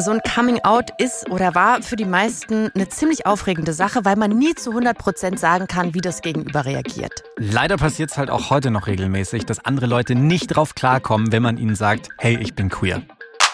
So 0.00 0.12
ein 0.12 0.20
Coming-out 0.20 0.90
ist 0.98 1.28
oder 1.28 1.56
war 1.56 1.82
für 1.82 1.96
die 1.96 2.04
meisten 2.04 2.70
eine 2.72 2.88
ziemlich 2.88 3.26
aufregende 3.26 3.72
Sache, 3.72 4.04
weil 4.04 4.14
man 4.14 4.30
nie 4.30 4.54
zu 4.54 4.70
100 4.70 4.96
Prozent 4.96 5.40
sagen 5.40 5.66
kann, 5.66 5.92
wie 5.92 6.00
das 6.00 6.22
Gegenüber 6.22 6.64
reagiert. 6.64 7.24
Leider 7.36 7.76
passiert 7.76 8.12
es 8.12 8.16
halt 8.16 8.30
auch 8.30 8.50
heute 8.50 8.70
noch 8.70 8.86
regelmäßig, 8.86 9.44
dass 9.44 9.64
andere 9.64 9.86
Leute 9.86 10.14
nicht 10.14 10.54
drauf 10.54 10.76
klarkommen, 10.76 11.32
wenn 11.32 11.42
man 11.42 11.56
ihnen 11.56 11.74
sagt, 11.74 12.10
hey, 12.18 12.38
ich 12.40 12.54
bin 12.54 12.68
queer. 12.68 13.02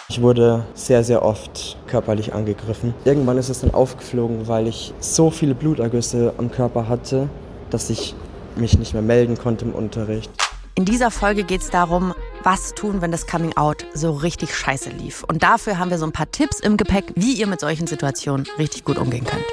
Ich 0.07 0.21
wurde 0.21 0.67
sehr, 0.75 1.03
sehr 1.03 1.25
oft 1.25 1.77
körperlich 1.87 2.35
angegriffen. 2.35 2.93
Irgendwann 3.05 3.39
ist 3.39 3.49
es 3.49 3.61
dann 3.61 3.73
aufgeflogen, 3.73 4.47
weil 4.47 4.67
ich 4.67 4.93
so 4.99 5.31
viele 5.31 5.55
Blutergüsse 5.55 6.35
am 6.37 6.51
Körper 6.51 6.87
hatte, 6.87 7.27
dass 7.71 7.89
ich 7.89 8.13
mich 8.55 8.77
nicht 8.77 8.93
mehr 8.93 9.01
melden 9.01 9.35
konnte 9.35 9.65
im 9.65 9.73
Unterricht. 9.73 10.29
In 10.75 10.85
dieser 10.85 11.09
Folge 11.09 11.43
geht 11.43 11.61
es 11.61 11.71
darum, 11.71 12.13
was 12.45 12.75
tun, 12.75 13.01
wenn 13.01 13.11
das 13.11 13.25
Coming 13.25 13.57
Out 13.57 13.85
so 13.93 14.11
richtig 14.11 14.55
scheiße 14.55 14.91
lief. 14.91 15.23
Und 15.23 15.43
dafür 15.43 15.79
haben 15.79 15.89
wir 15.89 15.97
so 15.97 16.05
ein 16.05 16.11
paar 16.11 16.31
Tipps 16.31 16.59
im 16.59 16.77
Gepäck, 16.77 17.05
wie 17.15 17.33
ihr 17.33 17.47
mit 17.47 17.59
solchen 17.59 17.87
Situationen 17.87 18.45
richtig 18.59 18.85
gut 18.85 18.97
umgehen 18.97 19.25
könnt. 19.25 19.43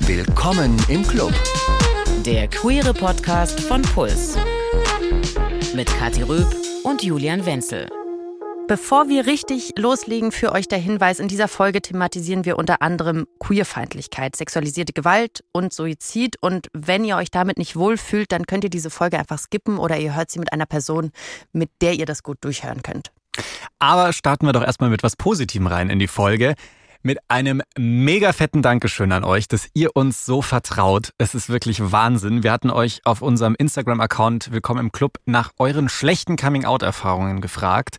Willkommen 0.00 0.76
im 0.88 1.06
Club. 1.06 1.32
Der 2.26 2.48
queere 2.48 2.92
Podcast 2.92 3.60
von 3.60 3.80
Puls. 3.82 4.36
Mit 5.74 5.88
Kathi 5.98 6.22
Röb 6.22 6.54
und 6.82 7.02
Julian 7.02 7.46
Wenzel. 7.46 7.88
Bevor 8.70 9.08
wir 9.08 9.26
richtig 9.26 9.72
loslegen, 9.76 10.30
für 10.30 10.52
euch 10.52 10.68
der 10.68 10.78
Hinweis, 10.78 11.18
in 11.18 11.26
dieser 11.26 11.48
Folge 11.48 11.82
thematisieren 11.82 12.44
wir 12.44 12.56
unter 12.56 12.82
anderem 12.82 13.26
Queerfeindlichkeit, 13.40 14.36
sexualisierte 14.36 14.92
Gewalt 14.92 15.42
und 15.50 15.72
Suizid. 15.72 16.36
Und 16.40 16.68
wenn 16.72 17.04
ihr 17.04 17.16
euch 17.16 17.32
damit 17.32 17.58
nicht 17.58 17.74
wohlfühlt, 17.74 18.30
dann 18.30 18.46
könnt 18.46 18.62
ihr 18.62 18.70
diese 18.70 18.90
Folge 18.90 19.18
einfach 19.18 19.40
skippen 19.40 19.76
oder 19.76 19.98
ihr 19.98 20.14
hört 20.14 20.30
sie 20.30 20.38
mit 20.38 20.52
einer 20.52 20.66
Person, 20.66 21.10
mit 21.52 21.68
der 21.80 21.94
ihr 21.94 22.06
das 22.06 22.22
gut 22.22 22.38
durchhören 22.42 22.84
könnt. 22.84 23.10
Aber 23.80 24.12
starten 24.12 24.46
wir 24.46 24.52
doch 24.52 24.62
erstmal 24.62 24.90
mit 24.90 25.02
was 25.02 25.16
Positivem 25.16 25.66
rein 25.66 25.90
in 25.90 25.98
die 25.98 26.06
Folge. 26.06 26.54
Mit 27.02 27.18
einem 27.26 27.62
mega 27.76 28.32
fetten 28.32 28.62
Dankeschön 28.62 29.10
an 29.10 29.24
euch, 29.24 29.48
dass 29.48 29.66
ihr 29.74 29.96
uns 29.96 30.24
so 30.24 30.42
vertraut. 30.42 31.10
Es 31.18 31.34
ist 31.34 31.48
wirklich 31.48 31.90
Wahnsinn. 31.90 32.44
Wir 32.44 32.52
hatten 32.52 32.70
euch 32.70 33.00
auf 33.02 33.20
unserem 33.20 33.56
Instagram-Account 33.56 34.52
Willkommen 34.52 34.78
im 34.78 34.92
Club 34.92 35.18
nach 35.24 35.50
euren 35.58 35.88
schlechten 35.88 36.36
Coming-out-Erfahrungen 36.36 37.40
gefragt. 37.40 37.98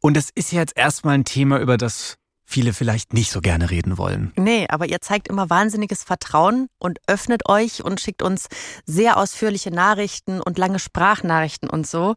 Und 0.00 0.16
es 0.16 0.30
ist 0.34 0.52
jetzt 0.52 0.76
erstmal 0.76 1.14
ein 1.14 1.24
Thema, 1.24 1.58
über 1.58 1.76
das 1.76 2.16
viele 2.44 2.72
vielleicht 2.72 3.12
nicht 3.12 3.30
so 3.30 3.40
gerne 3.40 3.70
reden 3.70 3.96
wollen. 3.96 4.32
Nee, 4.36 4.66
aber 4.68 4.86
ihr 4.86 5.00
zeigt 5.00 5.28
immer 5.28 5.50
wahnsinniges 5.50 6.02
Vertrauen 6.02 6.68
und 6.78 6.98
öffnet 7.06 7.48
euch 7.48 7.84
und 7.84 8.00
schickt 8.00 8.22
uns 8.22 8.48
sehr 8.86 9.18
ausführliche 9.18 9.70
Nachrichten 9.70 10.40
und 10.40 10.58
lange 10.58 10.78
Sprachnachrichten 10.78 11.70
und 11.70 11.86
so. 11.86 12.16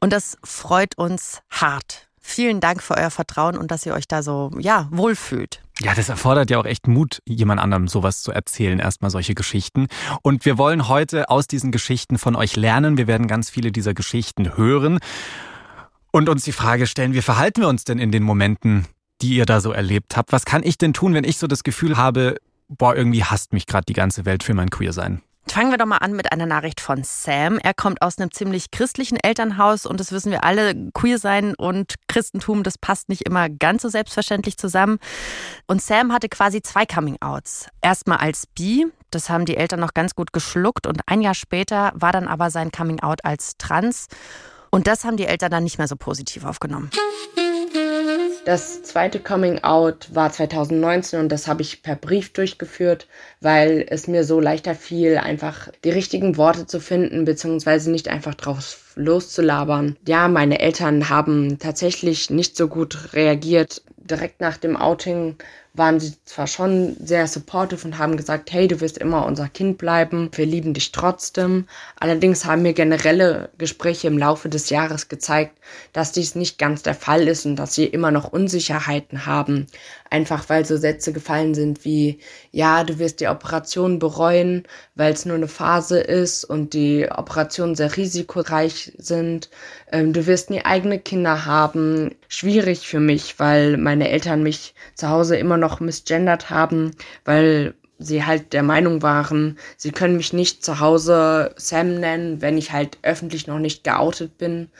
Und 0.00 0.12
das 0.12 0.36
freut 0.44 0.96
uns 0.96 1.40
hart. 1.50 2.08
Vielen 2.20 2.60
Dank 2.60 2.82
für 2.82 2.96
euer 2.96 3.10
Vertrauen 3.10 3.56
und 3.56 3.70
dass 3.70 3.84
ihr 3.86 3.94
euch 3.94 4.06
da 4.06 4.22
so, 4.22 4.50
ja, 4.58 4.86
wohlfühlt. 4.92 5.62
Ja, 5.80 5.94
das 5.94 6.08
erfordert 6.08 6.50
ja 6.50 6.58
auch 6.58 6.66
echt 6.66 6.86
Mut, 6.86 7.20
jemand 7.24 7.60
anderem 7.60 7.88
sowas 7.88 8.22
zu 8.22 8.32
erzählen, 8.32 8.78
erstmal 8.78 9.10
solche 9.10 9.34
Geschichten. 9.34 9.86
Und 10.22 10.44
wir 10.44 10.58
wollen 10.58 10.88
heute 10.88 11.30
aus 11.30 11.46
diesen 11.46 11.72
Geschichten 11.72 12.18
von 12.18 12.36
euch 12.36 12.54
lernen. 12.54 12.98
Wir 12.98 13.06
werden 13.06 13.28
ganz 13.28 13.48
viele 13.48 13.72
dieser 13.72 13.94
Geschichten 13.94 14.56
hören 14.56 14.98
und 16.10 16.28
uns 16.28 16.44
die 16.44 16.52
Frage 16.52 16.86
stellen, 16.86 17.14
wie 17.14 17.22
verhalten 17.22 17.60
wir 17.60 17.68
uns 17.68 17.84
denn 17.84 17.98
in 17.98 18.12
den 18.12 18.22
Momenten, 18.22 18.86
die 19.20 19.34
ihr 19.34 19.46
da 19.46 19.60
so 19.60 19.72
erlebt 19.72 20.16
habt? 20.16 20.32
Was 20.32 20.44
kann 20.44 20.62
ich 20.62 20.78
denn 20.78 20.92
tun, 20.92 21.14
wenn 21.14 21.24
ich 21.24 21.38
so 21.38 21.46
das 21.46 21.64
Gefühl 21.64 21.96
habe, 21.96 22.36
boah, 22.68 22.94
irgendwie 22.94 23.24
hasst 23.24 23.52
mich 23.52 23.66
gerade 23.66 23.84
die 23.86 23.94
ganze 23.94 24.24
Welt 24.24 24.42
für 24.42 24.54
mein 24.54 24.70
Queersein? 24.70 25.22
Fangen 25.50 25.70
wir 25.70 25.78
doch 25.78 25.86
mal 25.86 25.98
an 25.98 26.12
mit 26.12 26.30
einer 26.30 26.44
Nachricht 26.44 26.80
von 26.80 27.02
Sam. 27.04 27.58
Er 27.58 27.72
kommt 27.72 28.02
aus 28.02 28.18
einem 28.18 28.30
ziemlich 28.30 28.70
christlichen 28.70 29.16
Elternhaus 29.16 29.86
und 29.86 29.98
das 29.98 30.12
wissen 30.12 30.30
wir 30.30 30.44
alle, 30.44 30.74
queer 30.92 31.18
sein 31.18 31.54
und 31.54 31.94
Christentum, 32.06 32.62
das 32.62 32.76
passt 32.76 33.08
nicht 33.08 33.22
immer 33.22 33.48
ganz 33.48 33.82
so 33.82 33.88
selbstverständlich 33.88 34.58
zusammen. 34.58 34.98
Und 35.66 35.80
Sam 35.80 36.12
hatte 36.12 36.28
quasi 36.28 36.60
zwei 36.60 36.84
Coming-outs. 36.84 37.68
Erstmal 37.80 38.18
als 38.18 38.46
bi, 38.46 38.86
das 39.10 39.30
haben 39.30 39.46
die 39.46 39.56
Eltern 39.56 39.80
noch 39.80 39.94
ganz 39.94 40.14
gut 40.14 40.34
geschluckt 40.34 40.86
und 40.86 41.00
ein 41.06 41.22
Jahr 41.22 41.34
später 41.34 41.92
war 41.94 42.12
dann 42.12 42.28
aber 42.28 42.50
sein 42.50 42.70
Coming-out 42.70 43.24
als 43.24 43.56
trans. 43.56 44.08
Und 44.70 44.86
das 44.86 45.04
haben 45.04 45.16
die 45.16 45.26
Eltern 45.26 45.50
dann 45.50 45.64
nicht 45.64 45.78
mehr 45.78 45.88
so 45.88 45.96
positiv 45.96 46.44
aufgenommen. 46.44 46.90
Das 48.48 48.82
zweite 48.82 49.20
Coming 49.20 49.62
Out 49.62 50.08
war 50.14 50.32
2019 50.32 51.20
und 51.20 51.28
das 51.28 51.48
habe 51.48 51.60
ich 51.60 51.82
per 51.82 51.96
Brief 51.96 52.32
durchgeführt, 52.32 53.06
weil 53.42 53.84
es 53.90 54.08
mir 54.08 54.24
so 54.24 54.40
leichter 54.40 54.74
fiel, 54.74 55.18
einfach 55.18 55.68
die 55.84 55.90
richtigen 55.90 56.38
Worte 56.38 56.66
zu 56.66 56.80
finden, 56.80 57.26
beziehungsweise 57.26 57.90
nicht 57.90 58.08
einfach 58.08 58.34
drauf 58.34 58.94
loszulabern. 58.94 59.98
Ja, 60.06 60.28
meine 60.28 60.60
Eltern 60.60 61.10
haben 61.10 61.58
tatsächlich 61.58 62.30
nicht 62.30 62.56
so 62.56 62.68
gut 62.68 63.12
reagiert. 63.12 63.82
Direkt 63.98 64.40
nach 64.40 64.56
dem 64.56 64.78
Outing 64.78 65.36
waren 65.78 66.00
sie 66.00 66.14
zwar 66.24 66.46
schon 66.46 66.96
sehr 67.02 67.26
supportive 67.26 67.86
und 67.86 67.98
haben 67.98 68.16
gesagt, 68.16 68.52
hey, 68.52 68.68
du 68.68 68.80
wirst 68.80 68.98
immer 68.98 69.24
unser 69.24 69.48
Kind 69.48 69.78
bleiben, 69.78 70.30
wir 70.34 70.44
lieben 70.44 70.74
dich 70.74 70.92
trotzdem. 70.92 71.66
Allerdings 71.98 72.44
haben 72.44 72.62
mir 72.62 72.74
generelle 72.74 73.50
Gespräche 73.56 74.08
im 74.08 74.18
Laufe 74.18 74.48
des 74.48 74.68
Jahres 74.68 75.08
gezeigt, 75.08 75.56
dass 75.92 76.12
dies 76.12 76.34
nicht 76.34 76.58
ganz 76.58 76.82
der 76.82 76.94
Fall 76.94 77.28
ist 77.28 77.46
und 77.46 77.56
dass 77.56 77.74
sie 77.74 77.86
immer 77.86 78.10
noch 78.10 78.32
Unsicherheiten 78.32 79.24
haben. 79.26 79.66
Einfach 80.10 80.48
weil 80.48 80.64
so 80.64 80.76
Sätze 80.76 81.12
gefallen 81.12 81.54
sind 81.54 81.84
wie, 81.84 82.18
ja, 82.50 82.84
du 82.84 82.98
wirst 82.98 83.20
die 83.20 83.28
Operation 83.28 83.98
bereuen, 83.98 84.64
weil 84.94 85.12
es 85.12 85.26
nur 85.26 85.36
eine 85.36 85.48
Phase 85.48 86.00
ist 86.00 86.44
und 86.44 86.72
die 86.74 87.08
Operationen 87.10 87.74
sehr 87.74 87.96
risikoreich 87.96 88.92
sind. 88.98 89.50
Ähm, 89.92 90.12
du 90.12 90.26
wirst 90.26 90.50
nie 90.50 90.64
eigene 90.64 90.98
Kinder 90.98 91.44
haben. 91.44 92.14
Schwierig 92.28 92.88
für 92.88 93.00
mich, 93.00 93.38
weil 93.38 93.76
meine 93.76 94.08
Eltern 94.08 94.42
mich 94.42 94.74
zu 94.94 95.08
Hause 95.08 95.36
immer 95.36 95.56
noch 95.56 95.80
misgendert 95.80 96.50
haben, 96.50 96.92
weil 97.24 97.74
sie 97.98 98.24
halt 98.24 98.52
der 98.52 98.62
Meinung 98.62 99.02
waren, 99.02 99.58
sie 99.76 99.90
können 99.90 100.16
mich 100.16 100.32
nicht 100.32 100.64
zu 100.64 100.80
Hause 100.80 101.52
Sam 101.56 101.98
nennen, 102.00 102.40
wenn 102.40 102.56
ich 102.56 102.72
halt 102.72 102.98
öffentlich 103.02 103.46
noch 103.46 103.58
nicht 103.58 103.84
geoutet 103.84 104.38
bin. 104.38 104.70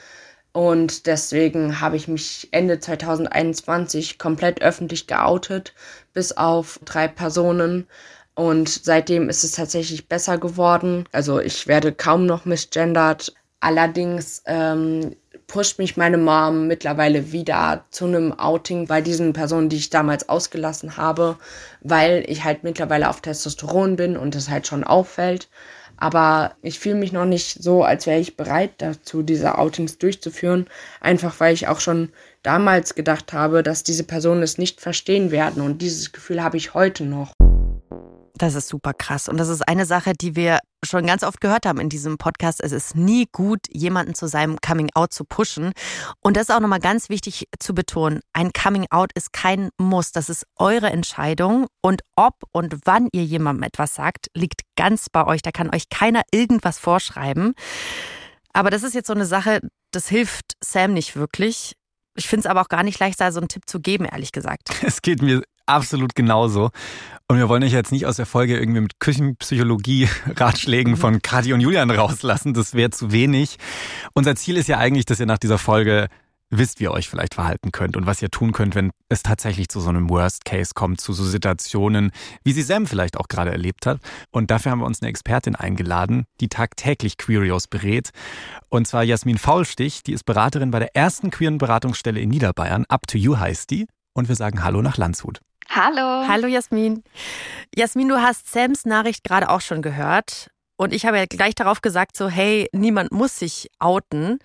Und 0.59 1.05
deswegen 1.05 1.79
habe 1.79 1.95
ich 1.95 2.09
mich 2.09 2.49
Ende 2.51 2.81
2021 2.81 4.19
komplett 4.19 4.61
öffentlich 4.61 5.07
geoutet, 5.07 5.73
bis 6.11 6.33
auf 6.33 6.81
drei 6.83 7.07
Personen. 7.07 7.87
Und 8.35 8.67
seitdem 8.67 9.29
ist 9.29 9.45
es 9.45 9.53
tatsächlich 9.53 10.09
besser 10.09 10.37
geworden. 10.37 11.05
Also 11.13 11.39
ich 11.39 11.67
werde 11.67 11.93
kaum 11.93 12.25
noch 12.25 12.43
misgendert. 12.43 13.33
Allerdings 13.61 14.43
ähm, 14.47 15.15
pusht 15.47 15.79
mich 15.79 15.95
meine 15.95 16.17
Mom 16.17 16.67
mittlerweile 16.67 17.31
wieder 17.31 17.85
zu 17.89 18.07
einem 18.07 18.37
Outing 18.37 18.85
bei 18.85 18.99
diesen 18.99 19.31
Personen, 19.31 19.69
die 19.69 19.77
ich 19.77 19.89
damals 19.89 20.27
ausgelassen 20.27 20.97
habe, 20.97 21.37
weil 21.79 22.25
ich 22.27 22.43
halt 22.43 22.65
mittlerweile 22.65 23.09
auf 23.09 23.21
Testosteron 23.21 23.95
bin 23.95 24.17
und 24.17 24.35
das 24.35 24.49
halt 24.49 24.67
schon 24.67 24.83
auffällt. 24.83 25.47
Aber 25.99 26.55
ich 26.61 26.79
fühle 26.79 26.95
mich 26.95 27.11
noch 27.11 27.25
nicht 27.25 27.61
so, 27.61 27.83
als 27.83 28.07
wäre 28.07 28.19
ich 28.19 28.37
bereit 28.37 28.71
dazu, 28.77 29.21
diese 29.21 29.57
Outings 29.57 29.97
durchzuführen. 29.97 30.67
Einfach 31.01 31.39
weil 31.39 31.53
ich 31.53 31.67
auch 31.67 31.81
schon 31.81 32.09
damals 32.41 32.95
gedacht 32.95 33.33
habe, 33.33 33.63
dass 33.63 33.83
diese 33.83 34.05
Personen 34.05 34.41
es 34.41 34.57
nicht 34.57 34.79
verstehen 34.79 35.31
werden. 35.31 35.61
Und 35.61 35.81
dieses 35.81 36.13
Gefühl 36.13 36.41
habe 36.41 36.57
ich 36.57 36.73
heute 36.73 37.03
noch. 37.03 37.33
Das 38.39 38.55
ist 38.55 38.69
super 38.69 38.93
krass. 38.93 39.27
Und 39.27 39.35
das 39.37 39.49
ist 39.49 39.67
eine 39.67 39.85
Sache, 39.85 40.13
die 40.13 40.33
wir 40.33 40.59
schon 40.81 41.05
ganz 41.05 41.23
oft 41.23 41.41
gehört 41.41 41.65
haben 41.65 41.81
in 41.81 41.89
diesem 41.89 42.17
Podcast. 42.17 42.61
Es 42.63 42.71
ist 42.71 42.95
nie 42.95 43.27
gut, 43.29 43.59
jemanden 43.69 44.15
zu 44.15 44.27
seinem 44.27 44.57
Coming 44.65 44.89
Out 44.95 45.13
zu 45.13 45.25
pushen. 45.25 45.73
Und 46.21 46.37
das 46.37 46.43
ist 46.43 46.55
auch 46.55 46.61
nochmal 46.61 46.79
ganz 46.79 47.09
wichtig 47.09 47.49
zu 47.59 47.75
betonen. 47.75 48.21
Ein 48.31 48.53
Coming 48.53 48.85
Out 48.91 49.11
ist 49.13 49.33
kein 49.33 49.71
Muss. 49.77 50.13
Das 50.13 50.29
ist 50.29 50.45
eure 50.55 50.89
Entscheidung. 50.89 51.67
Und 51.81 52.01
ob 52.15 52.35
und 52.53 52.77
wann 52.85 53.09
ihr 53.11 53.25
jemandem 53.25 53.63
etwas 53.63 53.93
sagt, 53.93 54.27
liegt 54.33 54.61
ganz 54.77 55.09
bei 55.09 55.27
euch. 55.27 55.41
Da 55.41 55.51
kann 55.51 55.75
euch 55.75 55.89
keiner 55.89 56.21
irgendwas 56.31 56.79
vorschreiben. 56.79 57.55
Aber 58.53 58.69
das 58.69 58.83
ist 58.83 58.95
jetzt 58.95 59.07
so 59.07 59.13
eine 59.13 59.25
Sache, 59.25 59.59
das 59.91 60.07
hilft 60.07 60.53
Sam 60.63 60.93
nicht 60.93 61.17
wirklich. 61.17 61.73
Ich 62.15 62.29
finde 62.29 62.41
es 62.41 62.45
aber 62.45 62.61
auch 62.61 62.69
gar 62.69 62.83
nicht 62.83 62.99
leicht, 62.99 63.19
da 63.19 63.33
so 63.33 63.41
einen 63.41 63.49
Tipp 63.49 63.63
zu 63.67 63.81
geben, 63.81 64.05
ehrlich 64.05 64.31
gesagt. 64.31 64.69
Es 64.81 65.01
geht 65.01 65.21
mir 65.21 65.43
absolut 65.69 66.15
genauso. 66.15 66.71
Und 67.27 67.37
wir 67.37 67.47
wollen 67.47 67.63
euch 67.63 67.73
jetzt 67.73 67.91
nicht 67.91 68.07
aus 68.07 68.15
der 68.15 68.25
Folge 68.25 68.57
irgendwie 68.57 68.81
mit 68.81 68.99
Küchenpsychologie-Ratschlägen 68.99 70.97
von 70.97 71.21
Kati 71.21 71.53
und 71.53 71.61
Julian 71.61 71.91
rauslassen. 71.91 72.55
Das 72.55 72.73
wäre 72.73 72.89
zu 72.89 73.11
wenig. 73.11 73.57
Unser 74.13 74.35
Ziel 74.35 74.57
ist 74.57 74.67
ja 74.67 74.79
eigentlich, 74.79 75.05
dass 75.05 75.19
ihr 75.19 75.27
nach 75.27 75.37
dieser 75.37 75.59
Folge 75.59 76.07
wisst, 76.49 76.79
wie 76.79 76.85
ihr 76.85 76.91
euch 76.91 77.07
vielleicht 77.07 77.35
verhalten 77.35 77.71
könnt 77.71 77.95
und 77.95 78.05
was 78.05 78.21
ihr 78.21 78.31
tun 78.31 78.51
könnt, 78.51 78.73
wenn 78.73 78.91
es 79.09 79.21
tatsächlich 79.21 79.69
zu 79.69 79.79
so 79.79 79.89
einem 79.89 80.09
Worst 80.09 80.45
Case 80.45 80.71
kommt, 80.73 80.99
zu 81.01 81.13
so 81.13 81.23
Situationen, 81.23 82.11
wie 82.43 82.53
sie 82.53 82.63
Sam 82.63 82.87
vielleicht 82.87 83.17
auch 83.17 83.27
gerade 83.27 83.51
erlebt 83.51 83.85
hat. 83.85 83.99
Und 84.31 84.49
dafür 84.49 84.71
haben 84.71 84.79
wir 84.79 84.87
uns 84.87 85.01
eine 85.01 85.09
Expertin 85.09 85.55
eingeladen, 85.55 86.25
die 86.41 86.49
tagtäglich 86.49 87.17
Queerios 87.17 87.67
berät. 87.67 88.09
Und 88.69 88.87
zwar 88.87 89.03
Jasmin 89.03 89.37
Faulstich, 89.37 90.03
die 90.03 90.13
ist 90.13 90.25
Beraterin 90.25 90.71
bei 90.71 90.79
der 90.79 90.95
ersten 90.95 91.29
queeren 91.29 91.59
Beratungsstelle 91.59 92.19
in 92.19 92.29
Niederbayern. 92.29 92.85
Up 92.89 93.05
to 93.07 93.17
You 93.17 93.37
heißt 93.37 93.69
die. 93.69 93.87
Und 94.13 94.27
wir 94.27 94.35
sagen 94.35 94.63
Hallo 94.63 94.81
nach 94.81 94.97
Landshut. 94.97 95.39
Hallo. 95.69 96.27
Hallo 96.27 96.47
Jasmin. 96.47 97.03
Jasmin, 97.75 98.09
du 98.09 98.19
hast 98.19 98.51
Sams 98.51 98.85
Nachricht 98.85 99.23
gerade 99.23 99.49
auch 99.49 99.61
schon 99.61 99.81
gehört. 99.83 100.49
Und 100.77 100.93
ich 100.93 101.05
habe 101.05 101.17
ja 101.17 101.25
gleich 101.25 101.53
darauf 101.53 101.81
gesagt, 101.81 102.17
so, 102.17 102.27
hey, 102.27 102.67
niemand 102.73 103.11
muss 103.11 103.37
sich 103.37 103.69
outen. 103.77 104.39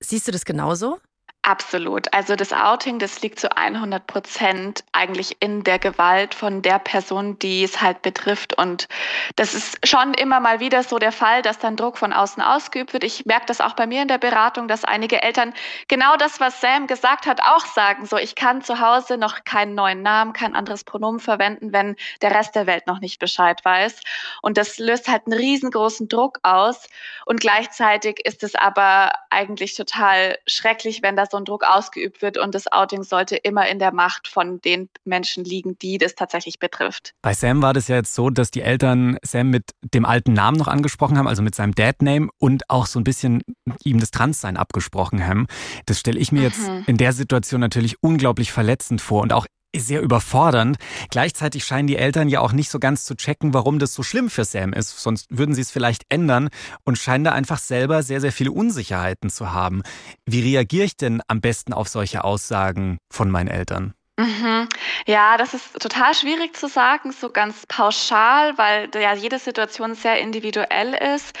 Siehst 0.00 0.28
du 0.28 0.32
das 0.32 0.44
genauso? 0.44 0.98
Absolut. 1.44 2.12
Also 2.14 2.36
das 2.36 2.52
Outing, 2.52 3.00
das 3.00 3.20
liegt 3.20 3.40
zu 3.40 3.56
100 3.56 4.06
Prozent 4.06 4.84
eigentlich 4.92 5.38
in 5.40 5.64
der 5.64 5.80
Gewalt 5.80 6.36
von 6.36 6.62
der 6.62 6.78
Person, 6.78 7.36
die 7.40 7.64
es 7.64 7.80
halt 7.82 8.00
betrifft. 8.02 8.56
Und 8.56 8.86
das 9.34 9.52
ist 9.52 9.84
schon 9.84 10.14
immer 10.14 10.38
mal 10.38 10.60
wieder 10.60 10.84
so 10.84 11.00
der 11.00 11.10
Fall, 11.10 11.42
dass 11.42 11.58
dann 11.58 11.74
Druck 11.74 11.98
von 11.98 12.12
außen 12.12 12.40
ausgeübt 12.40 12.92
wird. 12.92 13.02
Ich 13.02 13.26
merke 13.26 13.46
das 13.46 13.60
auch 13.60 13.74
bei 13.74 13.88
mir 13.88 14.02
in 14.02 14.08
der 14.08 14.18
Beratung, 14.18 14.68
dass 14.68 14.84
einige 14.84 15.20
Eltern 15.20 15.52
genau 15.88 16.16
das, 16.16 16.38
was 16.38 16.60
Sam 16.60 16.86
gesagt 16.86 17.26
hat, 17.26 17.42
auch 17.42 17.66
sagen. 17.66 18.06
So, 18.06 18.18
ich 18.18 18.36
kann 18.36 18.62
zu 18.62 18.78
Hause 18.78 19.18
noch 19.18 19.42
keinen 19.42 19.74
neuen 19.74 20.02
Namen, 20.02 20.34
kein 20.34 20.54
anderes 20.54 20.84
Pronomen 20.84 21.18
verwenden, 21.18 21.72
wenn 21.72 21.96
der 22.20 22.32
Rest 22.32 22.54
der 22.54 22.68
Welt 22.68 22.86
noch 22.86 23.00
nicht 23.00 23.18
Bescheid 23.18 23.64
weiß. 23.64 23.98
Und 24.42 24.58
das 24.58 24.78
löst 24.78 25.08
halt 25.08 25.26
einen 25.26 25.36
riesengroßen 25.36 26.06
Druck 26.06 26.38
aus. 26.44 26.86
Und 27.26 27.40
gleichzeitig 27.40 28.24
ist 28.24 28.44
es 28.44 28.54
aber 28.54 29.10
eigentlich 29.28 29.74
total 29.74 30.38
schrecklich, 30.46 31.02
wenn 31.02 31.16
das 31.16 31.31
so 31.32 31.36
ein 31.36 31.44
Druck 31.44 31.64
ausgeübt 31.64 32.22
wird 32.22 32.38
und 32.38 32.54
das 32.54 32.70
Outing 32.70 33.02
sollte 33.02 33.34
immer 33.34 33.68
in 33.68 33.80
der 33.80 33.92
Macht 33.92 34.28
von 34.28 34.60
den 34.60 34.88
Menschen 35.04 35.44
liegen, 35.44 35.76
die 35.78 35.98
das 35.98 36.14
tatsächlich 36.14 36.60
betrifft. 36.60 37.14
Bei 37.22 37.34
Sam 37.34 37.60
war 37.60 37.72
das 37.72 37.88
ja 37.88 37.96
jetzt 37.96 38.14
so, 38.14 38.30
dass 38.30 38.52
die 38.52 38.62
Eltern 38.62 39.18
Sam 39.24 39.50
mit 39.50 39.70
dem 39.82 40.04
alten 40.04 40.32
Namen 40.32 40.56
noch 40.56 40.68
angesprochen 40.68 41.18
haben, 41.18 41.26
also 41.26 41.42
mit 41.42 41.56
seinem 41.56 41.74
Dad-Name 41.74 42.28
und 42.38 42.70
auch 42.70 42.86
so 42.86 43.00
ein 43.00 43.04
bisschen 43.04 43.42
ihm 43.82 43.98
das 43.98 44.12
Transsein 44.12 44.56
abgesprochen 44.56 45.26
haben. 45.26 45.46
Das 45.86 45.98
stelle 45.98 46.20
ich 46.20 46.30
mir 46.30 46.40
mhm. 46.40 46.44
jetzt 46.44 46.70
in 46.86 46.96
der 46.96 47.12
Situation 47.12 47.60
natürlich 47.60 48.02
unglaublich 48.02 48.52
verletzend 48.52 49.00
vor 49.00 49.22
und 49.22 49.32
auch 49.32 49.46
sehr 49.76 50.02
überfordernd. 50.02 50.76
Gleichzeitig 51.10 51.64
scheinen 51.64 51.86
die 51.86 51.96
Eltern 51.96 52.28
ja 52.28 52.40
auch 52.40 52.52
nicht 52.52 52.70
so 52.70 52.78
ganz 52.78 53.04
zu 53.04 53.14
checken, 53.14 53.54
warum 53.54 53.78
das 53.78 53.94
so 53.94 54.02
schlimm 54.02 54.30
für 54.30 54.44
Sam 54.44 54.72
ist. 54.72 54.98
Sonst 54.98 55.26
würden 55.30 55.54
sie 55.54 55.62
es 55.62 55.70
vielleicht 55.70 56.04
ändern 56.08 56.48
und 56.84 56.98
scheinen 56.98 57.24
da 57.24 57.32
einfach 57.32 57.58
selber 57.58 58.02
sehr, 58.02 58.20
sehr 58.20 58.32
viele 58.32 58.52
Unsicherheiten 58.52 59.30
zu 59.30 59.52
haben. 59.52 59.82
Wie 60.26 60.40
reagiere 60.40 60.84
ich 60.84 60.96
denn 60.96 61.22
am 61.28 61.40
besten 61.40 61.72
auf 61.72 61.88
solche 61.88 62.24
Aussagen 62.24 62.98
von 63.10 63.30
meinen 63.30 63.48
Eltern? 63.48 63.94
Mhm. 64.22 64.68
Ja, 65.06 65.36
das 65.36 65.52
ist 65.52 65.80
total 65.80 66.14
schwierig 66.14 66.54
zu 66.54 66.68
sagen, 66.68 67.10
so 67.10 67.30
ganz 67.30 67.66
pauschal, 67.66 68.56
weil 68.56 68.88
ja 68.94 69.14
jede 69.14 69.40
Situation 69.40 69.96
sehr 69.96 70.20
individuell 70.20 70.94
ist. 70.94 71.36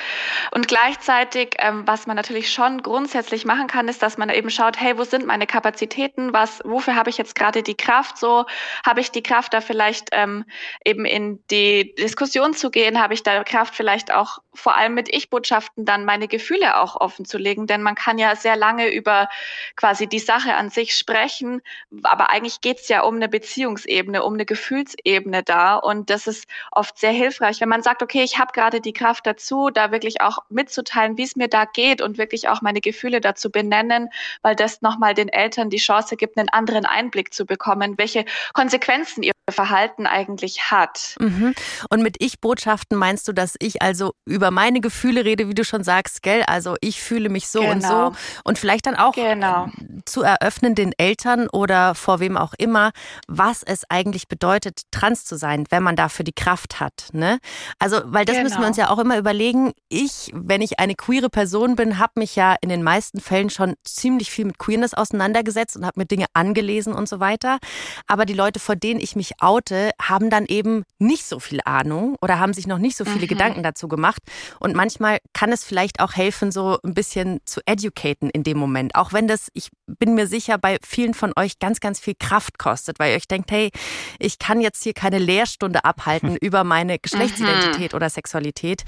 Und 0.50 0.66
gleichzeitig, 0.66 1.54
ähm, 1.60 1.86
was 1.86 2.08
man 2.08 2.16
natürlich 2.16 2.52
schon 2.52 2.82
grundsätzlich 2.82 3.44
machen 3.44 3.68
kann, 3.68 3.86
ist, 3.86 4.02
dass 4.02 4.18
man 4.18 4.30
eben 4.30 4.50
schaut, 4.50 4.80
hey, 4.80 4.98
wo 4.98 5.04
sind 5.04 5.26
meine 5.26 5.46
Kapazitäten? 5.46 6.32
Was, 6.32 6.60
wofür 6.64 6.96
habe 6.96 7.08
ich 7.08 7.18
jetzt 7.18 7.36
gerade 7.36 7.62
die 7.62 7.76
Kraft? 7.76 8.18
So 8.18 8.46
habe 8.84 9.00
ich 9.00 9.12
die 9.12 9.22
Kraft, 9.22 9.54
da 9.54 9.60
vielleicht 9.60 10.08
ähm, 10.10 10.44
eben 10.84 11.04
in 11.04 11.38
die 11.52 11.94
Diskussion 11.94 12.52
zu 12.52 12.72
gehen? 12.72 13.00
Habe 13.00 13.14
ich 13.14 13.22
da 13.22 13.44
Kraft, 13.44 13.76
vielleicht 13.76 14.12
auch 14.12 14.38
vor 14.54 14.76
allem 14.76 14.94
mit 14.94 15.12
Ich-Botschaften 15.12 15.84
dann 15.84 16.04
meine 16.04 16.28
Gefühle 16.28 16.80
auch 16.80 16.96
offen 16.96 17.24
zu 17.24 17.38
legen? 17.38 17.66
Denn 17.66 17.82
man 17.82 17.94
kann 17.94 18.18
ja 18.18 18.36
sehr 18.36 18.56
lange 18.56 18.92
über 18.92 19.28
quasi 19.76 20.06
die 20.06 20.18
Sache 20.18 20.54
an 20.54 20.70
sich 20.70 20.96
sprechen, 20.96 21.62
aber 22.02 22.30
eigentlich 22.30 22.60
geht 22.60 22.80
es 22.80 22.88
ja 22.88 23.02
um 23.02 23.16
eine 23.16 23.28
Beziehungsebene, 23.28 24.22
um 24.22 24.34
eine 24.34 24.44
Gefühlsebene 24.44 25.42
da. 25.42 25.76
Und 25.76 26.10
das 26.10 26.26
ist 26.26 26.46
oft 26.70 26.98
sehr 26.98 27.12
hilfreich, 27.12 27.60
wenn 27.60 27.68
man 27.68 27.82
sagt, 27.82 28.02
okay, 28.02 28.22
ich 28.22 28.38
habe 28.38 28.52
gerade 28.52 28.80
die 28.80 28.92
Kraft 28.92 29.26
dazu, 29.26 29.70
da 29.70 29.92
wirklich 29.92 30.20
auch 30.20 30.38
mitzuteilen, 30.48 31.16
wie 31.16 31.24
es 31.24 31.36
mir 31.36 31.48
da 31.48 31.64
geht 31.64 32.02
und 32.02 32.18
wirklich 32.18 32.48
auch 32.48 32.62
meine 32.62 32.80
Gefühle 32.80 33.20
dazu 33.20 33.50
benennen, 33.50 34.08
weil 34.42 34.56
das 34.56 34.82
nochmal 34.82 35.14
den 35.14 35.28
Eltern 35.28 35.70
die 35.70 35.78
Chance 35.78 36.16
gibt, 36.16 36.36
einen 36.38 36.48
anderen 36.48 36.86
Einblick 36.86 37.32
zu 37.32 37.46
bekommen, 37.46 37.94
welche 37.98 38.24
Konsequenzen 38.52 39.22
ihr 39.22 39.32
Verhalten 39.50 40.06
eigentlich 40.06 40.70
hat. 40.70 41.16
Mhm. 41.18 41.54
Und 41.90 42.02
mit 42.02 42.16
Ich-Botschaften 42.20 42.96
meinst 42.96 43.26
du, 43.28 43.32
dass 43.32 43.54
ich 43.58 43.82
also 43.82 44.14
über 44.24 44.41
meine 44.50 44.80
Gefühle 44.80 45.24
rede, 45.24 45.48
wie 45.48 45.54
du 45.54 45.64
schon 45.64 45.84
sagst, 45.84 46.22
gell? 46.22 46.42
Also 46.46 46.76
ich 46.80 47.00
fühle 47.02 47.28
mich 47.28 47.48
so 47.48 47.60
genau. 47.60 47.72
und 47.72 47.82
so. 47.82 47.88
Genau. 47.88 48.12
Und 48.44 48.58
vielleicht 48.58 48.86
dann 48.86 48.96
auch 48.96 49.14
genau. 49.14 49.68
zu 50.04 50.22
eröffnen 50.22 50.74
den 50.74 50.92
Eltern 50.98 51.48
oder 51.48 51.94
vor 51.94 52.20
wem 52.20 52.36
auch 52.36 52.54
immer, 52.58 52.92
was 53.28 53.62
es 53.62 53.84
eigentlich 53.88 54.28
bedeutet, 54.28 54.82
trans 54.90 55.24
zu 55.24 55.36
sein, 55.36 55.64
wenn 55.70 55.82
man 55.82 55.96
dafür 55.96 56.24
die 56.24 56.32
Kraft 56.32 56.80
hat. 56.80 57.08
Ne? 57.12 57.38
Also, 57.78 58.00
weil 58.04 58.24
das 58.24 58.36
genau. 58.36 58.48
müssen 58.48 58.60
wir 58.60 58.66
uns 58.66 58.76
genau. 58.76 58.88
ja 58.88 58.94
auch 58.94 58.98
immer 58.98 59.18
überlegen. 59.18 59.72
Ich, 59.88 60.30
wenn 60.34 60.62
ich 60.62 60.78
eine 60.78 60.94
queere 60.94 61.30
Person 61.30 61.76
bin, 61.76 61.98
habe 61.98 62.12
mich 62.16 62.36
ja 62.36 62.56
in 62.60 62.68
den 62.68 62.82
meisten 62.82 63.20
Fällen 63.20 63.50
schon 63.50 63.74
ziemlich 63.84 64.30
viel 64.30 64.44
mit 64.44 64.58
Queerness 64.58 64.94
auseinandergesetzt 64.94 65.76
und 65.76 65.86
habe 65.86 66.00
mir 66.00 66.06
Dinge 66.06 66.26
angelesen 66.34 66.92
und 66.92 67.08
so 67.08 67.20
weiter. 67.20 67.58
Aber 68.06 68.24
die 68.24 68.34
Leute, 68.34 68.60
vor 68.60 68.76
denen 68.76 69.00
ich 69.00 69.16
mich 69.16 69.40
oute, 69.40 69.90
haben 70.00 70.30
dann 70.30 70.46
eben 70.46 70.84
nicht 70.98 71.26
so 71.26 71.38
viel 71.38 71.60
Ahnung 71.64 72.16
oder 72.20 72.38
haben 72.38 72.52
sich 72.52 72.66
noch 72.66 72.78
nicht 72.78 72.96
so 72.96 73.04
viele 73.04 73.26
mhm. 73.26 73.28
Gedanken 73.28 73.62
dazu 73.62 73.88
gemacht. 73.88 74.22
Und 74.60 74.74
manchmal 74.74 75.18
kann 75.32 75.52
es 75.52 75.64
vielleicht 75.64 76.00
auch 76.00 76.14
helfen, 76.14 76.52
so 76.52 76.78
ein 76.82 76.94
bisschen 76.94 77.40
zu 77.44 77.60
educaten 77.66 78.30
in 78.30 78.42
dem 78.42 78.58
Moment. 78.58 78.94
Auch 78.94 79.12
wenn 79.12 79.28
das, 79.28 79.48
ich 79.54 79.70
bin 79.86 80.14
mir 80.14 80.26
sicher, 80.26 80.58
bei 80.58 80.78
vielen 80.84 81.14
von 81.14 81.32
euch 81.36 81.58
ganz, 81.58 81.80
ganz 81.80 82.00
viel 82.00 82.14
Kraft 82.18 82.58
kostet, 82.58 82.98
weil 82.98 83.10
ihr 83.10 83.16
euch 83.16 83.28
denkt, 83.28 83.50
hey, 83.50 83.70
ich 84.18 84.38
kann 84.38 84.60
jetzt 84.60 84.82
hier 84.82 84.94
keine 84.94 85.18
Lehrstunde 85.18 85.84
abhalten 85.84 86.36
über 86.40 86.64
meine 86.64 86.98
Geschlechtsidentität 86.98 87.92
mhm. 87.92 87.96
oder 87.96 88.10
Sexualität. 88.10 88.84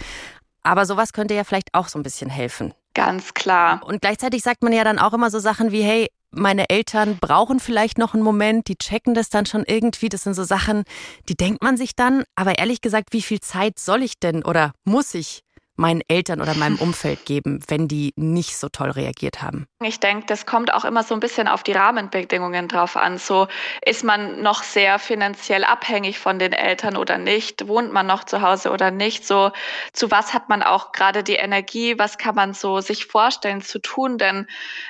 Aber 0.62 0.87
sowas 0.87 1.12
könnte 1.12 1.35
ja 1.35 1.44
vielleicht 1.44 1.75
auch 1.75 1.88
so 1.88 1.99
ein 1.99 2.02
bisschen 2.02 2.31
helfen. 2.31 2.73
Ganz 2.94 3.35
klar. 3.35 3.82
Und 3.85 4.00
gleichzeitig 4.00 4.43
sagt 4.43 4.62
man 4.62 4.73
ja 4.73 4.85
dann 4.85 4.99
auch 4.99 5.12
immer 5.12 5.31
so 5.31 5.41
Sachen 5.41 5.73
wie, 5.73 5.82
hey, 5.82 6.08
meine 6.31 6.69
Eltern 6.69 7.19
brauchen 7.20 7.61
vielleicht 7.61 7.99
noch 7.99 8.14
einen 8.14 8.23
Moment, 8.23 8.69
die 8.69 8.76
checken 8.76 9.14
das 9.14 9.31
dann 9.31 9.46
schon 9.46 9.64
irgendwie. 9.67 10.08
Das 10.08 10.23
sind 10.23 10.35
so 10.35 10.44
Sachen, 10.44 10.85
die 11.29 11.37
denkt 11.37 11.62
man 11.62 11.76
sich 11.76 11.94
dann. 11.96 12.25
Aber 12.35 12.58
ehrlich 12.58 12.81
gesagt, 12.81 13.12
wie 13.12 13.23
viel 13.23 13.41
Zeit 13.41 13.79
soll 13.79 14.02
ich 14.02 14.19
denn 14.19 14.44
oder 14.44 14.73
muss 14.85 15.14
ich 15.14 15.43
meinen 15.76 16.02
Eltern 16.08 16.41
oder 16.41 16.55
meinem 16.55 16.76
Umfeld 16.81 17.25
geben, 17.25 17.61
wenn 17.69 17.88
die 17.88 18.12
nicht 18.17 18.56
so 18.56 18.69
toll 18.69 18.91
reagiert 18.91 19.43
haben? 19.43 19.67
Ich 19.84 20.00
denke, 20.00 20.25
das 20.26 20.46
kommt 20.46 20.72
auch 20.72 20.84
immer 20.86 21.02
so 21.02 21.12
ein 21.14 21.20
bisschen 21.20 21.46
auf 21.46 21.62
die 21.62 21.72
Rahmenbedingungen 21.72 22.69
drauf 22.69 22.96
an. 22.96 23.19
So 23.19 23.48
ist 23.84 24.02
man 24.02 24.40
noch 24.40 24.62
sehr 24.62 24.98
finanziell 24.98 25.62
abhängig 25.64 26.19
von 26.19 26.38
den 26.38 26.52
Eltern 26.54 26.96
oder 26.96 27.19
nicht? 27.19 27.69
Wohnt 27.69 27.92
man 27.92 28.06
noch 28.06 28.25
zu 28.25 28.40
Hause 28.40 28.70
oder 28.70 28.90
nicht? 28.90 29.26
So 29.26 29.52
zu 29.92 30.10
was 30.10 30.32
hat 30.32 30.48
man 30.48 30.62
auch 30.62 30.92
gerade 30.92 31.22
die 31.22 31.34
Energie? 31.34 31.98
Was 31.98 32.16
kann 32.16 32.34
man 32.34 32.54
so 32.54 32.81
sich 32.81 33.04
vorstellen 33.06 33.60
zu 33.60 33.78
tun? 33.78 34.16
Denn 34.16 34.46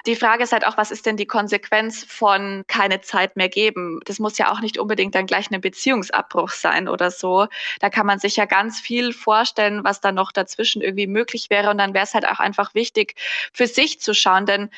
die 0.07 0.15
Frage 0.15 0.45
ist 0.45 0.53
halt 0.53 0.65
auch, 0.65 0.77
was 0.77 0.93
ist 0.93 1.07
denn 1.07 1.17
die 1.17 1.27
Konsequenz 1.27 2.05
von 2.05 2.65
keine 2.69 3.01
Zeit 3.01 3.37
mehr 3.37 3.49
geben? 3.49 4.01
Das 4.05 4.21
muss 4.21 4.39
ja 4.39 4.53
auch 4.53 4.61
nicht 4.61 4.79
unbedingt 4.79 5.17
dann 5.17 5.27
gleich 5.27 5.51
ein 5.51 5.61
Beziehungsabbruch 5.61 6.51
sein 6.51 6.89
oder 6.89 7.11
so. 7.11 7.49
Da 7.81 7.91
kann 7.91 8.07
man 8.07 8.21
sich 8.21 8.37
ja 8.37 8.45
ganz 8.45 8.79
viel 8.79 9.13
vorstellen, 9.13 9.83
was 9.83 10.01
da 10.01 10.13
noch 10.13 10.31
dazwischen 10.31 10.83
irgendwie 10.83 11.09
möglich 11.09 11.51
wäre. 11.51 11.71
Und 11.71 11.79
dann 11.79 11.95
wäre 11.95 12.05
es 12.05 12.15
halt 12.15 12.29
auch 12.29 12.39
einfach 12.39 12.75
wichtig, 12.75 13.15
für 13.53 13.67
sich 13.67 14.01
zu 14.01 14.15
schauen. 14.15 14.47
Denn 14.47 14.71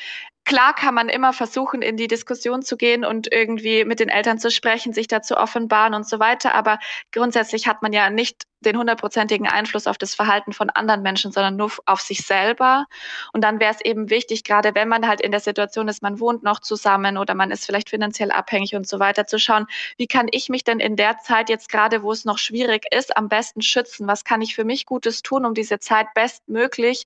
Klar 0.45 0.73
kann 0.73 0.93
man 0.93 1.09
immer 1.09 1.33
versuchen, 1.33 1.81
in 1.81 1.97
die 1.97 2.07
Diskussion 2.07 2.61
zu 2.61 2.77
gehen 2.77 3.03
und 3.03 3.29
irgendwie 3.31 3.83
mit 3.83 3.99
den 3.99 4.07
Eltern 4.07 4.39
zu 4.39 4.49
sprechen, 4.49 4.93
sich 4.93 5.07
dazu 5.07 5.35
offenbaren 5.35 5.93
und 5.93 6.07
so 6.07 6.19
weiter. 6.19 6.55
Aber 6.55 6.79
grundsätzlich 7.11 7.67
hat 7.67 7.81
man 7.81 7.91
ja 7.91 8.09
nicht 8.09 8.45
den 8.61 8.77
hundertprozentigen 8.77 9.47
Einfluss 9.47 9.87
auf 9.87 9.97
das 9.97 10.15
Verhalten 10.15 10.53
von 10.53 10.69
anderen 10.69 11.01
Menschen, 11.01 11.31
sondern 11.31 11.55
nur 11.55 11.71
auf 11.85 12.01
sich 12.01 12.25
selber. 12.25 12.85
Und 13.33 13.43
dann 13.43 13.59
wäre 13.59 13.73
es 13.73 13.81
eben 13.81 14.09
wichtig, 14.09 14.43
gerade 14.43 14.73
wenn 14.73 14.87
man 14.87 15.07
halt 15.07 15.21
in 15.21 15.31
der 15.31 15.39
Situation 15.39 15.87
ist, 15.87 16.01
man 16.01 16.19
wohnt 16.19 16.43
noch 16.43 16.59
zusammen 16.59 17.17
oder 17.17 17.35
man 17.35 17.51
ist 17.51 17.65
vielleicht 17.65 17.89
finanziell 17.89 18.31
abhängig 18.31 18.75
und 18.75 18.87
so 18.87 18.99
weiter, 18.99 19.27
zu 19.27 19.37
schauen, 19.39 19.67
wie 19.97 20.07
kann 20.07 20.27
ich 20.31 20.49
mich 20.49 20.63
denn 20.63 20.79
in 20.79 20.95
der 20.95 21.19
Zeit 21.19 21.49
jetzt 21.49 21.69
gerade, 21.69 22.03
wo 22.03 22.11
es 22.11 22.25
noch 22.25 22.37
schwierig 22.37 22.85
ist, 22.91 23.15
am 23.15 23.29
besten 23.29 23.61
schützen? 23.61 24.07
Was 24.07 24.23
kann 24.23 24.41
ich 24.41 24.55
für 24.55 24.63
mich 24.63 24.85
Gutes 24.85 25.21
tun, 25.21 25.45
um 25.45 25.53
diese 25.53 25.79
Zeit 25.79 26.07
bestmöglich 26.13 27.05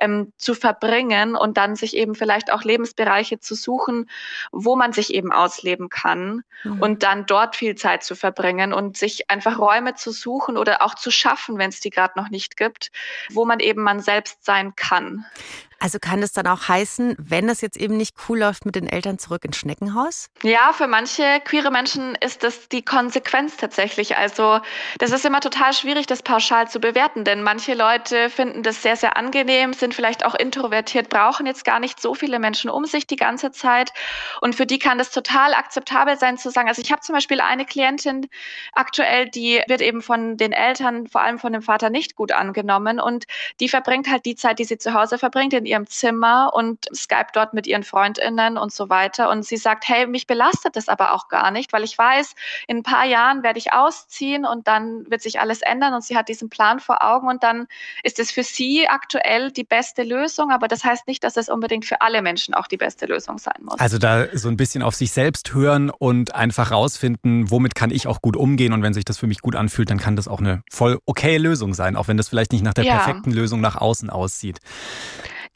ähm, 0.00 0.32
zu 0.36 0.54
verbringen 0.54 1.36
und 1.36 1.56
dann 1.56 1.76
sich 1.76 1.96
eben 1.96 2.14
vielleicht 2.14 2.52
auch 2.52 2.64
Lebensbereiche 2.64 3.38
zu 3.38 3.54
suchen, 3.54 4.10
wo 4.52 4.76
man 4.76 4.92
sich 4.92 5.14
eben 5.14 5.32
ausleben 5.32 5.88
kann 5.88 6.42
mhm. 6.64 6.80
und 6.80 7.02
dann 7.02 7.26
dort 7.26 7.56
viel 7.56 7.74
Zeit 7.74 8.02
zu 8.02 8.14
verbringen 8.14 8.72
und 8.72 8.96
sich 8.96 9.30
einfach 9.30 9.58
Räume 9.58 9.94
zu 9.94 10.10
suchen 10.10 10.56
oder 10.56 10.82
auch 10.82 10.87
zu 10.94 11.10
schaffen, 11.10 11.58
wenn 11.58 11.70
es 11.70 11.80
die 11.80 11.90
gerade 11.90 12.18
noch 12.18 12.30
nicht 12.30 12.56
gibt, 12.56 12.90
wo 13.30 13.44
man 13.44 13.60
eben 13.60 13.82
man 13.82 14.00
selbst 14.00 14.44
sein 14.44 14.74
kann. 14.76 15.26
Also 15.80 15.98
kann 16.00 16.22
es 16.24 16.32
dann 16.32 16.48
auch 16.48 16.66
heißen, 16.66 17.14
wenn 17.18 17.48
es 17.48 17.60
jetzt 17.60 17.76
eben 17.76 17.96
nicht 17.96 18.16
cool 18.28 18.40
läuft 18.40 18.66
mit 18.66 18.74
den 18.74 18.88
Eltern 18.88 19.18
zurück 19.18 19.44
ins 19.44 19.56
Schneckenhaus? 19.56 20.28
Ja, 20.42 20.72
für 20.72 20.88
manche 20.88 21.40
queere 21.44 21.70
Menschen 21.70 22.16
ist 22.16 22.42
das 22.42 22.68
die 22.68 22.84
Konsequenz 22.84 23.56
tatsächlich. 23.56 24.16
Also 24.16 24.60
das 24.98 25.12
ist 25.12 25.24
immer 25.24 25.40
total 25.40 25.72
schwierig, 25.72 26.08
das 26.08 26.22
pauschal 26.22 26.68
zu 26.68 26.80
bewerten, 26.80 27.22
denn 27.22 27.44
manche 27.44 27.74
Leute 27.74 28.28
finden 28.28 28.64
das 28.64 28.82
sehr, 28.82 28.96
sehr 28.96 29.16
angenehm, 29.16 29.72
sind 29.72 29.94
vielleicht 29.94 30.26
auch 30.26 30.34
introvertiert, 30.34 31.10
brauchen 31.10 31.46
jetzt 31.46 31.64
gar 31.64 31.78
nicht 31.78 32.00
so 32.00 32.14
viele 32.14 32.40
Menschen 32.40 32.70
um 32.70 32.84
sich 32.84 33.06
die 33.06 33.16
ganze 33.16 33.52
Zeit. 33.52 33.92
Und 34.40 34.56
für 34.56 34.66
die 34.66 34.80
kann 34.80 34.98
das 34.98 35.12
total 35.12 35.54
akzeptabel 35.54 36.18
sein 36.18 36.38
zu 36.38 36.50
sagen, 36.50 36.68
also 36.68 36.82
ich 36.82 36.90
habe 36.90 37.02
zum 37.02 37.14
Beispiel 37.14 37.40
eine 37.40 37.64
Klientin 37.64 38.26
aktuell, 38.72 39.28
die 39.28 39.62
wird 39.68 39.80
eben 39.80 40.02
von 40.02 40.36
den 40.36 40.50
Eltern, 40.50 41.06
vor 41.06 41.20
allem 41.20 41.38
von 41.38 41.52
dem 41.52 41.62
Vater, 41.62 41.88
nicht 41.88 42.16
gut 42.16 42.32
angenommen 42.32 42.98
und 42.98 43.26
die 43.60 43.68
verbringt 43.68 44.10
halt 44.10 44.24
die 44.24 44.34
Zeit, 44.34 44.58
die 44.58 44.64
sie 44.64 44.78
zu 44.78 44.92
Hause 44.92 45.18
verbringt, 45.18 45.52
in 45.52 45.67
ihrem 45.68 45.86
Zimmer 45.86 46.52
und 46.54 46.86
Skype 46.94 47.28
dort 47.32 47.54
mit 47.54 47.66
ihren 47.66 47.82
Freundinnen 47.82 48.58
und 48.58 48.72
so 48.72 48.88
weiter. 48.88 49.30
Und 49.30 49.44
sie 49.44 49.56
sagt, 49.56 49.88
hey, 49.88 50.06
mich 50.06 50.26
belastet 50.26 50.76
das 50.76 50.88
aber 50.88 51.14
auch 51.14 51.28
gar 51.28 51.50
nicht, 51.50 51.72
weil 51.72 51.84
ich 51.84 51.96
weiß, 51.96 52.34
in 52.66 52.78
ein 52.78 52.82
paar 52.82 53.04
Jahren 53.04 53.42
werde 53.42 53.58
ich 53.58 53.72
ausziehen 53.72 54.44
und 54.44 54.66
dann 54.66 55.08
wird 55.10 55.22
sich 55.22 55.40
alles 55.40 55.62
ändern 55.62 55.94
und 55.94 56.04
sie 56.04 56.16
hat 56.16 56.28
diesen 56.28 56.48
Plan 56.48 56.80
vor 56.80 57.02
Augen 57.02 57.28
und 57.28 57.42
dann 57.42 57.66
ist 58.02 58.18
es 58.18 58.30
für 58.30 58.42
sie 58.42 58.88
aktuell 58.88 59.50
die 59.52 59.64
beste 59.64 60.02
Lösung, 60.02 60.50
aber 60.50 60.68
das 60.68 60.84
heißt 60.84 61.06
nicht, 61.06 61.22
dass 61.24 61.36
es 61.36 61.48
unbedingt 61.48 61.84
für 61.84 62.00
alle 62.00 62.22
Menschen 62.22 62.54
auch 62.54 62.66
die 62.66 62.76
beste 62.76 63.06
Lösung 63.06 63.38
sein 63.38 63.56
muss. 63.62 63.78
Also 63.78 63.98
da 63.98 64.26
so 64.36 64.48
ein 64.48 64.56
bisschen 64.56 64.82
auf 64.82 64.94
sich 64.94 65.12
selbst 65.12 65.54
hören 65.54 65.90
und 65.90 66.34
einfach 66.34 66.70
rausfinden, 66.70 67.50
womit 67.50 67.74
kann 67.74 67.90
ich 67.90 68.06
auch 68.06 68.22
gut 68.22 68.36
umgehen 68.36 68.72
und 68.72 68.82
wenn 68.82 68.94
sich 68.94 69.04
das 69.04 69.18
für 69.18 69.26
mich 69.26 69.40
gut 69.40 69.56
anfühlt, 69.56 69.90
dann 69.90 69.98
kann 69.98 70.16
das 70.16 70.28
auch 70.28 70.40
eine 70.40 70.62
voll 70.70 70.98
okay 71.06 71.36
Lösung 71.36 71.74
sein, 71.74 71.96
auch 71.96 72.08
wenn 72.08 72.16
das 72.16 72.28
vielleicht 72.28 72.52
nicht 72.52 72.64
nach 72.64 72.74
der 72.74 72.84
ja. 72.84 72.96
perfekten 72.96 73.30
Lösung 73.30 73.60
nach 73.60 73.76
außen 73.76 74.10
aussieht. 74.10 74.58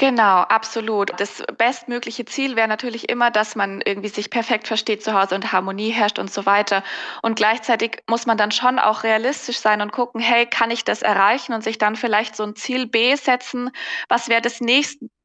Genau, 0.03 0.41
absolut. 0.41 1.13
Das 1.21 1.45
bestmögliche 1.59 2.25
Ziel 2.25 2.57
wäre 2.57 2.67
natürlich 2.67 3.09
immer, 3.09 3.31
dass 3.31 3.55
man 3.55 3.81
irgendwie 3.83 4.09
sich 4.09 4.31
perfekt 4.31 4.67
versteht 4.67 5.05
zu 5.05 5.13
Hause 5.15 5.37
und 5.37 5.53
Harmonie 5.53 5.91
herrscht 5.91 6.19
und 6.19 6.29
so 6.29 6.45
weiter. 6.45 6.83
Und 7.23 7.37
gleichzeitig 7.37 8.03
muss 8.09 8.27
man 8.27 8.37
dann 8.37 8.51
schon 8.51 8.81
auch 8.81 9.05
realistisch 9.05 9.59
sein 9.59 9.81
und 9.81 9.93
gucken, 9.93 10.21
hey, 10.21 10.45
kann 10.47 10.73
ich 10.73 10.83
das 10.83 11.03
erreichen 11.03 11.53
und 11.53 11.63
sich 11.63 11.79
dann 11.79 11.95
vielleicht 11.95 12.35
so 12.35 12.43
ein 12.43 12.57
Ziel 12.57 12.89
B 12.89 13.15
setzen? 13.15 13.71
Was 14.09 14.29
wäre 14.29 14.41
das 14.43 14.61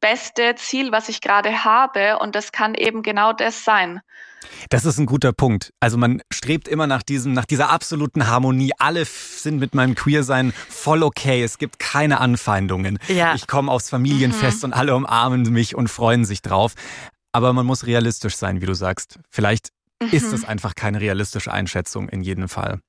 nächstbeste 0.07 0.55
Ziel, 0.55 0.91
was 0.91 1.09
ich 1.09 1.21
gerade 1.21 1.63
habe? 1.63 2.19
Und 2.19 2.35
das 2.35 2.51
kann 2.51 2.75
eben 2.75 3.03
genau 3.03 3.33
das 3.33 3.63
sein. 3.63 4.01
Das 4.69 4.85
ist 4.85 4.97
ein 4.97 5.05
guter 5.05 5.33
Punkt. 5.33 5.73
Also 5.79 5.97
man 5.97 6.21
strebt 6.31 6.67
immer 6.67 6.87
nach 6.87 7.03
diesem, 7.03 7.33
nach 7.33 7.45
dieser 7.45 7.69
absoluten 7.69 8.27
Harmonie. 8.27 8.71
Alle 8.77 9.03
sind 9.05 9.59
mit 9.59 9.75
meinem 9.75 9.95
Queersein 9.95 10.53
voll 10.69 11.03
okay. 11.03 11.43
Es 11.43 11.57
gibt 11.57 11.79
keine 11.79 12.19
Anfeindungen. 12.19 12.99
Ja. 13.07 13.35
Ich 13.35 13.47
komme 13.47 13.71
aufs 13.71 13.89
Familienfest 13.89 14.59
mhm. 14.59 14.65
und 14.65 14.73
alle 14.73 14.95
umarmen 14.95 15.43
mich 15.51 15.75
und 15.75 15.89
freuen 15.89 16.23
sich 16.23 16.41
drauf. 16.41 16.73
Aber 17.31 17.51
man 17.53 17.65
muss 17.65 17.85
realistisch 17.85 18.35
sein, 18.35 18.61
wie 18.61 18.65
du 18.65 18.73
sagst. 18.73 19.19
Vielleicht 19.29 19.69
mhm. 20.01 20.09
ist 20.11 20.31
es 20.31 20.45
einfach 20.45 20.75
keine 20.75 21.01
realistische 21.01 21.51
Einschätzung 21.51 22.07
in 22.09 22.21
jedem 22.21 22.47
Fall. 22.47 22.79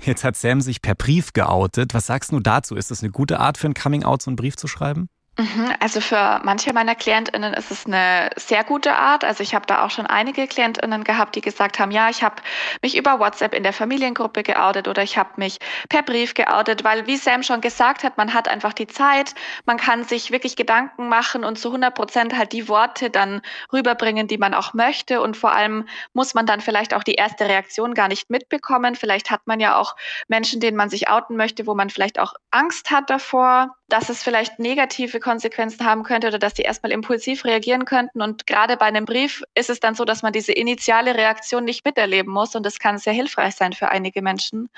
Jetzt 0.00 0.24
hat 0.24 0.36
Sam 0.36 0.60
sich 0.60 0.82
per 0.82 0.94
Brief 0.94 1.32
geoutet. 1.32 1.94
Was 1.94 2.06
sagst 2.06 2.32
du 2.32 2.40
dazu? 2.40 2.74
Ist 2.74 2.90
das 2.90 3.02
eine 3.02 3.10
gute 3.12 3.38
Art 3.38 3.58
für 3.58 3.68
ein 3.68 3.74
Coming-out, 3.74 4.22
so 4.22 4.30
einen 4.30 4.36
Brief 4.36 4.56
zu 4.56 4.66
schreiben? 4.66 5.08
Mhm, 5.38 5.72
also 5.80 6.00
für 6.02 6.40
manche 6.44 6.72
meiner 6.74 6.94
KlientInnen 6.94 7.54
ist 7.54 7.70
es 7.70 7.86
eine 7.86 8.30
sehr 8.36 8.62
gute 8.62 8.94
Art. 8.94 9.24
Also 9.24 9.42
ich 9.42 9.54
habe 9.54 9.64
da 9.64 9.84
auch 9.84 9.90
schon 9.90 10.06
einige 10.06 10.46
KlientInnen 10.46 11.02
gehabt, 11.02 11.34
die 11.34 11.40
gesagt 11.40 11.78
haben, 11.78 11.90
ja, 11.92 12.10
ich 12.10 12.22
habe 12.22 12.42
mich 12.82 12.96
über 12.96 13.18
WhatsApp 13.20 13.54
in 13.54 13.62
der 13.62 13.72
Familiengruppe 13.72 14.42
geoutet 14.42 14.86
oder 14.86 15.02
ich 15.02 15.16
habe 15.16 15.30
mich 15.36 15.56
per 15.88 16.02
Brief 16.02 16.34
geoutet, 16.34 16.84
weil 16.84 17.06
wie 17.06 17.16
Sam 17.16 17.42
schon 17.42 17.60
gesagt 17.62 18.04
hat, 18.04 18.18
man 18.18 18.34
hat 18.34 18.48
einfach 18.48 18.74
die 18.74 18.88
Zeit, 18.88 19.34
man 19.64 19.78
kann 19.78 20.04
sich 20.04 20.30
wirklich 20.30 20.56
Gedanken 20.56 21.08
machen 21.08 21.44
und 21.44 21.58
zu 21.58 21.68
100 21.68 21.94
Prozent 21.94 22.36
halt 22.36 22.52
die 22.52 22.68
Worte 22.68 23.08
dann 23.08 23.40
rüberbringen, 23.72 24.26
die 24.26 24.38
man 24.38 24.52
auch 24.52 24.74
möchte 24.74 25.22
und 25.22 25.36
vor 25.38 25.52
allem 25.52 25.88
muss 26.12 26.34
man 26.34 26.44
dann 26.44 26.60
vielleicht 26.60 26.92
auch 26.92 27.04
die 27.04 27.14
erste 27.14 27.48
Reaktion 27.48 27.94
gar 27.94 28.08
nicht 28.08 28.28
mitbekommen. 28.30 28.94
Vielleicht 28.94 29.30
hat 29.30 29.46
man 29.46 29.60
ja 29.60 29.76
auch 29.76 29.96
Menschen, 30.28 30.60
denen 30.60 30.76
man 30.76 30.90
sich 30.90 31.08
outen 31.08 31.36
möchte, 31.36 31.66
wo 31.66 31.74
man 31.74 31.88
vielleicht 31.88 32.18
auch 32.18 32.34
Angst 32.50 32.90
hat 32.90 33.08
davor, 33.08 33.76
dass 33.90 34.08
es 34.08 34.22
vielleicht 34.22 34.58
negative 34.58 35.20
Konsequenzen 35.20 35.84
haben 35.84 36.04
könnte 36.04 36.28
oder 36.28 36.38
dass 36.38 36.54
die 36.54 36.62
erstmal 36.62 36.92
impulsiv 36.92 37.44
reagieren 37.44 37.84
könnten. 37.84 38.22
Und 38.22 38.46
gerade 38.46 38.76
bei 38.76 38.86
einem 38.86 39.04
Brief 39.04 39.42
ist 39.54 39.68
es 39.68 39.80
dann 39.80 39.94
so, 39.94 40.04
dass 40.04 40.22
man 40.22 40.32
diese 40.32 40.52
initiale 40.52 41.14
Reaktion 41.14 41.64
nicht 41.64 41.84
miterleben 41.84 42.32
muss. 42.32 42.54
Und 42.54 42.64
das 42.64 42.78
kann 42.78 42.98
sehr 42.98 43.12
hilfreich 43.12 43.56
sein 43.56 43.72
für 43.72 43.88
einige 43.88 44.22
Menschen. 44.22 44.70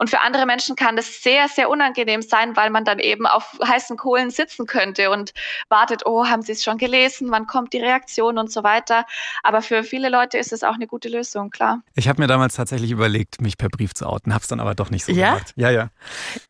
Und 0.00 0.10
für 0.10 0.20
andere 0.20 0.46
Menschen 0.46 0.76
kann 0.76 0.96
das 0.96 1.22
sehr, 1.22 1.48
sehr 1.48 1.70
unangenehm 1.70 2.22
sein, 2.22 2.56
weil 2.56 2.70
man 2.70 2.84
dann 2.84 2.98
eben 2.98 3.26
auf 3.26 3.56
heißen 3.64 3.96
Kohlen 3.96 4.30
sitzen 4.30 4.66
könnte 4.66 5.10
und 5.10 5.32
wartet, 5.68 6.02
oh, 6.04 6.26
haben 6.26 6.42
Sie 6.42 6.52
es 6.52 6.64
schon 6.64 6.76
gelesen? 6.78 7.30
Wann 7.30 7.46
kommt 7.46 7.72
die 7.72 7.78
Reaktion 7.78 8.36
und 8.36 8.50
so 8.50 8.64
weiter? 8.64 9.06
Aber 9.42 9.62
für 9.62 9.84
viele 9.84 10.08
Leute 10.08 10.38
ist 10.38 10.52
es 10.52 10.64
auch 10.64 10.74
eine 10.74 10.88
gute 10.88 11.08
Lösung, 11.08 11.50
klar. 11.50 11.82
Ich 11.94 12.08
habe 12.08 12.20
mir 12.20 12.26
damals 12.26 12.56
tatsächlich 12.56 12.90
überlegt, 12.90 13.40
mich 13.40 13.58
per 13.58 13.68
Brief 13.68 13.94
zu 13.94 14.06
outen, 14.06 14.34
habe 14.34 14.42
es 14.42 14.48
dann 14.48 14.60
aber 14.60 14.74
doch 14.74 14.90
nicht 14.90 15.04
so 15.04 15.12
ja? 15.12 15.34
gemacht. 15.34 15.52
Ja, 15.56 15.70
ja. 15.70 15.90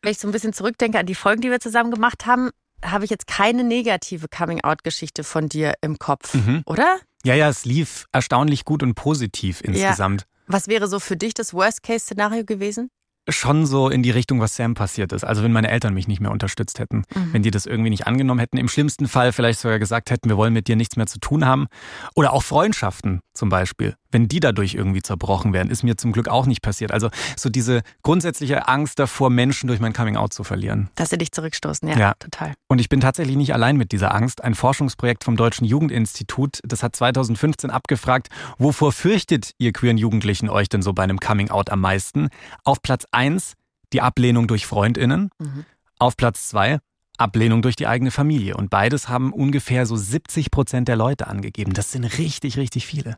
Wenn 0.01 0.11
ich 0.11 0.19
so 0.19 0.27
ein 0.27 0.31
bisschen 0.31 0.53
zurückdenke 0.53 0.97
an 0.97 1.05
die 1.05 1.15
Folgen, 1.15 1.41
die 1.41 1.51
wir 1.51 1.59
zusammen 1.59 1.91
gemacht 1.91 2.06
haben, 2.25 2.49
habe 2.83 3.05
ich 3.05 3.11
jetzt 3.11 3.27
keine 3.27 3.63
negative 3.63 4.27
Coming-out-Geschichte 4.27 5.23
von 5.23 5.49
dir 5.49 5.73
im 5.81 5.97
Kopf, 5.99 6.33
mhm. 6.33 6.63
oder? 6.65 6.99
Ja, 7.23 7.33
ja, 7.33 7.49
es 7.49 7.65
lief 7.65 8.05
erstaunlich 8.11 8.65
gut 8.65 8.83
und 8.83 8.95
positiv 8.95 9.61
insgesamt. 9.61 10.21
Ja. 10.21 10.27
Was 10.47 10.67
wäre 10.67 10.87
so 10.87 10.99
für 10.99 11.17
dich 11.17 11.33
das 11.33 11.53
Worst-Case-Szenario 11.53 12.45
gewesen? 12.45 12.89
schon 13.29 13.65
so 13.65 13.89
in 13.89 14.03
die 14.03 14.11
Richtung, 14.11 14.39
was 14.39 14.55
Sam 14.55 14.73
passiert 14.73 15.11
ist. 15.11 15.23
Also 15.23 15.43
wenn 15.43 15.51
meine 15.51 15.69
Eltern 15.69 15.93
mich 15.93 16.07
nicht 16.07 16.21
mehr 16.21 16.31
unterstützt 16.31 16.79
hätten, 16.79 17.03
mhm. 17.13 17.33
wenn 17.33 17.43
die 17.43 17.51
das 17.51 17.65
irgendwie 17.65 17.89
nicht 17.89 18.07
angenommen 18.07 18.39
hätten, 18.39 18.57
im 18.57 18.67
schlimmsten 18.67 19.07
Fall 19.07 19.33
vielleicht 19.33 19.59
sogar 19.59 19.79
gesagt 19.79 20.11
hätten, 20.11 20.29
wir 20.29 20.37
wollen 20.37 20.53
mit 20.53 20.67
dir 20.67 20.75
nichts 20.75 20.95
mehr 20.95 21.07
zu 21.07 21.19
tun 21.19 21.45
haben. 21.45 21.67
Oder 22.15 22.33
auch 22.33 22.43
Freundschaften 22.43 23.19
zum 23.37 23.49
Beispiel, 23.49 23.95
wenn 24.11 24.27
die 24.27 24.39
dadurch 24.39 24.73
irgendwie 24.75 25.01
zerbrochen 25.01 25.53
wären, 25.53 25.69
ist 25.69 25.83
mir 25.83 25.97
zum 25.97 26.11
Glück 26.11 26.27
auch 26.27 26.45
nicht 26.45 26.61
passiert. 26.61 26.91
Also 26.91 27.09
so 27.35 27.49
diese 27.49 27.81
grundsätzliche 28.03 28.67
Angst 28.67 28.99
davor, 28.99 29.29
Menschen 29.29 29.67
durch 29.67 29.79
mein 29.79 29.93
Coming-out 29.93 30.33
zu 30.33 30.43
verlieren. 30.43 30.89
Dass 30.95 31.09
sie 31.09 31.17
dich 31.17 31.31
zurückstoßen, 31.31 31.87
ja, 31.87 31.97
ja, 31.97 32.13
total. 32.19 32.53
Und 32.67 32.79
ich 32.79 32.89
bin 32.89 32.99
tatsächlich 32.99 33.37
nicht 33.37 33.53
allein 33.53 33.77
mit 33.77 33.91
dieser 33.91 34.13
Angst. 34.13 34.43
Ein 34.43 34.55
Forschungsprojekt 34.55 35.23
vom 35.23 35.37
Deutschen 35.37 35.65
Jugendinstitut, 35.65 36.59
das 36.63 36.83
hat 36.83 36.95
2015 36.95 37.69
abgefragt, 37.69 38.27
wovor 38.57 38.91
fürchtet 38.91 39.51
ihr 39.57 39.73
queeren 39.73 39.97
Jugendlichen 39.97 40.49
euch 40.49 40.69
denn 40.69 40.81
so 40.81 40.93
bei 40.93 41.03
einem 41.03 41.19
Coming-out 41.19 41.69
am 41.69 41.81
meisten? 41.81 42.29
Auf 42.63 42.81
Platz 42.81 43.05
eins 43.11 43.53
die 43.93 44.01
Ablehnung 44.01 44.47
durch 44.47 44.65
Freundinnen. 44.65 45.29
Mhm. 45.39 45.65
Auf 45.99 46.17
Platz 46.17 46.47
zwei 46.49 46.79
Ablehnung 47.17 47.61
durch 47.61 47.75
die 47.75 47.87
eigene 47.87 48.11
Familie. 48.11 48.55
Und 48.55 48.69
beides 48.69 49.09
haben 49.09 49.33
ungefähr 49.33 49.85
so 49.85 49.95
70 49.95 50.51
Prozent 50.51 50.87
der 50.87 50.95
Leute 50.95 51.27
angegeben. 51.27 51.73
Das 51.73 51.91
sind 51.91 52.05
richtig, 52.05 52.57
richtig 52.57 52.85
viele. 52.85 53.17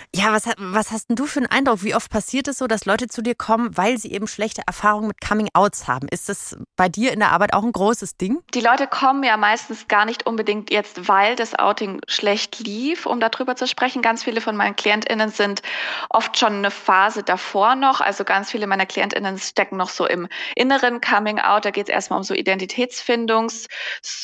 Ja, 0.13 0.33
was, 0.33 0.43
was 0.57 0.91
hast 0.91 1.07
denn 1.07 1.15
du 1.15 1.25
für 1.25 1.39
einen 1.39 1.47
Eindruck? 1.47 1.83
Wie 1.83 1.95
oft 1.95 2.11
passiert 2.11 2.49
es 2.49 2.57
so, 2.57 2.67
dass 2.67 2.83
Leute 2.83 3.07
zu 3.07 3.21
dir 3.21 3.33
kommen, 3.33 3.77
weil 3.77 3.97
sie 3.97 4.11
eben 4.11 4.27
schlechte 4.27 4.61
Erfahrungen 4.67 5.07
mit 5.07 5.21
Coming-Outs 5.21 5.87
haben? 5.87 6.09
Ist 6.09 6.27
das 6.27 6.57
bei 6.75 6.89
dir 6.89 7.13
in 7.13 7.19
der 7.19 7.31
Arbeit 7.31 7.53
auch 7.53 7.63
ein 7.63 7.71
großes 7.71 8.17
Ding? 8.17 8.43
Die 8.53 8.59
Leute 8.59 8.87
kommen 8.87 9.23
ja 9.23 9.37
meistens 9.37 9.87
gar 9.87 10.03
nicht 10.03 10.27
unbedingt 10.27 10.69
jetzt, 10.69 11.07
weil 11.07 11.37
das 11.37 11.57
Outing 11.57 12.01
schlecht 12.09 12.59
lief, 12.59 13.05
um 13.05 13.21
darüber 13.21 13.55
zu 13.55 13.67
sprechen. 13.67 14.01
Ganz 14.01 14.25
viele 14.25 14.41
von 14.41 14.57
meinen 14.57 14.75
KlientInnen 14.75 15.29
sind 15.29 15.61
oft 16.09 16.37
schon 16.37 16.55
eine 16.55 16.71
Phase 16.71 17.23
davor 17.23 17.75
noch. 17.75 18.01
Also 18.01 18.25
ganz 18.25 18.51
viele 18.51 18.67
meiner 18.67 18.85
KlientInnen 18.85 19.37
stecken 19.39 19.77
noch 19.77 19.89
so 19.89 20.05
im 20.05 20.27
inneren 20.57 20.99
Coming-Out. 20.99 21.63
Da 21.63 21.71
geht 21.71 21.87
es 21.87 21.93
erstmal 21.93 22.17
um 22.17 22.23
so 22.23 22.33
Identitätsfindungs- 22.33 23.67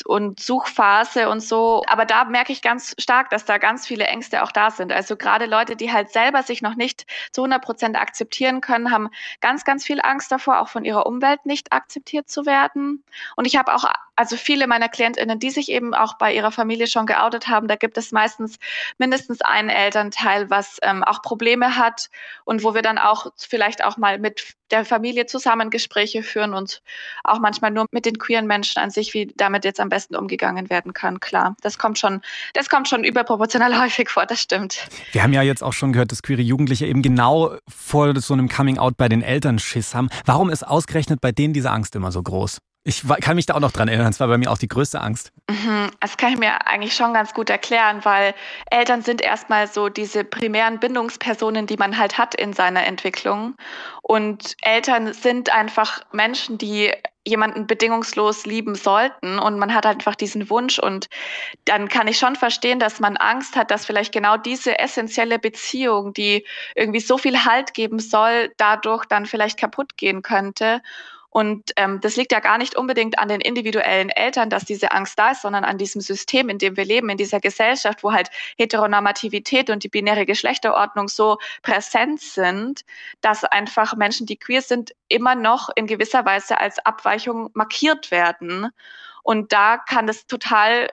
und 0.04 0.38
Suchphase 0.38 1.30
und 1.30 1.40
so. 1.40 1.82
Aber 1.86 2.04
da 2.04 2.24
merke 2.24 2.52
ich 2.52 2.60
ganz 2.60 2.94
stark, 2.98 3.30
dass 3.30 3.46
da 3.46 3.56
ganz 3.56 3.86
viele 3.86 4.04
Ängste 4.04 4.42
auch 4.42 4.52
da 4.52 4.70
sind. 4.70 4.92
Also 4.92 5.16
gerade 5.16 5.46
Leute, 5.46 5.77
die 5.78 5.92
halt 5.92 6.10
selber 6.10 6.42
sich 6.42 6.62
noch 6.62 6.74
nicht 6.74 7.06
zu 7.32 7.42
100 7.42 7.62
Prozent 7.62 7.96
akzeptieren 7.96 8.60
können, 8.60 8.90
haben 8.90 9.08
ganz, 9.40 9.64
ganz 9.64 9.84
viel 9.84 10.00
Angst 10.02 10.30
davor, 10.30 10.60
auch 10.60 10.68
von 10.68 10.84
ihrer 10.84 11.06
Umwelt 11.06 11.46
nicht 11.46 11.72
akzeptiert 11.72 12.28
zu 12.28 12.46
werden. 12.46 13.04
Und 13.36 13.46
ich 13.46 13.56
habe 13.56 13.74
auch, 13.74 13.84
also 14.18 14.36
viele 14.36 14.66
meiner 14.66 14.88
KlientInnen, 14.88 15.38
die 15.38 15.50
sich 15.50 15.70
eben 15.70 15.94
auch 15.94 16.14
bei 16.18 16.34
ihrer 16.34 16.50
Familie 16.50 16.88
schon 16.88 17.06
geoutet 17.06 17.46
haben, 17.46 17.68
da 17.68 17.76
gibt 17.76 17.96
es 17.96 18.10
meistens 18.10 18.58
mindestens 18.98 19.42
einen 19.42 19.68
Elternteil, 19.68 20.50
was 20.50 20.78
ähm, 20.82 21.04
auch 21.04 21.22
Probleme 21.22 21.76
hat 21.76 22.10
und 22.44 22.64
wo 22.64 22.74
wir 22.74 22.82
dann 22.82 22.98
auch 22.98 23.30
vielleicht 23.36 23.84
auch 23.84 23.96
mal 23.96 24.18
mit 24.18 24.54
der 24.72 24.84
Familie 24.84 25.26
zusammen 25.26 25.70
Gespräche 25.70 26.24
führen 26.24 26.52
und 26.52 26.82
auch 27.22 27.38
manchmal 27.38 27.70
nur 27.70 27.86
mit 27.92 28.06
den 28.06 28.18
queeren 28.18 28.48
Menschen 28.48 28.80
an 28.80 28.90
sich, 28.90 29.14
wie 29.14 29.32
damit 29.36 29.64
jetzt 29.64 29.78
am 29.78 29.88
besten 29.88 30.16
umgegangen 30.16 30.68
werden 30.68 30.92
kann. 30.92 31.20
Klar, 31.20 31.54
das 31.62 31.78
kommt 31.78 32.00
schon, 32.00 32.20
das 32.54 32.68
kommt 32.68 32.88
schon 32.88 33.04
überproportional 33.04 33.80
häufig 33.80 34.10
vor, 34.10 34.26
das 34.26 34.40
stimmt. 34.40 34.88
Wir 35.12 35.22
haben 35.22 35.32
ja 35.32 35.42
jetzt 35.42 35.62
auch 35.62 35.72
schon 35.72 35.92
gehört, 35.92 36.10
dass 36.10 36.22
queere 36.22 36.42
Jugendliche 36.42 36.86
eben 36.86 37.02
genau 37.02 37.56
vor 37.68 38.18
so 38.20 38.34
einem 38.34 38.48
Coming-out 38.48 38.96
bei 38.96 39.08
den 39.08 39.22
Eltern 39.22 39.60
Schiss 39.60 39.94
haben. 39.94 40.08
Warum 40.24 40.50
ist 40.50 40.66
ausgerechnet 40.66 41.20
bei 41.20 41.30
denen 41.30 41.54
diese 41.54 41.70
Angst 41.70 41.94
immer 41.94 42.10
so 42.10 42.20
groß? 42.20 42.58
Ich 42.88 43.02
kann 43.20 43.36
mich 43.36 43.44
da 43.44 43.52
auch 43.52 43.60
noch 43.60 43.70
dran 43.70 43.86
erinnern, 43.88 44.08
es 44.08 44.18
war 44.18 44.28
bei 44.28 44.38
mir 44.38 44.50
auch 44.50 44.56
die 44.56 44.66
größte 44.66 44.98
Angst. 44.98 45.30
Mhm, 45.50 45.90
das 46.00 46.16
kann 46.16 46.32
ich 46.32 46.38
mir 46.38 46.66
eigentlich 46.66 46.94
schon 46.94 47.12
ganz 47.12 47.34
gut 47.34 47.50
erklären, 47.50 48.02
weil 48.04 48.34
Eltern 48.70 49.02
sind 49.02 49.20
erstmal 49.20 49.66
so 49.66 49.90
diese 49.90 50.24
primären 50.24 50.80
Bindungspersonen, 50.80 51.66
die 51.66 51.76
man 51.76 51.98
halt 51.98 52.16
hat 52.16 52.34
in 52.34 52.54
seiner 52.54 52.86
Entwicklung. 52.86 53.56
Und 54.00 54.56
Eltern 54.62 55.12
sind 55.12 55.52
einfach 55.52 56.00
Menschen, 56.12 56.56
die 56.56 56.90
jemanden 57.26 57.66
bedingungslos 57.66 58.46
lieben 58.46 58.74
sollten 58.74 59.38
und 59.38 59.58
man 59.58 59.74
hat 59.74 59.84
einfach 59.84 60.14
diesen 60.14 60.48
Wunsch 60.48 60.78
und 60.78 61.10
dann 61.66 61.88
kann 61.88 62.08
ich 62.08 62.18
schon 62.18 62.36
verstehen, 62.36 62.78
dass 62.78 63.00
man 63.00 63.18
Angst 63.18 63.54
hat, 63.54 63.70
dass 63.70 63.84
vielleicht 63.84 64.14
genau 64.14 64.38
diese 64.38 64.78
essentielle 64.78 65.38
Beziehung, 65.38 66.14
die 66.14 66.46
irgendwie 66.74 67.00
so 67.00 67.18
viel 67.18 67.44
Halt 67.44 67.74
geben 67.74 67.98
soll, 67.98 68.50
dadurch 68.56 69.04
dann 69.04 69.26
vielleicht 69.26 69.58
kaputt 69.58 69.98
gehen 69.98 70.22
könnte. 70.22 70.80
Und 71.30 71.72
ähm, 71.76 72.00
das 72.00 72.16
liegt 72.16 72.32
ja 72.32 72.40
gar 72.40 72.56
nicht 72.58 72.74
unbedingt 72.74 73.18
an 73.18 73.28
den 73.28 73.40
individuellen 73.40 74.08
Eltern, 74.08 74.48
dass 74.48 74.64
diese 74.64 74.92
Angst 74.92 75.18
da 75.18 75.32
ist, 75.32 75.42
sondern 75.42 75.64
an 75.64 75.76
diesem 75.76 76.00
System, 76.00 76.48
in 76.48 76.58
dem 76.58 76.76
wir 76.76 76.84
leben, 76.84 77.10
in 77.10 77.18
dieser 77.18 77.40
Gesellschaft, 77.40 78.02
wo 78.02 78.12
halt 78.12 78.30
Heteronormativität 78.56 79.68
und 79.68 79.84
die 79.84 79.88
binäre 79.88 80.24
Geschlechterordnung 80.24 81.08
so 81.08 81.38
präsent 81.62 82.20
sind, 82.20 82.84
dass 83.20 83.44
einfach 83.44 83.94
Menschen, 83.96 84.26
die 84.26 84.36
queer 84.36 84.62
sind, 84.62 84.92
immer 85.08 85.34
noch 85.34 85.68
in 85.74 85.86
gewisser 85.86 86.24
Weise 86.24 86.58
als 86.58 86.78
Abweichung 86.78 87.50
markiert 87.52 88.10
werden. 88.10 88.68
Und 89.22 89.52
da 89.52 89.76
kann 89.76 90.08
es 90.08 90.26
total 90.26 90.88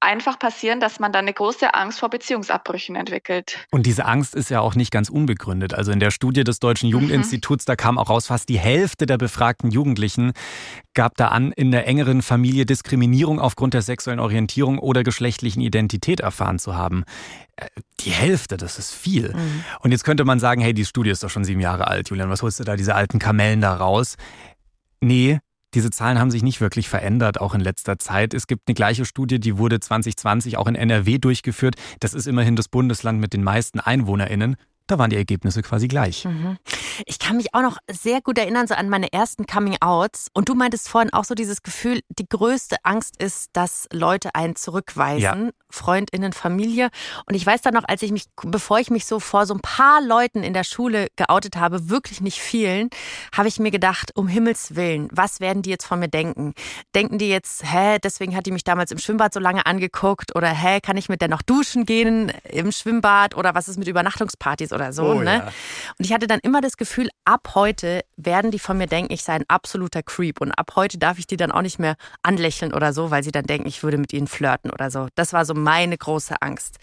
einfach 0.00 0.38
passieren, 0.38 0.78
dass 0.78 1.00
man 1.00 1.12
dann 1.12 1.24
eine 1.24 1.32
große 1.32 1.74
Angst 1.74 2.00
vor 2.00 2.10
Beziehungsabbrüchen 2.10 2.96
entwickelt. 2.96 3.58
Und 3.70 3.86
diese 3.86 4.04
Angst 4.04 4.34
ist 4.34 4.50
ja 4.50 4.60
auch 4.60 4.74
nicht 4.74 4.90
ganz 4.90 5.08
unbegründet. 5.08 5.74
Also 5.74 5.90
in 5.92 6.00
der 6.00 6.10
Studie 6.10 6.44
des 6.44 6.60
Deutschen 6.60 6.88
Jugendinstituts, 6.88 7.64
mhm. 7.64 7.70
da 7.70 7.76
kam 7.76 7.98
auch 7.98 8.10
raus, 8.10 8.26
fast 8.26 8.48
die 8.48 8.58
Hälfte 8.58 9.06
der 9.06 9.18
befragten 9.18 9.70
Jugendlichen 9.70 10.32
gab 10.94 11.16
da 11.16 11.28
an, 11.28 11.52
in 11.52 11.70
der 11.70 11.86
engeren 11.86 12.22
Familie 12.22 12.66
Diskriminierung 12.66 13.40
aufgrund 13.40 13.74
der 13.74 13.82
sexuellen 13.82 14.20
Orientierung 14.20 14.78
oder 14.78 15.02
geschlechtlichen 15.02 15.60
Identität 15.60 16.20
erfahren 16.20 16.58
zu 16.58 16.74
haben. 16.74 17.04
Äh, 17.56 17.66
die 18.00 18.10
Hälfte, 18.10 18.56
das 18.56 18.78
ist 18.78 18.92
viel. 18.92 19.32
Mhm. 19.34 19.64
Und 19.80 19.92
jetzt 19.92 20.04
könnte 20.04 20.24
man 20.24 20.38
sagen, 20.38 20.60
hey, 20.60 20.74
die 20.74 20.84
Studie 20.84 21.10
ist 21.10 21.22
doch 21.22 21.30
schon 21.30 21.44
sieben 21.44 21.60
Jahre 21.60 21.86
alt, 21.86 22.10
Julian, 22.10 22.30
was 22.30 22.42
holst 22.42 22.60
du 22.60 22.64
da 22.64 22.76
diese 22.76 22.94
alten 22.94 23.18
Kamellen 23.18 23.60
da 23.60 23.74
raus? 23.74 24.16
Nee, 25.00 25.40
diese 25.76 25.90
Zahlen 25.90 26.18
haben 26.18 26.30
sich 26.30 26.42
nicht 26.42 26.60
wirklich 26.62 26.88
verändert, 26.88 27.38
auch 27.38 27.54
in 27.54 27.60
letzter 27.60 27.98
Zeit. 27.98 28.32
Es 28.32 28.46
gibt 28.46 28.66
eine 28.66 28.74
gleiche 28.74 29.04
Studie, 29.04 29.38
die 29.38 29.58
wurde 29.58 29.78
2020 29.78 30.56
auch 30.56 30.66
in 30.66 30.74
NRW 30.74 31.18
durchgeführt. 31.18 31.76
Das 32.00 32.14
ist 32.14 32.26
immerhin 32.26 32.56
das 32.56 32.68
Bundesland 32.68 33.20
mit 33.20 33.34
den 33.34 33.44
meisten 33.44 33.78
EinwohnerInnen 33.78 34.56
da 34.86 34.98
waren 34.98 35.10
die 35.10 35.16
Ergebnisse 35.16 35.62
quasi 35.62 35.88
gleich. 35.88 36.24
Mhm. 36.24 36.58
Ich 37.06 37.18
kann 37.18 37.36
mich 37.36 37.54
auch 37.54 37.62
noch 37.62 37.78
sehr 37.90 38.20
gut 38.20 38.38
erinnern, 38.38 38.66
so 38.66 38.74
an 38.74 38.88
meine 38.88 39.12
ersten 39.12 39.46
Coming-Outs. 39.46 40.28
Und 40.32 40.48
du 40.48 40.54
meintest 40.54 40.88
vorhin 40.88 41.12
auch 41.12 41.24
so 41.24 41.34
dieses 41.34 41.62
Gefühl, 41.62 42.00
die 42.08 42.28
größte 42.28 42.76
Angst 42.84 43.20
ist, 43.20 43.50
dass 43.52 43.88
Leute 43.92 44.34
einen 44.34 44.56
zurückweisen. 44.56 45.46
Ja. 45.46 45.50
Freundinnen, 45.68 46.32
Familie. 46.32 46.90
Und 47.26 47.34
ich 47.34 47.44
weiß 47.44 47.60
dann 47.62 47.74
noch, 47.74 47.84
als 47.86 48.02
ich 48.02 48.12
mich, 48.12 48.26
bevor 48.36 48.78
ich 48.78 48.90
mich 48.90 49.04
so 49.04 49.20
vor 49.20 49.46
so 49.46 49.54
ein 49.54 49.60
paar 49.60 50.00
Leuten 50.00 50.42
in 50.42 50.54
der 50.54 50.64
Schule 50.64 51.08
geoutet 51.16 51.56
habe, 51.56 51.90
wirklich 51.90 52.20
nicht 52.20 52.40
vielen, 52.40 52.88
habe 53.36 53.48
ich 53.48 53.58
mir 53.58 53.72
gedacht, 53.72 54.12
um 54.14 54.28
Himmels 54.28 54.76
Willen, 54.76 55.08
was 55.10 55.40
werden 55.40 55.62
die 55.62 55.70
jetzt 55.70 55.84
von 55.84 55.98
mir 55.98 56.08
denken? 56.08 56.54
Denken 56.94 57.18
die 57.18 57.28
jetzt, 57.28 57.64
hä, 57.64 57.98
deswegen 58.02 58.36
hat 58.36 58.46
die 58.46 58.52
mich 58.52 58.64
damals 58.64 58.92
im 58.92 58.98
Schwimmbad 58.98 59.34
so 59.34 59.40
lange 59.40 59.66
angeguckt? 59.66 60.34
Oder 60.36 60.48
hä, 60.48 60.80
kann 60.80 60.96
ich 60.96 61.08
mit 61.08 61.20
der 61.20 61.28
noch 61.28 61.42
duschen 61.42 61.84
gehen 61.84 62.32
im 62.44 62.70
Schwimmbad? 62.70 63.36
Oder 63.36 63.54
was 63.54 63.68
ist 63.68 63.78
mit 63.78 63.88
Übernachtungspartys? 63.88 64.72
oder 64.76 64.92
so. 64.92 65.04
Oh, 65.06 65.14
ne? 65.14 65.38
Ja. 65.38 65.52
Und 65.98 66.04
ich 66.04 66.12
hatte 66.12 66.28
dann 66.28 66.38
immer 66.40 66.60
das 66.60 66.76
Gefühl, 66.76 66.85
ab 67.24 67.52
heute 67.54 68.04
werden 68.16 68.50
die 68.50 68.58
von 68.58 68.78
mir 68.78 68.86
denken, 68.86 69.12
ich 69.12 69.22
sei 69.22 69.34
ein 69.34 69.44
absoluter 69.48 70.02
Creep. 70.02 70.40
Und 70.40 70.52
ab 70.52 70.72
heute 70.76 70.98
darf 70.98 71.18
ich 71.18 71.26
die 71.26 71.36
dann 71.36 71.52
auch 71.52 71.62
nicht 71.62 71.78
mehr 71.78 71.96
anlächeln 72.22 72.72
oder 72.72 72.92
so, 72.92 73.10
weil 73.10 73.22
sie 73.22 73.32
dann 73.32 73.44
denken, 73.44 73.68
ich 73.68 73.82
würde 73.82 73.98
mit 73.98 74.12
ihnen 74.12 74.26
flirten 74.26 74.70
oder 74.70 74.90
so. 74.90 75.08
Das 75.14 75.32
war 75.32 75.44
so 75.44 75.54
meine 75.54 75.96
große 75.96 76.40
Angst. 76.40 76.78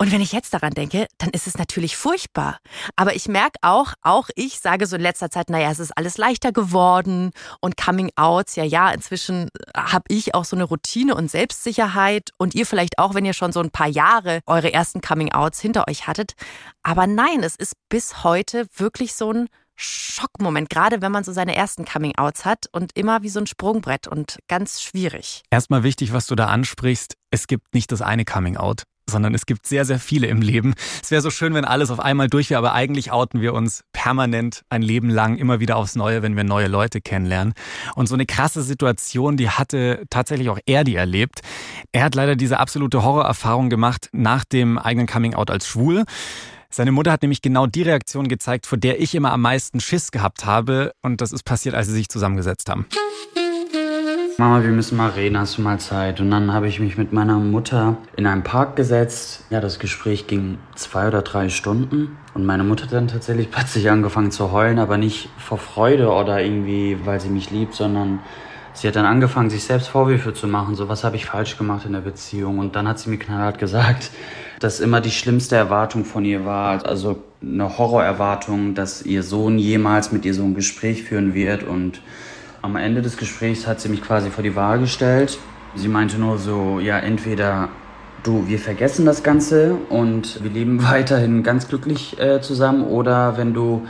Und 0.00 0.12
wenn 0.12 0.20
ich 0.20 0.30
jetzt 0.30 0.54
daran 0.54 0.72
denke, 0.74 1.08
dann 1.18 1.30
ist 1.30 1.48
es 1.48 1.58
natürlich 1.58 1.96
furchtbar. 1.96 2.58
Aber 2.94 3.16
ich 3.16 3.26
merke 3.26 3.58
auch, 3.62 3.94
auch 4.02 4.28
ich 4.36 4.60
sage 4.60 4.86
so 4.86 4.94
in 4.94 5.02
letzter 5.02 5.28
Zeit, 5.28 5.50
naja, 5.50 5.72
es 5.72 5.80
ist 5.80 5.90
alles 5.96 6.18
leichter 6.18 6.52
geworden 6.52 7.32
und 7.60 7.76
Coming 7.76 8.12
Outs, 8.14 8.54
ja, 8.54 8.62
ja, 8.62 8.90
inzwischen 8.90 9.48
habe 9.76 10.04
ich 10.08 10.36
auch 10.36 10.44
so 10.44 10.54
eine 10.54 10.64
Routine 10.64 11.16
und 11.16 11.28
Selbstsicherheit 11.28 12.30
und 12.38 12.54
ihr 12.54 12.64
vielleicht 12.64 13.00
auch, 13.00 13.14
wenn 13.14 13.24
ihr 13.24 13.32
schon 13.32 13.50
so 13.50 13.58
ein 13.58 13.70
paar 13.70 13.88
Jahre 13.88 14.40
eure 14.46 14.72
ersten 14.72 15.00
Coming 15.00 15.32
Outs 15.32 15.60
hinter 15.60 15.88
euch 15.88 16.06
hattet. 16.06 16.34
Aber 16.84 17.08
nein, 17.08 17.42
es 17.42 17.56
ist 17.56 17.74
bis 17.88 18.22
heute 18.22 18.66
wirklich 18.76 19.14
so 19.14 19.32
ein 19.32 19.48
Schockmoment, 19.74 20.70
gerade 20.70 21.02
wenn 21.02 21.12
man 21.12 21.24
so 21.24 21.32
seine 21.32 21.54
ersten 21.54 21.84
Coming-outs 21.84 22.44
hat 22.44 22.66
und 22.72 22.96
immer 22.96 23.22
wie 23.22 23.28
so 23.28 23.38
ein 23.38 23.46
Sprungbrett 23.46 24.08
und 24.08 24.38
ganz 24.48 24.82
schwierig. 24.82 25.42
Erstmal 25.50 25.84
wichtig, 25.84 26.12
was 26.12 26.26
du 26.26 26.34
da 26.34 26.46
ansprichst. 26.46 27.14
Es 27.30 27.46
gibt 27.46 27.74
nicht 27.74 27.92
das 27.92 28.02
eine 28.02 28.24
Coming-out 28.24 28.82
sondern 29.08 29.34
es 29.34 29.46
gibt 29.46 29.66
sehr, 29.66 29.84
sehr 29.84 29.98
viele 29.98 30.26
im 30.26 30.42
Leben. 30.42 30.74
Es 31.02 31.10
wäre 31.10 31.22
so 31.22 31.30
schön, 31.30 31.54
wenn 31.54 31.64
alles 31.64 31.90
auf 31.90 32.00
einmal 32.00 32.28
durch 32.28 32.50
wäre, 32.50 32.58
aber 32.58 32.72
eigentlich 32.72 33.10
outen 33.10 33.40
wir 33.40 33.54
uns 33.54 33.84
permanent 33.92 34.62
ein 34.68 34.82
Leben 34.82 35.10
lang 35.10 35.36
immer 35.36 35.60
wieder 35.60 35.76
aufs 35.76 35.96
Neue, 35.96 36.22
wenn 36.22 36.36
wir 36.36 36.44
neue 36.44 36.68
Leute 36.68 37.00
kennenlernen. 37.00 37.54
Und 37.94 38.06
so 38.08 38.14
eine 38.14 38.26
krasse 38.26 38.62
Situation, 38.62 39.36
die 39.36 39.50
hatte 39.50 40.04
tatsächlich 40.10 40.50
auch 40.50 40.58
er 40.66 40.84
die 40.84 40.96
erlebt. 40.96 41.40
Er 41.92 42.04
hat 42.04 42.14
leider 42.14 42.36
diese 42.36 42.60
absolute 42.60 43.02
Horrorerfahrung 43.02 43.70
gemacht 43.70 44.08
nach 44.12 44.44
dem 44.44 44.78
eigenen 44.78 45.06
Coming-out 45.06 45.50
als 45.50 45.66
schwul. 45.66 46.04
Seine 46.70 46.92
Mutter 46.92 47.12
hat 47.12 47.22
nämlich 47.22 47.40
genau 47.40 47.66
die 47.66 47.82
Reaktion 47.82 48.28
gezeigt, 48.28 48.66
vor 48.66 48.76
der 48.76 49.00
ich 49.00 49.14
immer 49.14 49.32
am 49.32 49.40
meisten 49.40 49.80
Schiss 49.80 50.10
gehabt 50.10 50.44
habe. 50.44 50.92
Und 51.02 51.22
das 51.22 51.32
ist 51.32 51.44
passiert, 51.44 51.74
als 51.74 51.86
sie 51.86 51.94
sich 51.94 52.08
zusammengesetzt 52.08 52.68
haben. 52.68 52.86
Mama, 54.40 54.62
wir 54.62 54.70
müssen 54.70 54.96
mal 54.96 55.10
reden, 55.10 55.36
hast 55.36 55.58
du 55.58 55.62
mal 55.62 55.80
Zeit? 55.80 56.20
Und 56.20 56.30
dann 56.30 56.52
habe 56.52 56.68
ich 56.68 56.78
mich 56.78 56.96
mit 56.96 57.12
meiner 57.12 57.40
Mutter 57.40 57.96
in 58.16 58.24
einen 58.24 58.44
Park 58.44 58.76
gesetzt. 58.76 59.44
Ja, 59.50 59.60
das 59.60 59.80
Gespräch 59.80 60.28
ging 60.28 60.58
zwei 60.76 61.08
oder 61.08 61.22
drei 61.22 61.48
Stunden. 61.48 62.16
Und 62.34 62.46
meine 62.46 62.62
Mutter 62.62 62.84
hat 62.84 62.92
dann 62.92 63.08
tatsächlich 63.08 63.50
plötzlich 63.50 63.90
angefangen 63.90 64.30
zu 64.30 64.52
heulen, 64.52 64.78
aber 64.78 64.96
nicht 64.96 65.28
vor 65.38 65.58
Freude 65.58 66.10
oder 66.10 66.40
irgendwie, 66.40 66.98
weil 67.04 67.20
sie 67.20 67.30
mich 67.30 67.50
liebt, 67.50 67.74
sondern 67.74 68.20
sie 68.74 68.86
hat 68.86 68.94
dann 68.94 69.06
angefangen, 69.06 69.50
sich 69.50 69.64
selbst 69.64 69.88
Vorwürfe 69.88 70.32
zu 70.32 70.46
machen. 70.46 70.76
So, 70.76 70.88
was 70.88 71.02
habe 71.02 71.16
ich 71.16 71.26
falsch 71.26 71.58
gemacht 71.58 71.84
in 71.84 71.94
der 71.94 72.00
Beziehung? 72.02 72.60
Und 72.60 72.76
dann 72.76 72.86
hat 72.86 73.00
sie 73.00 73.10
mir 73.10 73.18
knallhart 73.18 73.58
gesagt, 73.58 74.12
dass 74.60 74.78
immer 74.78 75.00
die 75.00 75.10
schlimmste 75.10 75.56
Erwartung 75.56 76.04
von 76.04 76.24
ihr 76.24 76.44
war. 76.44 76.86
Also 76.86 77.24
eine 77.42 77.76
Horrorerwartung, 77.76 78.76
dass 78.76 79.02
ihr 79.02 79.24
Sohn 79.24 79.58
jemals 79.58 80.12
mit 80.12 80.24
ihr 80.24 80.34
so 80.34 80.44
ein 80.44 80.54
Gespräch 80.54 81.02
führen 81.02 81.34
wird 81.34 81.64
und 81.64 82.02
am 82.68 82.76
Ende 82.76 83.00
des 83.00 83.16
Gesprächs 83.16 83.66
hat 83.66 83.80
sie 83.80 83.88
mich 83.88 84.02
quasi 84.02 84.28
vor 84.28 84.44
die 84.44 84.54
Wahl 84.54 84.78
gestellt. 84.78 85.38
Sie 85.74 85.88
meinte 85.88 86.18
nur 86.18 86.36
so, 86.36 86.80
ja, 86.80 86.98
entweder 86.98 87.70
du, 88.22 88.46
wir 88.46 88.58
vergessen 88.58 89.06
das 89.06 89.22
Ganze 89.22 89.76
und 89.88 90.42
wir 90.42 90.50
leben 90.50 90.82
weiterhin 90.90 91.42
ganz 91.42 91.66
glücklich 91.66 92.20
äh, 92.20 92.42
zusammen 92.42 92.84
oder 92.84 93.38
wenn 93.38 93.54
du 93.54 93.86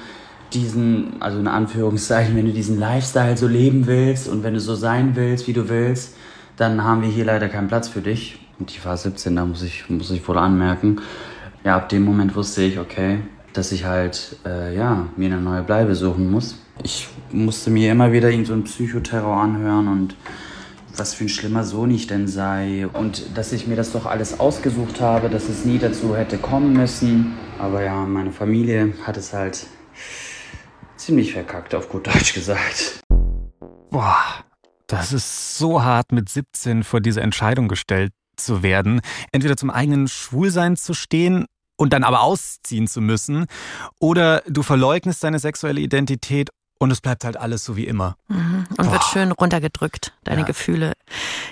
diesen, 0.52 1.20
also 1.20 1.40
in 1.40 1.48
Anführungszeichen, 1.48 2.36
wenn 2.36 2.46
du 2.46 2.52
diesen 2.52 2.78
Lifestyle 2.78 3.36
so 3.36 3.48
leben 3.48 3.86
willst 3.88 4.28
und 4.28 4.44
wenn 4.44 4.54
du 4.54 4.60
so 4.60 4.76
sein 4.76 5.16
willst, 5.16 5.48
wie 5.48 5.52
du 5.52 5.68
willst, 5.68 6.16
dann 6.56 6.84
haben 6.84 7.02
wir 7.02 7.08
hier 7.08 7.24
leider 7.24 7.48
keinen 7.48 7.68
Platz 7.68 7.88
für 7.88 8.00
dich. 8.00 8.38
Und 8.60 8.70
ich 8.70 8.84
war 8.84 8.96
17, 8.96 9.34
da 9.34 9.44
muss 9.44 9.62
ich, 9.62 9.90
muss 9.90 10.10
ich 10.10 10.26
wohl 10.26 10.38
anmerken. 10.38 11.00
Ja, 11.64 11.76
ab 11.76 11.88
dem 11.88 12.04
Moment 12.04 12.36
wusste 12.36 12.62
ich, 12.62 12.78
okay, 12.78 13.18
dass 13.52 13.72
ich 13.72 13.84
halt, 13.84 14.36
äh, 14.46 14.74
ja, 14.74 15.08
mir 15.16 15.26
eine 15.26 15.40
neue 15.40 15.62
Bleibe 15.62 15.96
suchen 15.96 16.30
muss. 16.30 16.56
Ich 16.82 17.08
musste 17.32 17.70
mir 17.70 17.92
immer 17.92 18.12
wieder 18.12 18.30
irgendeinen 18.30 18.66
so 18.66 18.72
Psychoterror 18.72 19.36
anhören 19.36 19.88
und 19.88 20.16
was 20.96 21.14
für 21.14 21.24
ein 21.24 21.28
schlimmer 21.28 21.64
Sohn 21.64 21.90
ich 21.90 22.06
denn 22.06 22.26
sei 22.26 22.88
und 22.92 23.36
dass 23.36 23.52
ich 23.52 23.66
mir 23.66 23.76
das 23.76 23.92
doch 23.92 24.06
alles 24.06 24.40
ausgesucht 24.40 25.00
habe, 25.00 25.28
dass 25.28 25.48
es 25.48 25.64
nie 25.64 25.78
dazu 25.78 26.16
hätte 26.16 26.38
kommen 26.38 26.72
müssen. 26.72 27.34
Aber 27.58 27.82
ja, 27.82 28.04
meine 28.04 28.32
Familie 28.32 28.94
hat 29.04 29.16
es 29.16 29.32
halt 29.32 29.66
ziemlich 30.96 31.32
verkackt, 31.32 31.74
auf 31.74 31.88
gut 31.88 32.06
Deutsch 32.06 32.34
gesagt. 32.34 33.00
Boah, 33.90 34.16
das 34.86 35.12
ist 35.12 35.58
so 35.58 35.82
hart, 35.82 36.12
mit 36.12 36.28
17 36.28 36.82
vor 36.82 37.00
diese 37.00 37.20
Entscheidung 37.20 37.68
gestellt 37.68 38.12
zu 38.36 38.62
werden. 38.62 39.00
Entweder 39.32 39.56
zum 39.56 39.70
eigenen 39.70 40.08
Schwulsein 40.08 40.76
zu 40.76 40.94
stehen 40.94 41.46
und 41.76 41.92
dann 41.92 42.04
aber 42.04 42.20
ausziehen 42.22 42.88
zu 42.88 43.00
müssen, 43.00 43.46
oder 44.00 44.42
du 44.48 44.62
verleugnest 44.62 45.22
deine 45.22 45.38
sexuelle 45.38 45.80
Identität 45.80 46.50
und 46.78 46.90
es 46.90 47.00
bleibt 47.00 47.24
halt 47.24 47.36
alles 47.36 47.64
so 47.64 47.76
wie 47.76 47.86
immer. 47.86 48.16
Mhm. 48.28 48.66
Und 48.70 48.76
Boah. 48.76 48.92
wird 48.92 49.04
schön 49.04 49.32
runtergedrückt, 49.32 50.12
deine 50.24 50.42
ja. 50.42 50.46
Gefühle. 50.46 50.92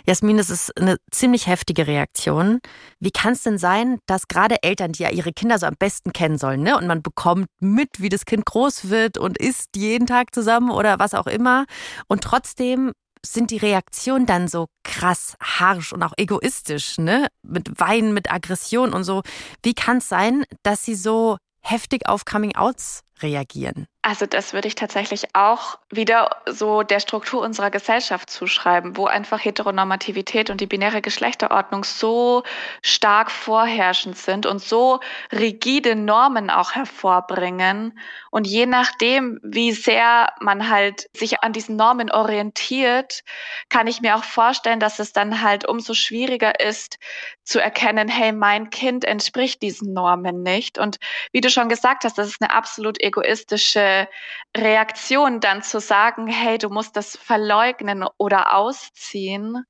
Jasmin, 0.06 0.36
das 0.36 0.50
ist 0.50 0.76
eine 0.78 0.96
ziemlich 1.10 1.46
heftige 1.46 1.86
Reaktion. 1.86 2.60
Wie 3.00 3.10
kann 3.10 3.32
es 3.32 3.42
denn 3.42 3.58
sein, 3.58 3.98
dass 4.06 4.28
gerade 4.28 4.62
Eltern, 4.62 4.92
die 4.92 5.02
ja 5.02 5.10
ihre 5.10 5.32
Kinder 5.32 5.58
so 5.58 5.66
am 5.66 5.74
besten 5.78 6.12
kennen 6.12 6.38
sollen, 6.38 6.62
ne? 6.62 6.76
und 6.76 6.86
man 6.86 7.02
bekommt 7.02 7.48
mit, 7.60 8.00
wie 8.00 8.08
das 8.08 8.24
Kind 8.24 8.46
groß 8.46 8.88
wird 8.88 9.18
und 9.18 9.36
isst 9.38 9.76
jeden 9.76 10.06
Tag 10.06 10.34
zusammen 10.34 10.70
oder 10.70 10.98
was 10.98 11.14
auch 11.14 11.26
immer, 11.26 11.66
und 12.06 12.22
trotzdem 12.22 12.92
sind 13.24 13.50
die 13.50 13.56
Reaktionen 13.56 14.26
dann 14.26 14.46
so 14.46 14.66
krass 14.84 15.36
harsch 15.42 15.92
und 15.92 16.02
auch 16.02 16.12
egoistisch, 16.16 16.98
ne? 16.98 17.26
Mit 17.42 17.80
Weinen, 17.80 18.14
mit 18.14 18.30
Aggression 18.30 18.92
und 18.92 19.02
so. 19.02 19.22
Wie 19.64 19.74
kann 19.74 19.98
es 19.98 20.08
sein, 20.08 20.44
dass 20.62 20.84
sie 20.84 20.94
so 20.94 21.36
heftig 21.60 22.08
auf 22.08 22.24
Coming-Outs 22.24 23.02
reagieren? 23.22 23.86
Also 24.06 24.24
das 24.24 24.52
würde 24.52 24.68
ich 24.68 24.76
tatsächlich 24.76 25.34
auch 25.34 25.80
wieder 25.90 26.30
so 26.46 26.84
der 26.84 27.00
Struktur 27.00 27.42
unserer 27.42 27.72
Gesellschaft 27.72 28.30
zuschreiben, 28.30 28.96
wo 28.96 29.06
einfach 29.06 29.44
Heteronormativität 29.44 30.48
und 30.48 30.60
die 30.60 30.68
binäre 30.68 31.02
Geschlechterordnung 31.02 31.82
so 31.82 32.44
stark 32.82 33.32
vorherrschend 33.32 34.16
sind 34.16 34.46
und 34.46 34.62
so 34.62 35.00
rigide 35.32 35.96
Normen 35.96 36.50
auch 36.50 36.76
hervorbringen. 36.76 37.98
Und 38.30 38.46
je 38.46 38.66
nachdem, 38.66 39.40
wie 39.42 39.72
sehr 39.72 40.28
man 40.40 40.70
halt 40.70 41.08
sich 41.16 41.42
an 41.42 41.52
diesen 41.52 41.74
Normen 41.74 42.12
orientiert, 42.12 43.24
kann 43.70 43.88
ich 43.88 44.02
mir 44.02 44.14
auch 44.14 44.24
vorstellen, 44.24 44.78
dass 44.78 45.00
es 45.00 45.12
dann 45.12 45.42
halt 45.42 45.66
umso 45.66 45.94
schwieriger 45.94 46.60
ist 46.60 46.98
zu 47.42 47.60
erkennen, 47.60 48.08
hey, 48.08 48.30
mein 48.30 48.70
Kind 48.70 49.04
entspricht 49.04 49.62
diesen 49.62 49.92
Normen 49.92 50.42
nicht. 50.42 50.78
Und 50.78 50.98
wie 51.32 51.40
du 51.40 51.50
schon 51.50 51.68
gesagt 51.68 52.04
hast, 52.04 52.18
das 52.18 52.28
ist 52.28 52.40
eine 52.40 52.52
absolut 52.52 53.00
egoistische 53.06 54.08
Reaktion 54.56 55.40
dann 55.40 55.62
zu 55.62 55.80
sagen, 55.80 56.26
hey, 56.26 56.58
du 56.58 56.68
musst 56.68 56.96
das 56.96 57.16
verleugnen 57.16 58.04
oder 58.18 58.54
ausziehen. 58.54 59.64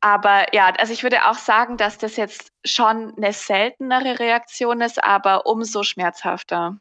Aber 0.00 0.52
ja, 0.52 0.72
also 0.78 0.92
ich 0.92 1.04
würde 1.04 1.28
auch 1.28 1.38
sagen, 1.38 1.76
dass 1.76 1.96
das 1.96 2.16
jetzt 2.16 2.52
schon 2.64 3.14
eine 3.16 3.32
seltenere 3.32 4.18
Reaktion 4.18 4.80
ist, 4.80 5.02
aber 5.02 5.46
umso 5.46 5.84
schmerzhafter. 5.84 6.76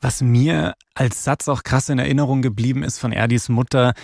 Was 0.00 0.20
mir 0.20 0.74
als 0.94 1.24
Satz 1.24 1.48
auch 1.48 1.64
krass 1.64 1.88
in 1.88 1.98
Erinnerung 1.98 2.40
geblieben 2.40 2.84
ist 2.84 2.98
von 2.98 3.10
Erdis 3.10 3.48
Mutter, 3.48 3.94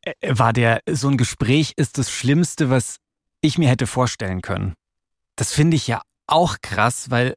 äh, 0.00 0.14
war 0.26 0.54
der, 0.54 0.80
so 0.88 1.08
ein 1.08 1.18
Gespräch 1.18 1.74
ist 1.76 1.98
das 1.98 2.10
Schlimmste, 2.10 2.70
was 2.70 2.96
ich 3.42 3.58
mir 3.58 3.68
hätte 3.68 3.86
vorstellen 3.86 4.40
können. 4.40 4.74
Das 5.36 5.52
finde 5.52 5.76
ich 5.76 5.86
ja 5.86 6.00
auch 6.26 6.56
krass, 6.62 7.10
weil 7.10 7.34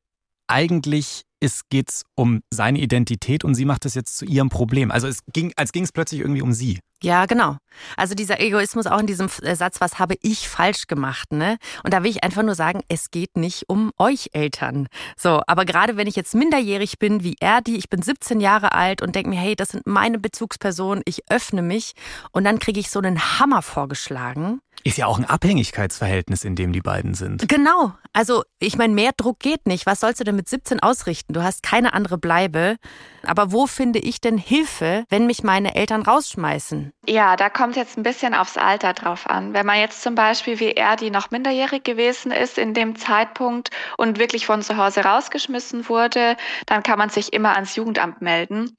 eigentlich 0.50 1.24
geht 1.70 1.90
es 1.90 2.04
um 2.16 2.42
seine 2.52 2.80
Identität 2.80 3.44
und 3.46 3.56
sie 3.56 3.66
macht 3.66 3.86
es 3.86 3.96
jetzt 3.96 4.18
zu 4.18 4.26
ihrem 4.26 4.50
Problem. 4.50 4.92
Also 4.92 5.08
es 5.08 5.20
ging, 5.32 5.54
als 5.56 5.72
ging 5.72 5.84
es 5.84 5.92
plötzlich 5.94 6.20
irgendwie 6.20 6.42
um 6.42 6.52
sie. 6.52 6.80
Ja, 7.02 7.28
genau. 7.28 7.56
Also 7.96 8.14
dieser 8.14 8.42
Egoismus 8.42 8.86
auch 8.86 9.00
in 9.00 9.08
diesem 9.08 9.30
äh, 9.42 9.56
Satz, 9.56 9.80
was 9.80 10.00
habe 10.00 10.16
ich 10.22 10.50
falsch 10.50 10.88
gemacht, 10.88 11.32
ne? 11.32 11.58
Und 11.86 11.94
da 11.94 12.04
will 12.04 12.12
ich 12.12 12.26
einfach 12.26 12.44
nur 12.44 12.56
sagen, 12.56 12.82
es 12.90 13.10
geht 13.10 13.38
nicht 13.38 13.70
um 13.70 13.92
euch 13.98 14.32
Eltern. 14.34 14.88
So, 15.16 15.42
aber 15.48 15.64
gerade 15.64 15.96
wenn 15.96 16.08
ich 16.08 16.18
jetzt 16.18 16.36
minderjährig 16.36 17.00
bin, 17.00 17.24
wie 17.24 17.38
er 17.40 17.62
die, 17.62 17.78
ich 17.78 17.88
bin 17.88 18.02
17 18.02 18.42
Jahre 18.42 18.74
alt 18.74 19.02
und 19.02 19.16
denke 19.16 19.30
mir, 19.30 19.40
hey, 19.40 19.56
das 19.56 19.70
sind 19.70 19.88
meine 19.88 20.20
Bezugspersonen, 20.20 21.02
ich 21.06 21.32
öffne 21.32 21.62
mich 21.62 21.94
und 22.32 22.44
dann 22.44 22.60
kriege 22.60 22.82
ich 22.82 22.90
so 22.90 23.00
einen 23.00 23.40
Hammer 23.40 23.62
vorgeschlagen. 23.62 24.60
Ist 24.84 24.98
ja 24.98 25.08
auch 25.08 25.18
ein 25.18 25.26
Abhängigkeitsverhältnis, 25.26 26.44
in 26.44 26.56
dem 26.56 26.72
die 26.72 26.82
beiden 26.82 27.14
sind. 27.14 27.48
Genau. 27.50 27.94
Also, 28.14 28.44
ich 28.60 28.78
meine, 28.78 28.94
mehr 28.94 29.12
Druck 29.16 29.40
geht 29.40 29.68
nicht. 29.68 29.86
Was 29.86 30.00
sollst 30.00 30.20
du 30.20 30.24
denn 30.24 30.36
mit 30.36 30.50
17 30.50 30.80
ausrichten? 30.80 31.34
Du 31.34 31.44
hast 31.44 31.64
keine 31.64 31.94
andere 31.94 32.18
Bleibe. 32.18 32.78
Aber 33.26 33.52
wo 33.52 33.68
finde 33.68 34.00
ich 34.00 34.22
denn 34.22 34.38
Hilfe, 34.38 35.06
wenn 35.10 35.26
mich 35.28 35.44
meine 35.44 35.76
Eltern 35.76 36.02
rausschmeißen? 36.02 36.94
Ja, 37.08 37.36
da 37.36 37.50
kommt 37.50 37.76
jetzt 37.76 37.98
ein 37.98 38.04
bisschen 38.04 38.34
aufs 38.34 38.58
Alter 38.58 38.94
drauf 38.94 39.30
an. 39.30 39.54
Wenn 39.54 39.66
man 39.66 39.80
jetzt 39.80 40.02
zum 40.02 40.16
Beispiel 40.16 40.60
wie 40.60 40.72
er, 40.72 40.96
die 40.96 41.12
noch 41.12 41.32
minderjährig 41.32 41.84
gewesen 41.84 42.32
ist 42.32 42.58
in 42.58 42.74
dem 42.74 42.96
Zeitpunkt 42.96 43.72
und 43.98 44.20
wirklich 44.20 44.46
von 44.46 44.62
zu 44.62 44.78
Hause 44.78 45.02
rausgeschmissen 45.02 45.90
wurde, 45.90 46.38
dann 46.66 46.84
kann 46.84 46.98
man 46.98 47.10
sich 47.10 47.34
immer 47.34 47.56
ans 47.56 47.76
Jugendamt 47.76 48.22
melden. 48.22 48.76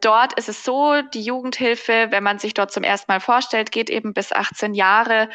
Dort 0.00 0.32
ist 0.34 0.48
es 0.48 0.64
so, 0.64 1.00
die 1.12 1.22
Jugendhilfe, 1.22 2.08
wenn 2.10 2.24
man 2.24 2.38
sich 2.38 2.54
dort 2.54 2.72
zum 2.72 2.82
ersten 2.82 3.10
Mal 3.12 3.20
vorstellt, 3.20 3.70
geht 3.70 3.90
eben 3.90 4.12
bis 4.12 4.32
18 4.32 4.74
Jahre 4.74 5.28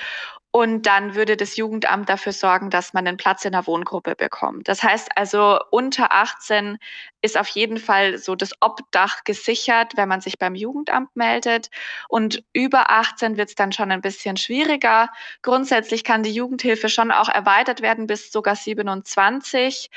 und 0.52 0.88
dann 0.88 1.14
würde 1.14 1.38
das 1.38 1.58
Jugendamt 1.58 2.10
dafür 2.10 2.34
sorgen, 2.34 2.72
dass 2.72 2.94
man 2.94 3.08
einen 3.08 3.18
Platz 3.18 3.46
in 3.46 3.52
der 3.52 3.68
Wohngruppe 3.68 4.16
bekommt. 4.16 4.68
Das 4.68 4.82
heißt 4.82 5.10
also, 5.16 5.60
unter 5.70 6.12
18 6.12 6.80
ist 7.22 7.38
auf 7.38 7.48
jeden 7.50 7.78
Fall 7.78 8.18
so 8.18 8.36
das 8.36 8.54
Obdach 8.62 9.24
gesichert, 9.24 9.94
wenn 9.96 10.08
man 10.08 10.22
sich 10.22 10.38
beim 10.40 10.56
Jugendamt 10.56 11.16
meldet. 11.16 11.70
Und 12.08 12.44
über 12.54 12.90
18 12.90 13.38
wird 13.38 13.50
es 13.50 13.56
dann 13.56 13.72
schon 13.72 13.92
ein 13.92 14.02
bisschen 14.02 14.38
schwieriger. 14.38 15.10
Grundsätzlich 15.42 16.04
kann 16.04 16.24
die 16.24 16.34
Jugendhilfe 16.34 16.88
schon 16.90 17.12
auch 17.12 17.30
erweitert 17.30 17.82
werden 17.82 18.08
bis 18.08 18.32
sogar 18.32 18.56
27, 18.56 19.90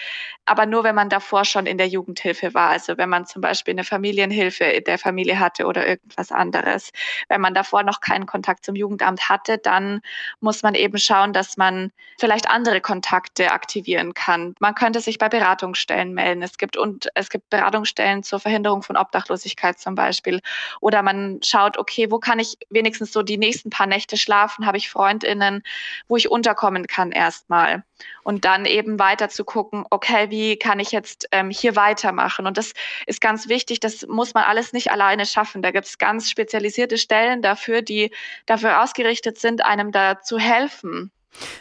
aber 0.46 0.66
nur 0.66 0.84
wenn 0.84 0.94
man 0.94 1.08
davor 1.08 1.44
schon 1.44 1.66
in 1.66 1.78
der 1.78 1.88
Jugendhilfe 1.88 2.54
war. 2.54 2.70
Also 2.70 2.98
wenn 2.98 3.08
man 3.08 3.26
zum 3.26 3.40
Beispiel 3.40 3.72
eine 3.72 3.84
Familienhilfe 3.84 4.64
in 4.64 4.84
der 4.84 4.98
Familie 4.98 5.38
hatte 5.38 5.66
oder 5.66 5.86
irgendwas 5.86 6.32
anderes. 6.32 6.90
Wenn 7.28 7.40
man 7.40 7.54
davor 7.54 7.84
noch 7.84 8.00
keinen 8.00 8.26
Kontakt 8.26 8.64
zum 8.64 8.74
Jugendamt 8.74 9.28
hatte, 9.28 9.58
dann 9.58 10.00
muss 10.40 10.62
man 10.62 10.74
eben 10.74 10.98
schauen, 10.98 11.32
dass 11.32 11.56
man 11.56 11.92
vielleicht 12.18 12.48
andere 12.50 12.80
Kontakte 12.80 13.52
aktivieren 13.52 14.14
kann. 14.14 14.54
Man 14.58 14.74
könnte 14.74 15.00
sich 15.00 15.18
bei 15.18 15.28
Beratungsstellen 15.28 16.12
melden. 16.14 16.42
Es 16.42 16.58
gibt 16.58 16.76
und 16.76 17.11
es 17.14 17.30
gibt 17.30 17.50
Beratungsstellen 17.50 18.22
zur 18.22 18.40
Verhinderung 18.40 18.82
von 18.82 18.96
Obdachlosigkeit 18.96 19.78
zum 19.78 19.94
Beispiel. 19.94 20.40
Oder 20.80 21.02
man 21.02 21.40
schaut, 21.42 21.78
okay, 21.78 22.10
wo 22.10 22.18
kann 22.18 22.38
ich 22.38 22.56
wenigstens 22.70 23.12
so 23.12 23.22
die 23.22 23.38
nächsten 23.38 23.70
paar 23.70 23.86
Nächte 23.86 24.16
schlafen? 24.16 24.66
Habe 24.66 24.76
ich 24.78 24.90
Freundinnen, 24.90 25.62
wo 26.08 26.16
ich 26.16 26.30
unterkommen 26.30 26.86
kann 26.86 27.12
erstmal? 27.12 27.84
Und 28.24 28.44
dann 28.44 28.64
eben 28.64 28.98
weiter 28.98 29.28
zu 29.28 29.44
gucken, 29.44 29.84
okay, 29.90 30.30
wie 30.30 30.56
kann 30.56 30.80
ich 30.80 30.92
jetzt 30.92 31.28
ähm, 31.32 31.50
hier 31.50 31.76
weitermachen? 31.76 32.46
Und 32.46 32.58
das 32.58 32.72
ist 33.06 33.20
ganz 33.20 33.48
wichtig, 33.48 33.80
das 33.80 34.06
muss 34.06 34.34
man 34.34 34.44
alles 34.44 34.72
nicht 34.72 34.90
alleine 34.90 35.26
schaffen. 35.26 35.62
Da 35.62 35.70
gibt 35.70 35.86
es 35.86 35.98
ganz 35.98 36.30
spezialisierte 36.30 36.98
Stellen 36.98 37.42
dafür, 37.42 37.82
die 37.82 38.10
dafür 38.46 38.82
ausgerichtet 38.82 39.38
sind, 39.38 39.64
einem 39.64 39.92
da 39.92 40.20
zu 40.20 40.38
helfen. 40.38 41.12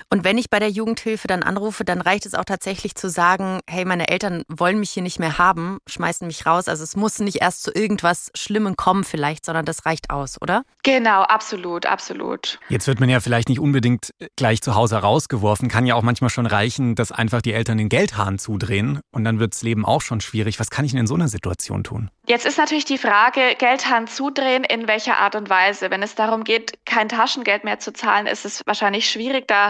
Und 0.10 0.24
wenn 0.24 0.38
ich 0.38 0.50
bei 0.50 0.60
der 0.60 0.70
Jugendhilfe 0.70 1.28
dann 1.28 1.44
anrufe, 1.44 1.86
dann 1.86 2.02
reicht 2.02 2.26
es 2.26 2.34
auch 2.34 2.46
tatsächlich 2.46 2.96
zu 2.96 3.10
sagen, 3.10 3.60
hey, 3.70 3.86
meine 3.86 4.10
Eltern 4.10 4.44
wollen 4.48 4.80
mich 4.80 4.92
hier 4.92 5.04
nicht 5.04 5.20
mehr 5.20 5.38
haben, 5.38 5.80
schmeißen 5.88 6.28
mich 6.28 6.46
raus. 6.46 6.68
Also 6.68 6.84
es 6.84 6.96
muss 6.96 7.20
nicht 7.20 7.42
erst 7.42 7.64
zu 7.64 7.72
irgendwas 7.74 8.32
Schlimmem 8.36 8.76
kommen 8.76 9.04
vielleicht, 9.04 9.46
sondern 9.46 9.66
das 9.66 9.86
reicht 9.86 10.10
aus, 10.10 10.42
oder? 10.42 10.64
Genau, 10.84 11.22
absolut, 11.22 11.86
absolut. 11.86 12.60
Jetzt 12.70 12.88
wird 12.88 13.00
man 13.00 13.10
ja 13.10 13.20
vielleicht 13.20 13.50
nicht 13.50 13.60
unbedingt 13.60 14.14
gleich 14.36 14.62
zu 14.62 14.76
Hause 14.76 14.98
rausgeworfen. 14.98 15.70
Kann 15.70 15.86
ja 15.86 15.96
auch 15.96 16.02
manchmal 16.02 16.30
schon 16.30 16.46
reichen, 16.46 16.96
dass 16.96 17.12
einfach 17.12 17.42
die 17.42 17.54
Eltern 17.54 17.78
den 17.78 17.90
Geldhahn 17.90 18.40
zudrehen 18.40 19.00
und 19.12 19.24
dann 19.24 19.40
wird 19.40 19.54
das 19.54 19.62
Leben 19.62 19.86
auch 19.86 20.02
schon 20.02 20.22
schwierig. 20.22 20.60
Was 20.60 20.70
kann 20.70 20.86
ich 20.86 20.92
denn 20.92 21.02
in 21.02 21.08
so 21.08 21.16
einer 21.16 21.28
Situation 21.28 21.84
tun? 21.84 22.10
Jetzt 22.28 22.46
ist 22.46 22.58
natürlich 22.58 22.86
die 22.86 22.98
Frage, 22.98 23.56
Geldhahn 23.58 24.08
zudrehen, 24.08 24.64
in 24.64 24.88
welcher 24.88 25.18
Art 25.18 25.36
und 25.36 25.50
Weise. 25.50 25.92
Wenn 25.92 26.04
es 26.04 26.16
darum 26.16 26.44
geht, 26.44 26.86
kein 26.86 27.10
Taschengeld 27.10 27.64
mehr 27.64 27.80
zu 27.80 27.94
zahlen, 27.94 28.28
ist 28.28 28.46
es 28.46 28.62
wahrscheinlich 28.66 29.10
schwierig, 29.10 29.48
da 29.48 29.61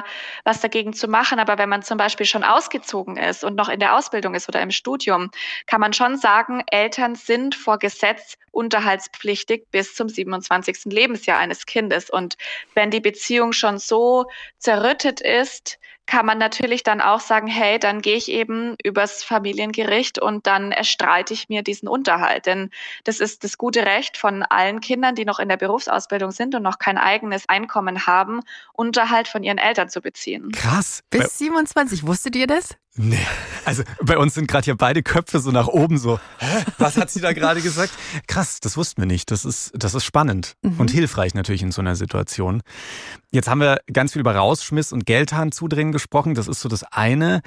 was 0.43 0.61
dagegen 0.61 0.93
zu 0.93 1.07
machen. 1.07 1.39
Aber 1.39 1.57
wenn 1.57 1.69
man 1.69 1.83
zum 1.83 1.97
Beispiel 1.97 2.25
schon 2.25 2.43
ausgezogen 2.43 3.17
ist 3.17 3.43
und 3.43 3.55
noch 3.55 3.69
in 3.69 3.79
der 3.79 3.95
Ausbildung 3.95 4.35
ist 4.35 4.47
oder 4.47 4.61
im 4.61 4.71
Studium, 4.71 5.31
kann 5.67 5.81
man 5.81 5.93
schon 5.93 6.17
sagen, 6.17 6.63
Eltern 6.71 7.15
sind 7.15 7.55
vor 7.55 7.77
Gesetz 7.79 8.37
unterhaltspflichtig 8.51 9.65
bis 9.71 9.95
zum 9.95 10.09
27. 10.09 10.85
Lebensjahr 10.85 11.39
eines 11.39 11.65
Kindes. 11.65 12.09
Und 12.09 12.37
wenn 12.73 12.91
die 12.91 12.99
Beziehung 12.99 13.53
schon 13.53 13.79
so 13.79 14.25
zerrüttet 14.57 15.21
ist, 15.21 15.79
kann 16.11 16.25
man 16.25 16.37
natürlich 16.37 16.83
dann 16.83 16.99
auch 16.99 17.21
sagen, 17.21 17.47
hey, 17.47 17.79
dann 17.79 18.01
gehe 18.01 18.17
ich 18.17 18.27
eben 18.27 18.75
übers 18.83 19.23
Familiengericht 19.23 20.19
und 20.19 20.45
dann 20.45 20.73
erstreite 20.73 21.33
ich 21.33 21.47
mir 21.47 21.63
diesen 21.63 21.87
Unterhalt. 21.87 22.47
Denn 22.47 22.69
das 23.05 23.21
ist 23.21 23.45
das 23.45 23.57
gute 23.57 23.85
Recht 23.85 24.17
von 24.17 24.43
allen 24.43 24.81
Kindern, 24.81 25.15
die 25.15 25.23
noch 25.23 25.39
in 25.39 25.47
der 25.47 25.55
Berufsausbildung 25.55 26.31
sind 26.31 26.53
und 26.53 26.63
noch 26.63 26.79
kein 26.79 26.97
eigenes 26.97 27.47
Einkommen 27.47 28.07
haben, 28.07 28.41
Unterhalt 28.73 29.29
von 29.29 29.41
ihren 29.41 29.57
Eltern 29.57 29.87
zu 29.87 30.01
beziehen. 30.01 30.51
Krass. 30.51 31.01
Bis 31.09 31.37
27, 31.37 32.05
wusstet 32.05 32.35
ihr 32.35 32.47
das? 32.47 32.75
Nee, 32.97 33.25
also 33.63 33.83
bei 34.01 34.17
uns 34.17 34.33
sind 34.33 34.49
gerade 34.49 34.65
hier 34.65 34.75
beide 34.75 35.01
Köpfe 35.01 35.39
so 35.39 35.51
nach 35.51 35.67
oben 35.67 35.97
so. 35.97 36.19
Hä? 36.39 36.65
Was 36.77 36.97
hat 36.97 37.09
sie 37.09 37.21
da 37.21 37.31
gerade 37.31 37.61
gesagt? 37.61 37.93
Krass, 38.27 38.59
das 38.59 38.75
wussten 38.75 39.01
wir 39.01 39.05
nicht. 39.05 39.31
Das 39.31 39.45
ist, 39.45 39.71
das 39.75 39.93
ist 39.93 40.03
spannend 40.03 40.55
mhm. 40.61 40.77
und 40.77 40.91
hilfreich 40.91 41.33
natürlich 41.33 41.61
in 41.61 41.71
so 41.71 41.81
einer 41.81 41.95
Situation. 41.95 42.61
Jetzt 43.31 43.47
haben 43.47 43.61
wir 43.61 43.79
ganz 43.93 44.11
viel 44.11 44.19
über 44.19 44.35
Rausschmiss 44.35 44.91
und 44.91 45.05
Geldhahn 45.05 45.53
zudrehen 45.53 45.93
gesprochen. 45.93 46.35
Das 46.35 46.49
ist 46.49 46.59
so 46.59 46.67
das 46.67 46.83
eine. 46.83 47.41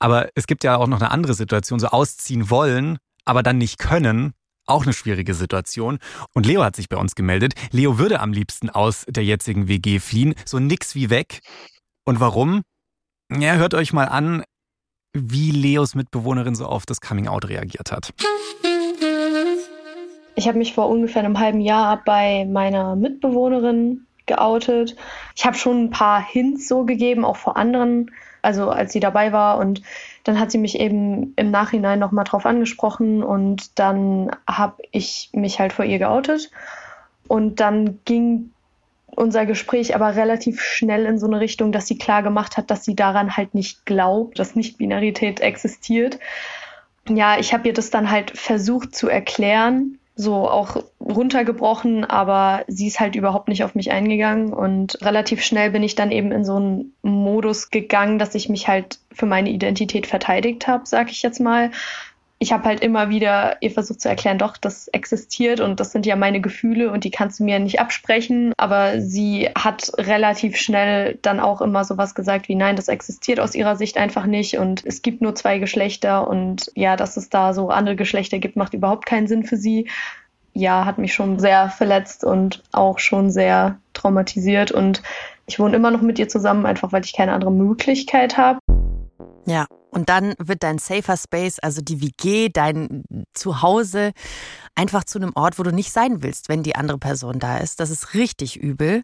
Aber 0.00 0.30
es 0.34 0.48
gibt 0.48 0.64
ja 0.64 0.76
auch 0.76 0.88
noch 0.88 1.00
eine 1.00 1.12
andere 1.12 1.34
Situation, 1.34 1.78
so 1.78 1.88
ausziehen 1.88 2.50
wollen, 2.50 2.98
aber 3.24 3.44
dann 3.44 3.58
nicht 3.58 3.78
können. 3.78 4.32
Auch 4.66 4.82
eine 4.82 4.92
schwierige 4.92 5.32
Situation. 5.32 5.98
Und 6.34 6.44
Leo 6.44 6.64
hat 6.64 6.74
sich 6.74 6.88
bei 6.88 6.96
uns 6.96 7.14
gemeldet. 7.14 7.54
Leo 7.70 7.98
würde 7.98 8.18
am 8.18 8.32
liebsten 8.32 8.68
aus 8.68 9.04
der 9.08 9.24
jetzigen 9.24 9.68
WG 9.68 10.00
fliehen. 10.00 10.34
So 10.44 10.58
nix 10.58 10.96
wie 10.96 11.08
weg. 11.08 11.40
Und 12.04 12.18
warum? 12.18 12.62
Ja, 13.30 13.54
hört 13.54 13.74
euch 13.74 13.92
mal 13.92 14.06
an, 14.06 14.42
wie 15.26 15.50
Leos 15.50 15.94
Mitbewohnerin 15.94 16.54
so 16.54 16.66
auf 16.66 16.86
das 16.86 17.00
Coming-out 17.00 17.48
reagiert 17.48 17.92
hat. 17.92 18.12
Ich 20.34 20.46
habe 20.46 20.58
mich 20.58 20.74
vor 20.74 20.88
ungefähr 20.88 21.24
einem 21.24 21.38
halben 21.38 21.60
Jahr 21.60 22.00
bei 22.04 22.44
meiner 22.44 22.94
Mitbewohnerin 22.94 24.06
geoutet. 24.26 24.94
Ich 25.34 25.44
habe 25.44 25.56
schon 25.56 25.84
ein 25.84 25.90
paar 25.90 26.24
Hints 26.24 26.68
so 26.68 26.84
gegeben, 26.84 27.24
auch 27.24 27.36
vor 27.36 27.56
anderen, 27.56 28.12
also 28.40 28.70
als 28.70 28.92
sie 28.92 29.00
dabei 29.00 29.32
war. 29.32 29.58
Und 29.58 29.82
dann 30.22 30.38
hat 30.38 30.52
sie 30.52 30.58
mich 30.58 30.78
eben 30.78 31.32
im 31.34 31.50
Nachhinein 31.50 31.98
nochmal 31.98 32.24
drauf 32.24 32.46
angesprochen 32.46 33.24
und 33.24 33.78
dann 33.78 34.30
habe 34.48 34.82
ich 34.92 35.30
mich 35.32 35.58
halt 35.58 35.72
vor 35.72 35.84
ihr 35.84 35.98
geoutet. 35.98 36.50
Und 37.26 37.58
dann 37.58 37.98
ging 38.04 38.52
unser 39.18 39.46
Gespräch 39.46 39.94
aber 39.94 40.14
relativ 40.14 40.62
schnell 40.62 41.04
in 41.04 41.18
so 41.18 41.26
eine 41.26 41.40
Richtung, 41.40 41.72
dass 41.72 41.86
sie 41.86 41.98
klar 41.98 42.22
gemacht 42.22 42.56
hat, 42.56 42.70
dass 42.70 42.84
sie 42.84 42.94
daran 42.94 43.36
halt 43.36 43.54
nicht 43.54 43.84
glaubt, 43.84 44.38
dass 44.38 44.54
Nicht-Binarität 44.54 45.40
existiert. 45.40 46.18
Ja, 47.08 47.38
ich 47.38 47.52
habe 47.52 47.68
ihr 47.68 47.74
das 47.74 47.90
dann 47.90 48.10
halt 48.10 48.36
versucht 48.38 48.94
zu 48.94 49.08
erklären, 49.08 49.98
so 50.14 50.48
auch 50.48 50.82
runtergebrochen, 51.00 52.04
aber 52.04 52.64
sie 52.66 52.88
ist 52.88 53.00
halt 53.00 53.16
überhaupt 53.16 53.48
nicht 53.48 53.64
auf 53.64 53.74
mich 53.74 53.90
eingegangen 53.90 54.52
und 54.52 55.00
relativ 55.02 55.42
schnell 55.42 55.70
bin 55.70 55.82
ich 55.82 55.94
dann 55.94 56.10
eben 56.10 56.32
in 56.32 56.44
so 56.44 56.56
einen 56.56 56.92
Modus 57.02 57.70
gegangen, 57.70 58.18
dass 58.18 58.34
ich 58.34 58.48
mich 58.48 58.68
halt 58.68 58.98
für 59.12 59.26
meine 59.26 59.50
Identität 59.50 60.06
verteidigt 60.06 60.66
habe, 60.66 60.86
sag 60.86 61.10
ich 61.10 61.22
jetzt 61.22 61.40
mal 61.40 61.70
ich 62.40 62.52
habe 62.52 62.64
halt 62.64 62.80
immer 62.80 63.08
wieder 63.08 63.56
ihr 63.60 63.70
versucht 63.70 64.00
zu 64.00 64.08
erklären, 64.08 64.38
doch, 64.38 64.56
das 64.56 64.86
existiert 64.88 65.60
und 65.60 65.80
das 65.80 65.90
sind 65.90 66.06
ja 66.06 66.14
meine 66.14 66.40
Gefühle 66.40 66.92
und 66.92 67.02
die 67.02 67.10
kannst 67.10 67.40
du 67.40 67.44
mir 67.44 67.58
nicht 67.58 67.80
absprechen. 67.80 68.52
Aber 68.56 69.00
sie 69.00 69.48
hat 69.56 69.90
relativ 69.98 70.56
schnell 70.56 71.18
dann 71.22 71.40
auch 71.40 71.60
immer 71.60 71.84
sowas 71.84 72.14
gesagt 72.14 72.48
wie, 72.48 72.54
nein, 72.54 72.76
das 72.76 72.86
existiert 72.88 73.40
aus 73.40 73.56
ihrer 73.56 73.74
Sicht 73.74 73.96
einfach 73.96 74.26
nicht 74.26 74.56
und 74.56 74.84
es 74.86 75.02
gibt 75.02 75.20
nur 75.20 75.34
zwei 75.34 75.58
Geschlechter 75.58 76.28
und 76.28 76.70
ja, 76.76 76.94
dass 76.96 77.16
es 77.16 77.28
da 77.28 77.52
so 77.52 77.70
andere 77.70 77.96
Geschlechter 77.96 78.38
gibt, 78.38 78.54
macht 78.54 78.74
überhaupt 78.74 79.06
keinen 79.06 79.26
Sinn 79.26 79.44
für 79.44 79.56
sie. 79.56 79.88
Ja, 80.54 80.84
hat 80.84 80.98
mich 80.98 81.14
schon 81.14 81.38
sehr 81.40 81.68
verletzt 81.70 82.24
und 82.24 82.62
auch 82.72 83.00
schon 83.00 83.30
sehr 83.30 83.78
traumatisiert 83.94 84.70
und 84.70 85.02
ich 85.46 85.58
wohne 85.58 85.76
immer 85.76 85.90
noch 85.90 86.02
mit 86.02 86.18
ihr 86.18 86.28
zusammen, 86.28 86.66
einfach 86.66 86.92
weil 86.92 87.04
ich 87.04 87.14
keine 87.14 87.32
andere 87.32 87.52
Möglichkeit 87.52 88.36
habe. 88.36 88.58
Ja, 89.46 89.66
und 89.90 90.08
dann 90.08 90.34
wird 90.38 90.62
dein 90.62 90.78
Safer 90.78 91.16
Space, 91.16 91.58
also 91.58 91.80
die 91.80 92.00
WG, 92.00 92.50
dein 92.50 93.04
Zuhause, 93.34 94.12
einfach 94.74 95.04
zu 95.04 95.18
einem 95.18 95.32
Ort, 95.34 95.58
wo 95.58 95.62
du 95.62 95.72
nicht 95.72 95.92
sein 95.92 96.22
willst, 96.22 96.48
wenn 96.48 96.62
die 96.62 96.76
andere 96.76 96.98
Person 96.98 97.38
da 97.38 97.58
ist. 97.58 97.80
Das 97.80 97.90
ist 97.90 98.14
richtig 98.14 98.56
übel. 98.56 99.02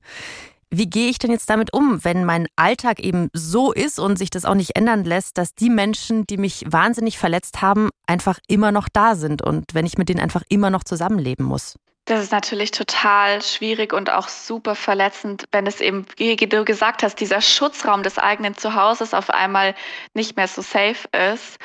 wie 0.71 0.91
gehe 0.91 1.09
ich 1.09 1.19
denn 1.19 1.31
jetzt 1.31 1.49
damit 1.51 1.73
um, 1.73 2.05
wenn 2.05 2.25
mein 2.25 2.47
Alltag 2.57 2.99
eben 3.01 3.29
so 3.33 3.73
ist 3.73 4.01
und 4.01 4.19
sich 4.19 4.31
das 4.31 4.45
auch 4.45 4.55
nicht 4.55 4.77
ändern 4.77 5.05
lässt, 5.05 5.39
dass 5.39 5.55
die 5.55 5.71
Menschen, 5.71 6.27
die 6.27 6.37
mich 6.37 6.65
wahnsinnig 6.67 7.19
verletzt 7.19 7.63
haben, 7.63 7.91
einfach 8.07 8.39
immer 8.49 8.73
noch 8.73 8.89
da 8.93 9.15
sind 9.15 9.43
und 9.43 9.75
wenn 9.75 9.87
ich 9.87 9.99
mit 9.99 10.09
denen 10.09 10.21
einfach 10.21 10.43
immer 10.49 10.71
noch 10.71 10.85
zusammenleben 10.85 11.45
muss? 11.47 11.77
Das 12.07 12.23
ist 12.23 12.33
natürlich 12.33 12.71
total 12.71 13.41
schwierig 13.41 13.95
und 13.95 14.11
auch 14.11 14.29
super 14.29 14.75
verletzend, 14.75 15.47
wenn 15.53 15.67
es 15.67 15.81
eben, 15.81 16.05
wie 16.19 16.37
du 16.37 16.63
gesagt 16.63 17.03
hast, 17.03 17.19
dieser 17.19 17.41
Schutzraum 17.41 18.03
des 18.03 18.19
eigenen 18.19 18.55
Zuhauses 18.59 19.15
auf 19.15 19.31
einmal 19.31 19.75
nicht 20.13 20.37
mehr 20.37 20.47
so 20.47 20.61
safe 20.61 21.09
ist. 21.33 21.59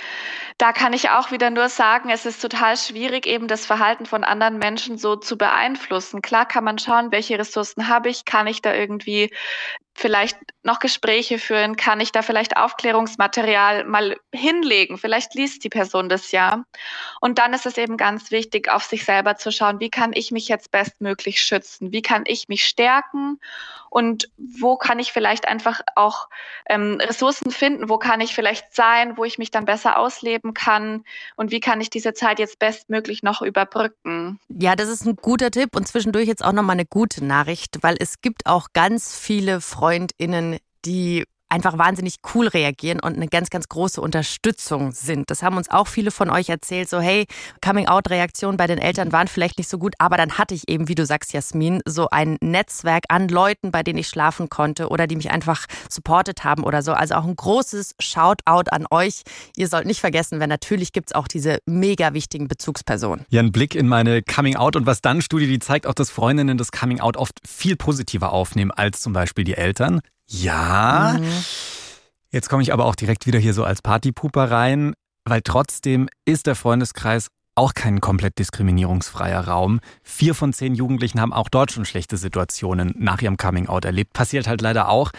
Da 0.58 0.72
kann 0.72 0.94
ich 0.94 1.10
auch 1.10 1.32
wieder 1.32 1.50
nur 1.50 1.68
sagen, 1.68 2.10
es 2.10 2.26
ist 2.26 2.42
total 2.42 2.78
schwierig, 2.78 3.26
eben 3.26 3.50
das 3.50 3.66
Verhalten 3.66 4.06
von 4.06 4.24
anderen 4.24 4.60
Menschen 4.60 4.98
so 4.98 5.18
zu 5.18 5.38
beeinflussen. 5.38 6.22
Klar 6.22 6.46
kann 6.46 6.64
man 6.64 6.80
schauen, 6.80 7.12
welche 7.12 7.38
Ressourcen 7.38 7.90
habe 7.90 8.08
ich, 8.08 8.24
kann 8.24 8.48
ich 8.48 8.62
da 8.62 8.74
irgendwie 8.74 9.32
vielleicht 10.00 10.38
noch 10.64 10.80
Gespräche 10.80 11.40
führen? 11.40 11.76
Kann 11.76 12.00
ich 12.00 12.12
da 12.12 12.22
vielleicht 12.22 12.58
Aufklärungsmaterial 12.58 13.84
mal 13.84 14.18
hinlegen? 14.34 14.98
Vielleicht 14.98 15.36
liest 15.36 15.64
die 15.64 15.70
Person 15.70 16.10
das 16.10 16.32
ja. 16.32 16.64
Und 17.22 17.38
dann 17.38 17.54
ist 17.54 17.66
es 17.66 17.78
eben 17.78 17.98
ganz 17.98 18.32
wichtig, 18.32 18.72
auf 18.72 18.84
sich 18.84 19.04
selber 19.06 19.36
zu 19.36 19.52
schauen, 19.52 19.80
wie 19.80 19.90
kann 19.90 20.12
ich 20.14 20.29
mich 20.32 20.48
jetzt 20.48 20.72
bestmöglich 20.72 21.42
schützen? 21.42 21.92
Wie 21.92 22.02
kann 22.02 22.24
ich 22.26 22.48
mich 22.48 22.66
stärken? 22.66 23.40
Und 23.90 24.30
wo 24.38 24.78
kann 24.78 25.00
ich 25.00 25.12
vielleicht 25.12 25.48
einfach 25.48 25.82
auch 25.96 26.30
ähm, 26.68 26.98
Ressourcen 27.02 27.52
finden? 27.52 27.90
Wo 27.90 27.98
kann 27.98 28.22
ich 28.22 28.36
vielleicht 28.36 28.76
sein, 28.76 29.18
wo 29.18 29.26
ich 29.26 29.38
mich 29.38 29.52
dann 29.52 29.66
besser 29.66 29.98
ausleben 29.98 30.54
kann? 30.54 31.04
Und 31.36 31.52
wie 31.52 31.60
kann 31.60 31.82
ich 31.82 31.90
diese 31.90 32.14
Zeit 32.14 32.40
jetzt 32.40 32.60
bestmöglich 32.60 33.24
noch 33.24 33.42
überbrücken? 33.42 34.40
Ja, 34.50 34.76
das 34.76 34.90
ist 34.90 35.06
ein 35.06 35.16
guter 35.16 35.52
Tipp 35.52 35.76
und 35.76 35.88
zwischendurch 35.88 36.28
jetzt 36.28 36.44
auch 36.44 36.54
nochmal 36.54 36.76
eine 36.76 36.86
gute 36.86 37.26
Nachricht, 37.26 37.80
weil 37.82 37.96
es 38.00 38.22
gibt 38.22 38.46
auch 38.46 38.68
ganz 38.74 39.18
viele 39.18 39.62
FreundInnen, 39.62 40.60
die 40.86 41.26
einfach 41.50 41.78
wahnsinnig 41.78 42.16
cool 42.34 42.48
reagieren 42.48 43.00
und 43.00 43.16
eine 43.16 43.28
ganz, 43.28 43.50
ganz 43.50 43.68
große 43.68 44.00
Unterstützung 44.02 44.92
sind. 44.92 45.30
Das 45.30 45.44
haben 45.44 45.58
uns 45.58 45.70
auch 45.70 45.88
viele 45.88 46.12
von 46.12 46.30
euch 46.30 46.50
erzählt, 46.50 46.90
so 46.90 47.00
hey, 47.00 47.26
Coming-out-Reaktionen 47.64 48.58
bei 48.58 48.68
den 48.68 48.78
Eltern 48.78 49.12
waren 49.12 49.28
vielleicht 49.28 49.58
nicht 49.58 49.70
so 49.70 49.78
gut, 49.78 49.96
aber 49.98 50.18
dann 50.18 50.38
hatte 50.38 50.54
ich 50.54 50.70
eben, 50.70 50.88
wie 50.88 50.96
du 50.96 51.06
sagst, 51.06 51.34
Jasmin, 51.34 51.82
so 51.86 52.10
ein 52.10 52.38
Netzwerk 52.42 53.04
an 53.10 53.28
Leuten, 53.28 53.72
bei 53.72 53.84
denen 53.84 54.00
ich 54.00 54.08
schlafen 54.08 54.50
konnte 54.50 54.90
oder 54.90 55.08
die 55.08 55.16
mich 55.16 55.32
einfach 55.32 55.66
supportet 55.90 56.44
haben 56.44 56.64
oder 56.64 56.82
so. 56.82 56.94
Also 56.94 57.16
auch 57.16 57.26
ein 57.26 57.36
großes 57.36 57.96
Shoutout 58.00 58.70
an 58.72 58.86
euch. 58.92 59.24
Ihr 59.56 59.68
sollt 59.68 59.86
nicht 59.86 60.00
vergessen, 60.00 60.40
weil 60.40 60.48
natürlich 60.48 60.94
gibt 60.94 61.10
es 61.10 61.16
auch 61.16 61.28
diese 61.28 61.60
mega 61.66 62.14
wichtigen 62.14 62.48
Bezugspersonen. 62.48 63.26
Ja, 63.30 63.42
ein 63.42 63.52
Blick 63.52 63.76
in 63.76 63.88
meine 63.88 64.22
Coming-out 64.22 64.76
und 64.76 64.86
was 64.86 65.02
dann 65.02 65.22
Studie, 65.22 65.48
die 65.48 65.60
zeigt 65.60 65.88
auch, 65.88 65.94
dass 65.94 66.10
Freundinnen 66.10 66.58
das 66.58 66.72
Coming-out 66.72 67.18
oft 67.18 67.40
viel 67.48 67.76
positiver 67.76 68.32
aufnehmen 68.32 68.72
als 68.72 69.02
zum 69.02 69.14
Beispiel 69.14 69.44
die 69.44 69.56
Eltern. 69.56 70.02
Ja. 70.30 71.18
Mhm. 71.20 71.28
Jetzt 72.32 72.50
komme 72.50 72.62
ich 72.62 72.72
aber 72.72 72.86
auch 72.86 72.96
direkt 72.96 73.26
wieder 73.26 73.40
hier 73.40 73.54
so 73.54 73.64
als 73.64 73.82
Partypuper 73.82 74.52
rein, 74.52 74.94
weil 75.26 75.42
trotzdem 75.42 76.08
ist 76.26 76.46
der 76.46 76.56
Freundeskreis 76.56 77.28
auch 77.56 77.74
kein 77.74 78.00
komplett 78.00 78.38
diskriminierungsfreier 78.38 79.42
Raum. 79.48 79.82
Vier 80.04 80.34
von 80.34 80.54
zehn 80.54 80.76
Jugendlichen 80.76 81.20
haben 81.20 81.34
auch 81.34 81.50
dort 81.50 81.72
schon 81.72 81.84
schlechte 81.84 82.16
Situationen 82.16 82.94
nach 82.98 83.22
ihrem 83.22 83.38
Coming-out 83.38 83.84
erlebt. 83.84 84.14
Passiert 84.14 84.48
halt 84.48 84.62
leider 84.62 84.88
auch. 84.88 85.12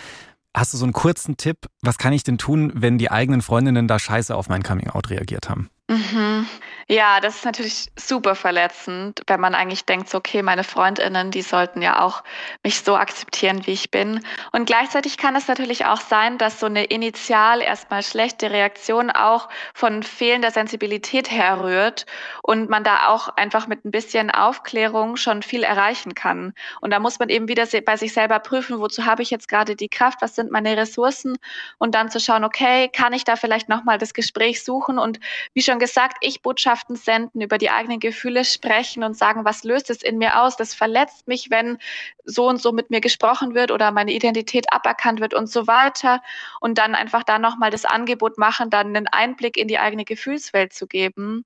Hast 0.57 0.73
du 0.73 0.79
so 0.79 0.85
einen 0.85 0.93
kurzen 0.93 1.37
Tipp? 1.37 1.67
Was 1.83 1.99
kann 1.99 2.13
ich 2.13 2.23
denn 2.23 2.39
tun, 2.39 2.73
wenn 2.75 2.97
die 2.97 3.11
eigenen 3.11 3.43
Freundinnen 3.43 3.89
da 3.89 3.99
scheiße 3.99 4.35
auf 4.35 4.49
mein 4.49 4.63
Coming-out 4.63 5.11
reagiert 5.11 5.51
haben? 5.51 5.69
Mhm. 5.91 6.47
Ja, 6.87 7.21
das 7.21 7.37
ist 7.37 7.45
natürlich 7.45 7.93
super 7.97 8.35
verletzend, 8.35 9.23
wenn 9.29 9.41
man 9.41 9.55
eigentlich 9.55 9.85
denkt, 9.87 10.09
so, 10.09 10.19
okay, 10.19 10.43
meine 10.43 10.65
Freundinnen, 10.65 11.31
die 11.31 11.43
sollten 11.43 11.83
ja 11.83 12.03
auch 12.03 12.25
mich 12.65 12.81
so 12.81 12.97
akzeptieren, 12.97 13.65
wie 13.67 13.73
ich 13.73 13.93
bin. 13.93 14.25
Und 14.53 14.67
gleichzeitig 14.67 15.17
kann 15.17 15.37
es 15.37 15.47
natürlich 15.47 15.87
auch 15.87 16.01
sein, 16.01 16.37
dass 16.39 16.59
so 16.59 16.67
eine 16.67 16.85
initial 16.85 17.61
erstmal 17.61 18.03
schlechte 18.03 18.51
Reaktion 18.51 19.11
auch 19.11 19.49
von 19.75 20.03
fehlender 20.03 20.51
Sensibilität 20.51 21.31
herrührt 21.31 22.07
und 22.43 22.71
man 22.71 22.85
da 22.85 23.09
auch 23.09 23.29
einfach 23.37 23.67
mit 23.69 23.85
ein 23.85 23.93
bisschen 23.93 24.31
Aufklärung 24.31 25.17
schon 25.17 25.43
viel 25.43 25.63
erreichen 25.63 26.15
kann. 26.15 26.55
Und 26.81 26.91
da 26.91 26.99
muss 27.01 27.19
man 27.21 27.29
eben 27.29 27.49
wieder 27.49 27.67
bei 27.85 27.97
sich 27.97 28.13
selber 28.13 28.39
prüfen, 28.41 28.81
wozu 28.81 29.07
habe 29.07 29.23
ich 29.23 29.31
jetzt 29.31 29.49
gerade 29.49 29.77
die 29.77 29.89
Kraft, 29.89 30.23
was 30.23 30.35
sind 30.37 30.51
meine 30.53 30.77
Ressourcen 30.77 31.37
und 31.79 31.95
dann 31.97 32.11
zu 32.11 32.21
schauen, 32.21 32.45
okay, 32.45 32.89
kann 32.89 33.13
ich 33.13 33.25
da 33.25 33.37
vielleicht 33.37 33.69
nochmal 33.69 33.99
das 33.99 34.15
Gespräch 34.15 34.65
suchen 34.65 34.99
und 34.99 35.21
wie 35.55 35.63
schon 35.63 35.80
gesagt, 35.81 36.19
ich 36.21 36.43
Botschaften 36.43 36.95
senden, 36.95 37.41
über 37.41 37.59
die 37.59 37.71
eigenen 37.71 37.99
Gefühle 37.99 38.45
sprechen 38.45 39.03
und 39.03 39.17
sagen, 39.17 39.45
was 39.45 39.65
löst 39.65 39.91
es 39.91 40.03
in 40.03 40.19
mir 40.19 40.41
aus? 40.41 40.57
Das 40.57 40.75
verletzt 40.75 41.27
mich, 41.27 41.51
wenn 41.51 41.79
so 42.25 42.49
und 42.49 42.63
so 42.63 42.71
mit 42.71 42.91
mir 42.91 43.01
gesprochen 43.01 43.55
wird 43.55 43.73
oder 43.73 43.91
meine 43.91 44.13
Identität 44.13 44.73
aberkannt 44.73 45.21
wird 45.21 45.35
und 45.35 45.49
so 45.49 45.67
weiter. 45.67 46.23
Und 46.61 46.79
dann 46.79 46.95
einfach 46.95 47.25
da 47.25 47.41
nochmal 47.41 47.71
das 47.71 47.85
Angebot 47.85 48.39
machen, 48.39 48.71
dann 48.71 48.95
einen 48.95 49.09
Einblick 49.09 49.57
in 49.57 49.67
die 49.67 49.81
eigene 49.81 50.05
Gefühlswelt 50.05 50.73
zu 50.73 50.87
geben. 50.87 51.45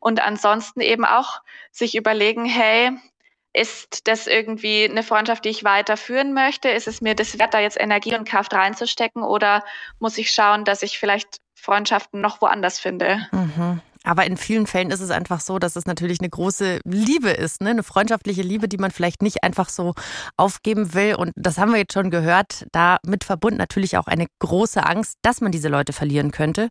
Und 0.00 0.20
ansonsten 0.20 0.82
eben 0.82 1.06
auch 1.06 1.40
sich 1.70 1.94
überlegen, 1.94 2.44
hey, 2.44 2.92
ist 3.56 4.06
das 4.06 4.26
irgendwie 4.26 4.84
eine 4.84 5.02
Freundschaft, 5.02 5.46
die 5.46 5.48
ich 5.48 5.64
weiterführen 5.64 6.34
möchte? 6.34 6.68
Ist 6.68 6.86
es 6.86 7.00
mir 7.00 7.14
das 7.14 7.38
wert, 7.38 7.54
da 7.54 7.60
jetzt 7.60 7.80
Energie 7.80 8.14
und 8.14 8.28
Kraft 8.28 8.52
reinzustecken? 8.52 9.22
Oder 9.22 9.64
muss 9.98 10.18
ich 10.18 10.30
schauen, 10.30 10.64
dass 10.66 10.82
ich 10.82 10.98
vielleicht 10.98 11.38
Freundschaften 11.66 12.20
noch 12.20 12.40
woanders 12.40 12.78
finde. 12.78 13.18
Mhm. 13.32 13.80
Aber 14.04 14.24
in 14.24 14.36
vielen 14.36 14.68
Fällen 14.68 14.92
ist 14.92 15.00
es 15.00 15.10
einfach 15.10 15.40
so, 15.40 15.58
dass 15.58 15.74
es 15.74 15.84
natürlich 15.84 16.20
eine 16.20 16.30
große 16.30 16.78
Liebe 16.84 17.30
ist, 17.30 17.60
ne? 17.60 17.70
eine 17.70 17.82
freundschaftliche 17.82 18.42
Liebe, 18.42 18.68
die 18.68 18.76
man 18.76 18.92
vielleicht 18.92 19.20
nicht 19.20 19.42
einfach 19.42 19.68
so 19.68 19.94
aufgeben 20.36 20.94
will. 20.94 21.16
Und 21.16 21.32
das 21.34 21.58
haben 21.58 21.72
wir 21.72 21.78
jetzt 21.78 21.92
schon 21.92 22.10
gehört. 22.10 22.66
Damit 22.70 23.24
verbunden 23.24 23.58
natürlich 23.58 23.98
auch 23.98 24.06
eine 24.06 24.26
große 24.38 24.86
Angst, 24.86 25.16
dass 25.22 25.40
man 25.40 25.50
diese 25.50 25.68
Leute 25.68 25.92
verlieren 25.92 26.30
könnte. 26.30 26.68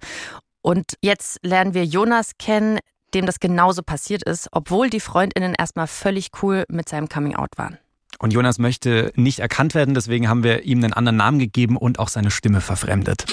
Und 0.61 0.93
jetzt 1.01 1.39
lernen 1.43 1.73
wir 1.73 1.83
Jonas 1.83 2.31
kennen, 2.39 2.79
dem 3.13 3.25
das 3.25 3.41
genauso 3.41 3.83
passiert 3.83 4.23
ist, 4.23 4.47
obwohl 4.53 4.89
die 4.89 5.01
Freundinnen 5.01 5.55
erstmal 5.59 5.87
völlig 5.87 6.29
cool 6.41 6.63
mit 6.69 6.87
seinem 6.87 7.09
Coming 7.09 7.35
Out 7.35 7.57
waren. 7.57 7.77
Und 8.17 8.31
Jonas 8.31 8.59
möchte 8.59 9.11
nicht 9.15 9.39
erkannt 9.39 9.75
werden, 9.75 9.93
deswegen 9.93 10.29
haben 10.29 10.43
wir 10.43 10.63
ihm 10.63 10.81
einen 10.81 10.93
anderen 10.93 11.17
Namen 11.17 11.39
gegeben 11.39 11.75
und 11.75 11.99
auch 11.99 12.07
seine 12.07 12.31
Stimme 12.31 12.61
verfremdet. 12.61 13.25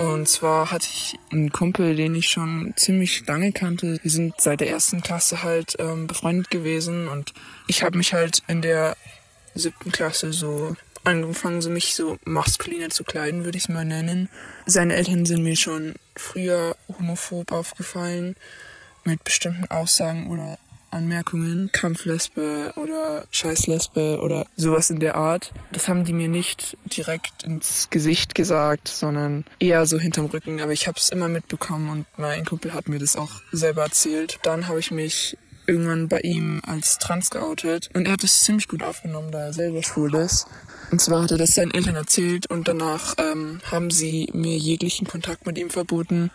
Und 0.00 0.30
zwar 0.30 0.70
hatte 0.70 0.86
ich 0.90 1.18
einen 1.30 1.52
Kumpel, 1.52 1.94
den 1.94 2.14
ich 2.14 2.30
schon 2.30 2.72
ziemlich 2.74 3.26
lange 3.26 3.52
kannte. 3.52 3.98
Wir 4.02 4.10
sind 4.10 4.40
seit 4.40 4.60
der 4.60 4.70
ersten 4.70 5.02
Klasse 5.02 5.42
halt 5.42 5.76
ähm, 5.78 6.06
befreundet 6.06 6.50
gewesen 6.50 7.06
und 7.06 7.34
ich 7.66 7.82
habe 7.82 7.98
mich 7.98 8.14
halt 8.14 8.42
in 8.48 8.62
der 8.62 8.96
siebten 9.54 9.92
Klasse 9.92 10.32
so 10.32 10.74
angefangen, 11.04 11.60
so 11.60 11.68
mich 11.68 11.94
so 11.94 12.16
maskuliner 12.24 12.88
zu 12.88 13.04
kleiden, 13.04 13.44
würde 13.44 13.58
ich 13.58 13.64
es 13.64 13.68
mal 13.68 13.84
nennen. 13.84 14.30
Seine 14.64 14.94
Eltern 14.94 15.26
sind 15.26 15.42
mir 15.42 15.56
schon 15.56 15.96
früher 16.16 16.76
homophob 16.88 17.52
aufgefallen 17.52 18.36
mit 19.04 19.22
bestimmten 19.22 19.70
Aussagen 19.70 20.30
oder 20.30 20.58
Anmerkungen, 20.90 21.70
Kampflesbe 21.72 22.72
oder 22.76 23.24
Scheißlesbe 23.30 24.20
oder 24.20 24.46
sowas 24.56 24.90
in 24.90 25.00
der 25.00 25.16
Art. 25.16 25.52
Das 25.72 25.88
haben 25.88 26.04
die 26.04 26.12
mir 26.12 26.28
nicht 26.28 26.76
direkt 26.84 27.44
ins 27.44 27.88
Gesicht 27.90 28.34
gesagt, 28.34 28.88
sondern 28.88 29.44
eher 29.58 29.86
so 29.86 29.98
hinterm 29.98 30.26
Rücken. 30.26 30.60
Aber 30.60 30.72
ich 30.72 30.86
habe 30.86 30.98
es 30.98 31.10
immer 31.10 31.28
mitbekommen 31.28 31.90
und 31.90 32.06
mein 32.16 32.44
Kumpel 32.44 32.74
hat 32.74 32.88
mir 32.88 32.98
das 32.98 33.16
auch 33.16 33.30
selber 33.52 33.82
erzählt. 33.82 34.38
Dann 34.42 34.68
habe 34.68 34.80
ich 34.80 34.90
mich 34.90 35.36
irgendwann 35.66 36.08
bei 36.08 36.20
ihm 36.20 36.60
als 36.66 36.98
trans 36.98 37.30
geoutet 37.30 37.90
und 37.94 38.06
er 38.06 38.12
hat 38.12 38.24
es 38.24 38.42
ziemlich 38.42 38.66
gut 38.66 38.82
aufgenommen, 38.82 39.30
da 39.30 39.46
er 39.46 39.52
selber 39.52 39.82
schwul 39.82 40.14
ist. 40.16 40.46
Und 40.90 41.00
zwar 41.00 41.22
hat 41.22 41.30
er 41.30 41.38
das 41.38 41.54
seinen 41.54 41.70
Eltern 41.70 41.94
erzählt 41.94 42.50
und 42.50 42.66
danach 42.66 43.14
ähm, 43.18 43.60
haben 43.70 43.90
sie 43.90 44.28
mir 44.32 44.56
jeglichen 44.56 45.06
Kontakt 45.06 45.46
mit 45.46 45.56
ihm 45.56 45.70
verboten. 45.70 46.30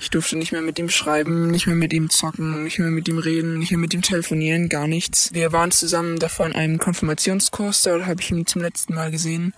Ich 0.00 0.08
durfte 0.08 0.36
nicht 0.36 0.52
mehr 0.52 0.62
mit 0.62 0.78
ihm 0.78 0.88
schreiben, 0.88 1.50
nicht 1.50 1.66
mehr 1.66 1.76
mit 1.76 1.92
ihm 1.92 2.08
zocken, 2.08 2.64
nicht 2.64 2.78
mehr 2.78 2.90
mit 2.90 3.06
ihm 3.08 3.18
reden, 3.18 3.58
nicht 3.58 3.70
mehr 3.70 3.80
mit 3.80 3.92
ihm 3.92 4.02
telefonieren, 4.02 4.68
gar 4.70 4.86
nichts. 4.86 5.34
Wir 5.34 5.52
waren 5.52 5.72
zusammen 5.72 6.18
davor 6.18 6.46
in 6.46 6.54
einem 6.54 6.78
Konfirmationskurs, 6.78 7.82
da 7.82 8.06
habe 8.06 8.20
ich 8.22 8.30
ihn 8.30 8.46
zum 8.46 8.62
letzten 8.62 8.94
Mal 8.94 9.10
gesehen. 9.10 9.52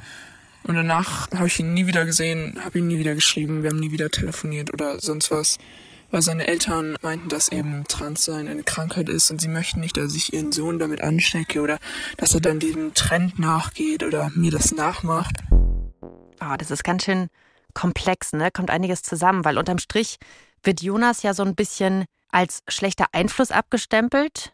Und 0.64 0.74
danach 0.74 1.30
habe 1.30 1.46
ich 1.46 1.60
ihn 1.60 1.72
nie 1.72 1.86
wieder 1.86 2.04
gesehen, 2.04 2.58
habe 2.64 2.80
ihn 2.80 2.88
nie 2.88 2.98
wieder 2.98 3.14
geschrieben, 3.14 3.62
wir 3.62 3.70
haben 3.70 3.80
nie 3.80 3.92
wieder 3.92 4.10
telefoniert 4.10 4.72
oder 4.74 5.00
sonst 5.00 5.30
was 5.30 5.58
weil 6.10 6.22
seine 6.22 6.46
Eltern 6.46 6.96
meinten, 7.02 7.28
dass 7.28 7.50
eben 7.50 7.84
Transsein 7.84 8.48
eine 8.48 8.62
Krankheit 8.62 9.08
ist 9.08 9.30
und 9.30 9.40
sie 9.40 9.48
möchten 9.48 9.80
nicht, 9.80 9.96
dass 9.96 10.14
ich 10.14 10.32
ihren 10.32 10.52
Sohn 10.52 10.78
damit 10.78 11.00
anstecke 11.00 11.60
oder 11.60 11.78
dass 12.16 12.34
er 12.34 12.40
dann 12.40 12.58
diesem 12.58 12.94
Trend 12.94 13.38
nachgeht 13.38 14.02
oder 14.02 14.30
mir 14.34 14.50
das 14.50 14.72
nachmacht. 14.72 15.36
Oh, 16.40 16.54
das 16.58 16.70
ist 16.70 16.84
ganz 16.84 17.04
schön 17.04 17.28
komplex, 17.74 18.32
ne? 18.32 18.50
Kommt 18.50 18.70
einiges 18.70 19.02
zusammen, 19.02 19.44
weil 19.44 19.58
unterm 19.58 19.78
Strich 19.78 20.16
wird 20.62 20.82
Jonas 20.82 21.22
ja 21.22 21.34
so 21.34 21.42
ein 21.42 21.54
bisschen 21.54 22.04
als 22.30 22.62
schlechter 22.68 23.06
Einfluss 23.12 23.50
abgestempelt. 23.50 24.52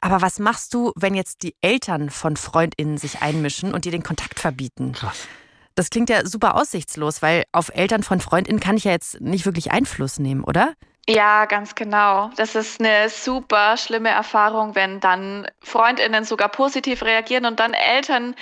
Aber 0.00 0.22
was 0.22 0.38
machst 0.38 0.74
du, 0.74 0.92
wenn 0.94 1.14
jetzt 1.14 1.42
die 1.42 1.54
Eltern 1.60 2.10
von 2.10 2.36
FreundInnen 2.36 2.98
sich 2.98 3.22
einmischen 3.22 3.72
und 3.72 3.84
dir 3.84 3.92
den 3.92 4.02
Kontakt 4.02 4.38
verbieten? 4.38 4.92
Krass. 4.92 5.26
Das 5.74 5.90
klingt 5.90 6.08
ja 6.08 6.26
super 6.26 6.54
aussichtslos, 6.54 7.22
weil 7.22 7.44
auf 7.52 7.70
Eltern 7.74 8.02
von 8.02 8.20
FreundInnen 8.20 8.60
kann 8.60 8.76
ich 8.76 8.84
ja 8.84 8.92
jetzt 8.92 9.20
nicht 9.20 9.44
wirklich 9.44 9.72
Einfluss 9.72 10.18
nehmen, 10.18 10.42
oder? 10.42 10.74
Ja, 11.08 11.44
ganz 11.44 11.76
genau. 11.76 12.30
Das 12.36 12.56
ist 12.56 12.80
eine 12.80 13.08
super 13.08 13.76
schlimme 13.76 14.08
Erfahrung, 14.08 14.74
wenn 14.74 14.98
dann 14.98 15.46
Freundinnen 15.62 16.24
sogar 16.24 16.48
positiv 16.48 17.02
reagieren 17.04 17.44
und 17.46 17.60
dann 17.60 17.74
Eltern 17.74 18.34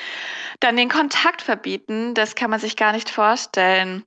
dann 0.60 0.76
den 0.76 0.88
Kontakt 0.88 1.42
verbieten. 1.42 2.14
Das 2.14 2.34
kann 2.36 2.48
man 2.50 2.60
sich 2.60 2.76
gar 2.76 2.92
nicht 2.92 3.10
vorstellen. 3.10 4.04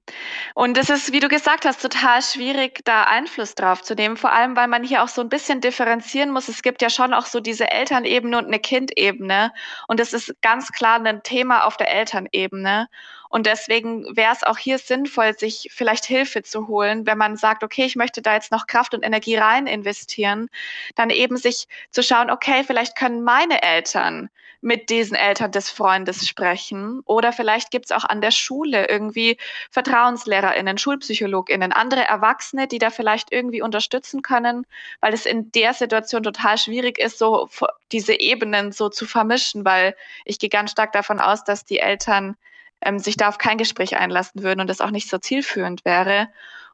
Und 0.55 0.75
es 0.79 0.89
ist, 0.89 1.11
wie 1.13 1.19
du 1.19 1.27
gesagt 1.27 1.65
hast, 1.65 1.83
total 1.83 2.23
schwierig, 2.23 2.81
da 2.83 3.03
Einfluss 3.03 3.53
drauf 3.53 3.83
zu 3.83 3.93
nehmen. 3.93 4.17
Vor 4.17 4.31
allem, 4.33 4.55
weil 4.55 4.67
man 4.67 4.83
hier 4.83 5.03
auch 5.03 5.07
so 5.07 5.21
ein 5.21 5.29
bisschen 5.29 5.61
differenzieren 5.61 6.31
muss. 6.31 6.47
Es 6.47 6.63
gibt 6.63 6.81
ja 6.81 6.89
schon 6.89 7.13
auch 7.13 7.27
so 7.27 7.39
diese 7.39 7.69
Elternebene 7.69 8.39
und 8.39 8.47
eine 8.47 8.59
Kindebene. 8.59 9.53
Und 9.87 9.99
es 9.99 10.13
ist 10.13 10.33
ganz 10.41 10.71
klar 10.71 10.99
ein 10.99 11.21
Thema 11.21 11.65
auf 11.65 11.77
der 11.77 11.91
Elternebene. 11.93 12.87
Und 13.29 13.45
deswegen 13.45 14.15
wäre 14.15 14.33
es 14.33 14.43
auch 14.43 14.57
hier 14.57 14.77
sinnvoll, 14.77 15.37
sich 15.37 15.69
vielleicht 15.71 16.05
Hilfe 16.05 16.43
zu 16.43 16.67
holen, 16.67 17.05
wenn 17.05 17.17
man 17.17 17.37
sagt, 17.37 17.63
okay, 17.63 17.85
ich 17.85 17.95
möchte 17.95 18.21
da 18.21 18.33
jetzt 18.35 18.51
noch 18.51 18.67
Kraft 18.67 18.93
und 18.93 19.03
Energie 19.03 19.35
rein 19.35 19.67
investieren, 19.67 20.49
dann 20.95 21.09
eben 21.09 21.37
sich 21.37 21.67
zu 21.91 22.03
schauen, 22.03 22.31
okay, 22.31 22.63
vielleicht 22.65 22.95
können 22.95 23.23
meine 23.23 23.61
Eltern 23.63 24.29
mit 24.61 24.89
diesen 24.89 25.15
Eltern 25.15 25.51
des 25.51 25.69
Freundes 25.69 26.27
sprechen. 26.27 27.01
Oder 27.05 27.31
vielleicht 27.31 27.71
gibt 27.71 27.85
es 27.85 27.91
auch 27.91 28.03
an 28.05 28.21
der 28.21 28.31
Schule 28.31 28.89
irgendwie 28.89 29.37
VertrauenslehrerInnen, 29.71 30.77
SchulpsychologInnen, 30.77 31.71
andere 31.71 32.01
Erwachsene, 32.01 32.67
die 32.67 32.79
da 32.79 32.89
vielleicht 32.89 33.31
irgendwie 33.31 33.61
unterstützen 33.61 34.21
können, 34.21 34.65
weil 34.99 35.13
es 35.13 35.25
in 35.25 35.51
der 35.51 35.73
Situation 35.73 36.23
total 36.23 36.57
schwierig 36.57 36.97
ist, 36.97 37.19
so 37.19 37.49
diese 37.91 38.19
Ebenen 38.19 38.71
so 38.71 38.89
zu 38.89 39.05
vermischen, 39.05 39.63
weil 39.63 39.95
ich 40.25 40.39
gehe 40.39 40.49
ganz 40.49 40.71
stark 40.71 40.91
davon 40.91 41.19
aus, 41.19 41.43
dass 41.43 41.65
die 41.65 41.79
Eltern 41.79 42.35
ähm, 42.81 42.99
sich 42.99 43.17
da 43.17 43.29
auf 43.29 43.37
kein 43.37 43.57
Gespräch 43.57 43.97
einlassen 43.97 44.43
würden 44.43 44.59
und 44.61 44.67
das 44.67 44.81
auch 44.81 44.91
nicht 44.91 45.09
so 45.09 45.17
zielführend 45.17 45.85
wäre. 45.85 46.27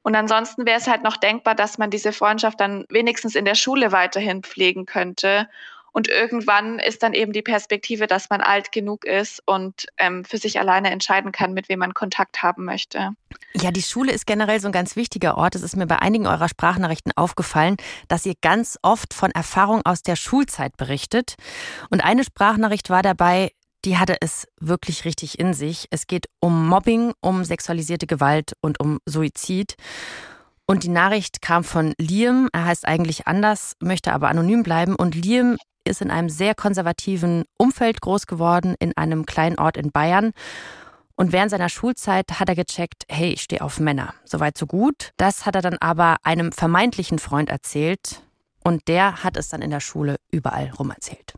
Und 0.04 0.16
ansonsten 0.16 0.66
wäre 0.66 0.78
es 0.78 0.88
halt 0.88 1.04
noch 1.04 1.18
denkbar, 1.18 1.56
dass 1.56 1.78
man 1.78 1.89
diese 1.89 2.12
Freundschaft 2.12 2.60
dann 2.60 2.86
wenigstens 2.89 3.36
in 3.36 3.46
der 3.46 3.56
Schule 3.56 3.92
weiterhin 3.92 4.44
pflegen 4.44 4.86
könnte. 4.86 5.48
Und 5.94 6.10
irgendwann 6.10 6.80
ist 6.80 7.04
dann 7.04 7.13
eben 7.13 7.34
die 7.34 7.44
Perspektive, 7.44 8.08
dass 8.08 8.30
man 8.30 8.42
alt 8.42 8.72
genug 8.72 9.06
ist 9.06 9.42
und 9.46 9.86
ähm, 9.98 10.26
für 10.26 10.39
sich 10.39 10.60
alleine 10.60 10.89
entscheiden 10.89 11.32
kann, 11.32 11.54
mit 11.54 11.70
wem 11.70 11.80
man 11.80 11.94
Kontakt 11.94 12.42
haben 12.42 12.66
möchte. 12.66 13.12
Ja, 13.54 13.70
die 13.70 13.84
Schule 13.84 14.12
ist 14.12 14.26
generell 14.26 14.60
so 14.60 14.68
ein 14.68 14.72
ganz 14.72 14.96
wichtiger 14.96 15.38
Ort. 15.38 15.54
Es 15.54 15.62
ist 15.62 15.76
mir 15.76 15.86
bei 15.86 16.00
einigen 16.00 16.26
eurer 16.26 16.50
Sprachnachrichten 16.50 17.12
aufgefallen, 17.16 17.78
dass 18.08 18.26
ihr 18.26 18.34
ganz 18.42 18.80
oft 18.82 19.13
von 19.13 19.30
Erfahrungen 19.32 19.84
aus 19.86 20.02
der 20.02 20.16
Schulzeit 20.16 20.76
berichtet. 20.78 21.36
Und 21.92 22.04
eine 22.04 22.24
Sprachnachricht 22.24 22.89
war 22.89 23.04
dabei, 23.04 23.52
die 23.86 23.98
hatte 23.98 24.17
es 24.22 24.48
wirklich 24.60 25.06
richtig 25.06 25.39
in 25.39 25.54
sich. 25.54 25.88
Es 25.91 26.08
geht 26.08 26.28
um 26.39 26.67
Mobbing, 26.67 27.13
um 27.22 27.43
sexualisierte 27.43 28.08
Gewalt 28.08 28.54
und 28.62 28.80
um 28.80 29.00
Suizid. 29.06 29.76
Und 30.65 30.84
die 30.84 30.89
Nachricht 30.89 31.41
kam 31.41 31.63
von 31.63 31.93
Liam. 31.98 32.50
Er 32.54 32.65
heißt 32.65 32.88
eigentlich 32.88 33.28
anders, 33.28 33.74
möchte 33.80 34.13
aber 34.13 34.30
anonym 34.30 34.63
bleiben. 34.63 34.96
Und 34.96 35.15
Liam 35.15 35.58
ist 35.84 36.02
in 36.02 36.12
einem 36.12 36.30
sehr 36.30 36.56
konservativen 36.56 37.43
Umfeld 37.58 38.00
groß 38.02 38.28
geworden, 38.28 38.76
in 38.80 38.96
einem 38.96 39.26
kleinen 39.26 39.60
Ort 39.60 39.76
in 39.76 39.91
Bayern. 39.91 40.32
Und 41.15 41.32
während 41.32 41.52
seiner 41.52 41.69
Schulzeit 41.69 42.39
hat 42.39 42.50
er 42.50 42.56
gecheckt, 42.56 43.04
hey, 43.10 43.34
ich 43.34 43.41
stehe 43.41 43.62
auf 43.62 43.80
Männer. 43.80 44.13
Soweit 44.24 44.58
so 44.58 44.65
gut. 44.65 45.12
Das 45.17 45.46
hat 45.46 45.56
er 45.56 45.62
dann 45.62 45.78
aber 45.80 46.17
einem 46.24 46.52
vermeintlichen 46.52 47.19
Freund 47.19 47.50
erzählt. 47.50 48.22
Und 48.63 48.88
der 48.88 49.24
hat 49.24 49.36
es 49.36 49.50
dann 49.50 49.62
in 49.62 49.69
der 49.69 49.82
Schule 49.82 50.15
überall 50.32 50.72
rum 50.80 50.89
erzählt. 50.89 51.34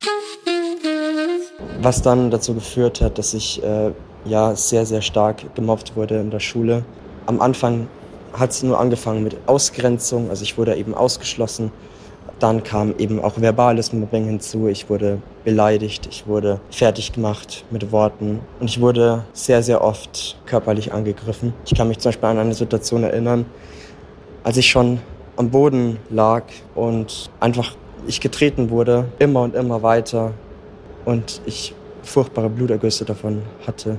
Was 1.81 2.01
dann 2.01 2.31
dazu 2.31 2.53
geführt 2.53 3.01
hat, 3.01 3.17
dass 3.17 3.33
ich 3.33 3.63
äh, 3.63 3.91
ja 4.25 4.55
sehr, 4.55 4.85
sehr 4.85 5.01
stark 5.01 5.55
gemobbt 5.55 5.95
wurde 5.95 6.19
in 6.19 6.31
der 6.31 6.39
Schule. 6.39 6.83
Am 7.25 7.41
Anfang 7.41 7.87
hat 8.33 8.51
es 8.51 8.63
nur 8.63 8.79
angefangen 8.79 9.23
mit 9.23 9.37
Ausgrenzung, 9.45 10.29
also 10.29 10.43
ich 10.43 10.57
wurde 10.57 10.75
eben 10.75 10.93
ausgeschlossen. 10.93 11.71
Dann 12.39 12.63
kam 12.63 12.93
eben 12.97 13.21
auch 13.21 13.39
verbales 13.39 13.93
Mobbing 13.93 14.25
hinzu. 14.25 14.67
Ich 14.67 14.89
wurde 14.89 15.21
beleidigt, 15.45 16.07
ich 16.11 16.27
wurde 16.27 16.59
fertig 16.69 17.13
gemacht 17.13 17.63
mit 17.71 17.93
Worten 17.93 18.41
und 18.59 18.69
ich 18.69 18.81
wurde 18.81 19.23
sehr, 19.31 19.63
sehr 19.63 19.81
oft 19.81 20.37
körperlich 20.45 20.91
angegriffen. 20.91 21.53
Ich 21.65 21.75
kann 21.75 21.87
mich 21.87 21.99
zum 21.99 22.09
Beispiel 22.09 22.27
an 22.27 22.39
eine 22.39 22.53
Situation 22.53 23.03
erinnern, 23.03 23.45
als 24.43 24.57
ich 24.57 24.69
schon 24.69 24.99
am 25.37 25.49
Boden 25.49 25.97
lag 26.09 26.43
und 26.73 27.29
einfach 27.39 27.75
ich 28.05 28.19
getreten 28.19 28.69
wurde, 28.69 29.05
immer 29.17 29.43
und 29.43 29.55
immer 29.55 29.81
weiter 29.81 30.33
und 31.05 31.41
ich 31.45 31.73
furchtbare 32.03 32.49
Blutergüsse 32.49 33.05
davon 33.05 33.41
hatte. 33.65 33.97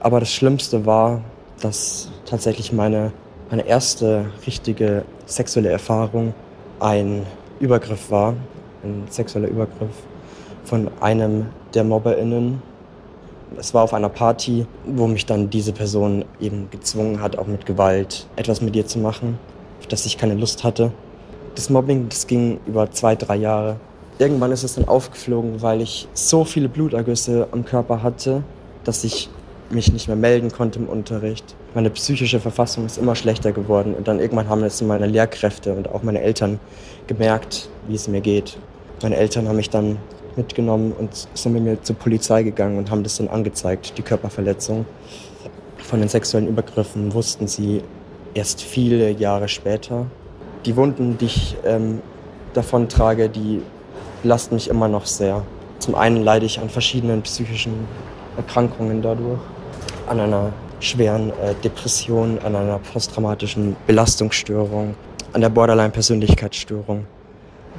Aber 0.00 0.20
das 0.20 0.32
Schlimmste 0.32 0.84
war, 0.86 1.22
dass 1.60 2.10
tatsächlich 2.26 2.72
meine, 2.72 3.12
meine 3.50 3.66
erste 3.66 4.26
richtige 4.46 5.04
sexuelle 5.26 5.70
Erfahrung 5.70 6.34
ein 6.80 7.26
Übergriff 7.60 8.10
war, 8.10 8.34
ein 8.82 9.04
sexueller 9.08 9.48
Übergriff 9.48 9.90
von 10.64 10.90
einem 11.00 11.46
der 11.74 11.84
MobberInnen. 11.84 12.60
Es 13.56 13.72
war 13.72 13.84
auf 13.84 13.94
einer 13.94 14.08
Party, 14.08 14.66
wo 14.84 15.06
mich 15.06 15.24
dann 15.24 15.48
diese 15.48 15.72
Person 15.72 16.24
eben 16.40 16.68
gezwungen 16.70 17.20
hat, 17.20 17.38
auch 17.38 17.46
mit 17.46 17.64
Gewalt 17.64 18.26
etwas 18.36 18.60
mit 18.60 18.76
ihr 18.76 18.86
zu 18.86 18.98
machen, 18.98 19.38
auf 19.80 19.86
das 19.86 20.04
ich 20.04 20.18
keine 20.18 20.34
Lust 20.34 20.64
hatte. 20.64 20.92
Das 21.54 21.70
Mobbing, 21.70 22.08
das 22.08 22.26
ging 22.26 22.58
über 22.66 22.90
zwei, 22.90 23.14
drei 23.14 23.36
Jahre. 23.36 23.76
Irgendwann 24.18 24.50
ist 24.50 24.62
es 24.64 24.74
dann 24.74 24.88
aufgeflogen, 24.88 25.60
weil 25.60 25.82
ich 25.82 26.08
so 26.14 26.44
viele 26.44 26.68
Blutergüsse 26.68 27.48
am 27.52 27.66
Körper 27.66 28.02
hatte, 28.02 28.42
dass 28.84 29.04
ich 29.04 29.28
mich 29.68 29.92
nicht 29.92 30.06
mehr 30.06 30.16
melden 30.16 30.50
konnte 30.50 30.78
im 30.78 30.88
Unterricht. 30.88 31.54
Meine 31.74 31.90
psychische 31.90 32.40
Verfassung 32.40 32.86
ist 32.86 32.96
immer 32.96 33.14
schlechter 33.14 33.52
geworden 33.52 33.94
und 33.94 34.08
dann 34.08 34.20
irgendwann 34.20 34.48
haben 34.48 34.62
es 34.64 34.80
meine 34.80 35.06
Lehrkräfte 35.06 35.74
und 35.74 35.90
auch 35.90 36.02
meine 36.02 36.22
Eltern 36.22 36.60
gemerkt, 37.06 37.68
wie 37.88 37.94
es 37.94 38.08
mir 38.08 38.20
geht. 38.22 38.56
Meine 39.02 39.16
Eltern 39.16 39.48
haben 39.48 39.56
mich 39.56 39.68
dann 39.68 39.98
mitgenommen 40.36 40.92
und 40.98 41.28
sind 41.34 41.52
mit 41.52 41.64
mir 41.64 41.82
zur 41.82 41.96
Polizei 41.96 42.42
gegangen 42.42 42.78
und 42.78 42.90
haben 42.90 43.02
das 43.02 43.16
dann 43.16 43.28
angezeigt, 43.28 43.98
die 43.98 44.02
Körperverletzung. 44.02 44.86
Von 45.78 46.00
den 46.00 46.08
sexuellen 46.08 46.48
Übergriffen 46.48 47.12
wussten 47.12 47.48
sie 47.48 47.82
erst 48.34 48.62
viele 48.62 49.10
Jahre 49.10 49.48
später. 49.48 50.06
Die 50.64 50.76
Wunden, 50.76 51.18
die 51.18 51.26
ich 51.26 51.56
ähm, 51.64 52.00
davon 52.54 52.88
trage, 52.88 53.28
die 53.28 53.60
belasten 54.22 54.54
mich 54.54 54.68
immer 54.68 54.88
noch 54.88 55.06
sehr. 55.06 55.42
Zum 55.78 55.94
einen 55.94 56.22
leide 56.22 56.46
ich 56.46 56.60
an 56.60 56.68
verschiedenen 56.68 57.22
psychischen 57.22 57.74
Erkrankungen 58.36 59.02
dadurch, 59.02 59.40
an 60.06 60.20
einer 60.20 60.52
schweren 60.80 61.30
äh, 61.30 61.54
Depression, 61.62 62.38
an 62.44 62.54
einer 62.54 62.78
posttraumatischen 62.78 63.76
Belastungsstörung, 63.86 64.94
an 65.32 65.40
der 65.40 65.48
Borderline-Persönlichkeitsstörung. 65.48 67.06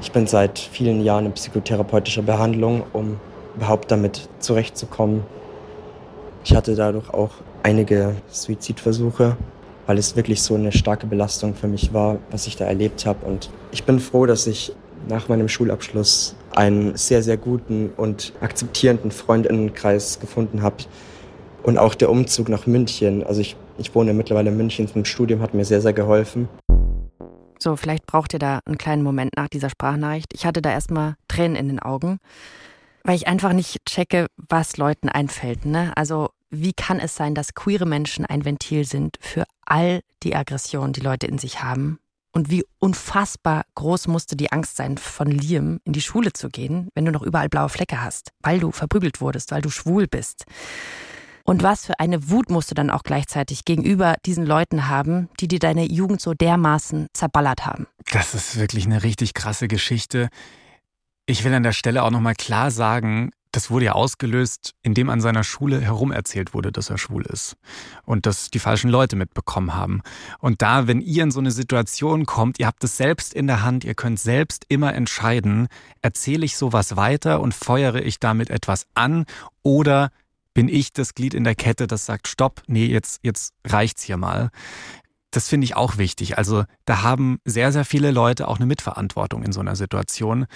Ich 0.02 0.12
bin 0.12 0.28
seit 0.28 0.60
vielen 0.60 1.02
Jahren 1.04 1.26
in 1.26 1.32
psychotherapeutischer 1.32 2.21
Behandlung, 2.21 2.84
um 2.93 3.19
überhaupt 3.56 3.91
damit 3.91 4.30
zurechtzukommen. 4.39 5.23
Ich 6.43 6.56
hatte 6.56 6.76
dadurch 6.76 7.10
auch 7.13 7.32
einige 7.63 8.15
Suizidversuche, 8.30 9.38
weil 9.88 9.97
es 9.97 10.15
wirklich 10.15 10.41
so 10.41 10.56
eine 10.56 10.71
starke 10.71 11.08
Belastung 11.08 11.56
für 11.56 11.67
mich 11.67 11.93
war, 11.93 12.17
was 12.30 12.47
ich 12.47 12.56
da 12.56 12.65
erlebt 12.65 13.06
habe. 13.06 13.26
Und 13.26 13.50
ich 13.71 13.84
bin 13.84 14.00
froh, 14.00 14.26
dass 14.26 14.47
ich 14.47 14.73
nach 15.07 15.29
meinem 15.29 15.47
Schulabschluss 15.47 16.36
einen 16.55 16.95
sehr, 16.97 17.23
sehr 17.23 17.38
guten 17.38 17.91
und 17.97 18.33
akzeptierenden 18.41 19.12
Freundinnenkreis 19.12 20.19
gefunden 20.19 20.62
habe. 20.62 20.77
Und 21.63 21.77
auch 21.77 21.95
der 21.95 22.10
Umzug 22.10 22.49
nach 22.49 22.65
München, 22.65 23.23
also 23.23 23.41
ich, 23.41 23.55
ich 23.77 23.93
wohne 23.93 24.13
mittlerweile 24.13 24.49
in 24.49 24.57
München, 24.57 24.88
zum 24.88 25.05
Studium 25.05 25.41
hat 25.41 25.53
mir 25.53 25.65
sehr, 25.65 25.81
sehr 25.81 25.93
geholfen. 25.93 26.47
So, 27.60 27.75
vielleicht 27.75 28.05
braucht 28.05 28.33
ihr 28.33 28.39
da 28.39 28.60
einen 28.65 28.77
kleinen 28.77 29.03
Moment 29.03 29.36
nach 29.36 29.47
dieser 29.47 29.69
Sprachnachricht. 29.69 30.33
Ich 30.33 30.45
hatte 30.45 30.62
da 30.62 30.71
erstmal 30.71 31.15
Tränen 31.27 31.55
in 31.55 31.67
den 31.67 31.79
Augen, 31.79 32.19
weil 33.03 33.15
ich 33.15 33.27
einfach 33.27 33.53
nicht 33.53 33.86
checke, 33.86 34.27
was 34.38 34.77
Leuten 34.77 35.10
einfällt. 35.10 35.65
Ne? 35.65 35.91
Also, 35.95 36.29
wie 36.49 36.73
kann 36.73 36.99
es 36.99 37.15
sein, 37.15 37.36
dass 37.36 37.55
queere 37.55 37.86
Menschen 37.86 38.25
ein 38.25 38.45
Ventil 38.45 38.86
sind 38.86 39.17
für 39.19 39.43
all 39.65 40.01
die 40.23 40.36
Aggressionen, 40.36 40.93
die 40.93 41.01
Leute 41.01 41.27
in 41.27 41.38
sich 41.38 41.63
haben? 41.63 41.99
Und 42.31 42.51
wie 42.51 42.63
unfassbar 42.79 43.63
groß 43.75 44.07
musste 44.07 44.35
die 44.35 44.51
Angst 44.51 44.75
sein, 44.77 44.97
von 44.97 45.27
Liam 45.27 45.79
in 45.85 45.93
die 45.93 46.01
Schule 46.01 46.33
zu 46.33 46.49
gehen, 46.49 46.89
wenn 46.93 47.05
du 47.05 47.11
noch 47.11 47.23
überall 47.23 47.49
blaue 47.49 47.69
Flecke 47.69 48.01
hast, 48.01 48.31
weil 48.41 48.59
du 48.59 48.71
verprügelt 48.71 49.21
wurdest, 49.21 49.51
weil 49.51 49.61
du 49.61 49.69
schwul 49.69 50.07
bist. 50.07 50.45
Und 51.43 51.63
was 51.63 51.85
für 51.85 51.99
eine 51.99 52.29
Wut 52.29 52.51
musst 52.51 52.71
du 52.71 52.75
dann 52.75 52.89
auch 52.89 53.03
gleichzeitig 53.03 53.63
gegenüber 53.63 54.15
diesen 54.25 54.45
Leuten 54.45 54.89
haben, 54.89 55.29
die 55.39 55.47
dir 55.47 55.59
deine 55.59 55.85
Jugend 55.85 56.19
so 56.19 56.33
dermaßen 56.33 57.07
zerballert 57.13 57.65
haben. 57.65 57.87
Das 58.11 58.33
ist 58.33 58.59
wirklich 58.59 58.85
eine 58.85 59.03
richtig 59.03 59.33
krasse 59.33 59.69
Geschichte. 59.69 60.27
Ich 61.25 61.45
will 61.45 61.53
an 61.53 61.63
der 61.63 61.71
Stelle 61.71 62.03
auch 62.03 62.11
nochmal 62.11 62.35
klar 62.35 62.69
sagen, 62.69 63.31
das 63.58 63.71
wurde 63.71 63.85
ja 63.85 63.93
ausgelöst, 63.93 64.75
indem 64.83 65.10
an 65.10 65.19
seiner 65.19 65.43
Schule 65.43 65.81
herum 65.81 66.12
erzählt 66.12 66.53
wurde, 66.53 66.71
dass 66.71 66.91
er 66.91 66.99
schwul 66.99 67.25
ist. 67.25 67.58
Und 68.03 68.27
dass 68.27 68.51
die 68.51 68.60
falschen 68.60 68.91
Leute 68.91 69.15
mitbekommen 69.15 69.73
haben. 69.73 70.03
Und 70.37 70.62
da, 70.62 70.85
wenn 70.85 71.01
ihr 71.01 71.23
in 71.23 71.31
so 71.31 71.39
eine 71.39 71.49
Situation 71.49 72.27
kommt, 72.27 72.60
ihr 72.60 72.67
habt 72.67 72.83
es 72.83 72.97
selbst 72.97 73.33
in 73.33 73.47
der 73.47 73.63
Hand, 73.63 73.83
ihr 73.83 73.95
könnt 73.95 74.19
selbst 74.19 74.65
immer 74.69 74.93
entscheiden, 74.93 75.69
erzähle 76.03 76.45
ich 76.45 76.55
sowas 76.55 76.97
weiter 76.97 77.41
und 77.41 77.55
feuere 77.55 78.03
ich 78.03 78.19
damit 78.19 78.51
etwas 78.51 78.85
an 78.93 79.25
oder 79.63 80.12
bin 80.53 80.69
ich 80.69 80.93
das 80.93 81.15
Glied 81.15 81.33
in 81.33 81.43
der 81.43 81.55
Kette, 81.55 81.87
das 81.87 82.05
sagt, 82.05 82.27
stopp, 82.27 82.62
nee, 82.67 82.85
jetzt, 82.85 83.21
jetzt 83.23 83.55
reicht's 83.65 84.03
hier 84.03 84.17
mal 84.17 84.51
das 85.31 85.49
finde 85.49 85.65
ich 85.65 85.75
auch 85.75 85.97
wichtig. 85.97 86.37
Also 86.37 86.63
da 86.85 87.03
haben 87.03 87.39
sehr, 87.43 87.71
sehr 87.71 87.85
viele 87.85 88.12
Leute 88.12 88.47
auch 88.47 88.55
eine 88.55 88.65
Mitverantwortung 88.65 89.43
in 89.43 89.51
so 89.51 89.60
einer 89.60 89.75
Situation. 89.75 90.47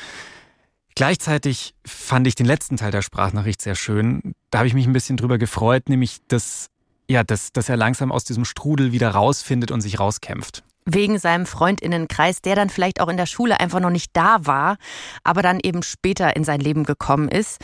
Gleichzeitig 0.96 1.74
fand 1.86 2.28
ich 2.28 2.36
den 2.36 2.46
letzten 2.46 2.78
Teil 2.78 2.92
der 2.92 3.02
Sprachnachricht 3.02 3.62
sehr 3.62 3.76
schön. 3.76 4.34
Da 4.50 4.60
habe 4.60 4.68
ich 4.68 4.74
mich 4.74 4.86
ein 4.86 4.94
bisschen 4.94 5.18
drüber 5.18 5.38
gefreut, 5.38 5.90
nämlich 5.90 6.18
dass, 6.28 6.68
ja, 7.10 7.24
dass, 7.24 7.54
dass 7.54 7.70
er 7.70 7.78
langsam 7.78 8.12
aus 8.12 8.24
diesem 8.24 8.46
Strudel 8.46 8.92
wieder 8.92 9.12
rausfindet 9.12 9.72
und 9.72 9.82
sich 9.82 10.00
rauskämpft. 10.00 10.64
Wegen 10.86 11.20
seinem 11.20 11.46
Freundinnenkreis, 11.46 12.42
der 12.42 12.56
dann 12.56 12.70
vielleicht 12.70 13.02
auch 13.02 13.08
in 13.08 13.18
der 13.18 13.28
Schule 13.28 13.60
einfach 13.60 13.80
noch 13.80 13.92
nicht 13.92 14.12
da 14.14 14.46
war, 14.46 14.78
aber 15.24 15.42
dann 15.42 15.60
eben 15.62 15.84
später 15.84 16.36
in 16.36 16.44
sein 16.44 16.60
Leben 16.60 16.84
gekommen 16.84 17.30
ist. 17.30 17.60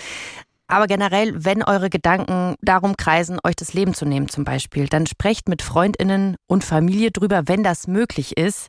Aber 0.68 0.88
generell, 0.88 1.46
wenn 1.46 1.64
eure 1.64 1.90
Gedanken 1.90 2.56
darum 2.62 2.98
kreisen, 2.98 3.40
euch 3.44 3.56
das 3.56 3.74
Leben 3.74 3.94
zu 3.94 4.06
nehmen 4.06 4.28
zum 4.28 4.44
Beispiel, 4.44 4.88
dann 4.88 5.08
sprecht 5.08 5.48
mit 5.48 5.62
Freundinnen 5.62 6.36
und 6.46 6.64
Familie 6.64 7.12
drüber, 7.12 7.44
wenn 7.46 7.64
das 7.64 7.88
möglich 7.88 8.38
ist. 8.38 8.68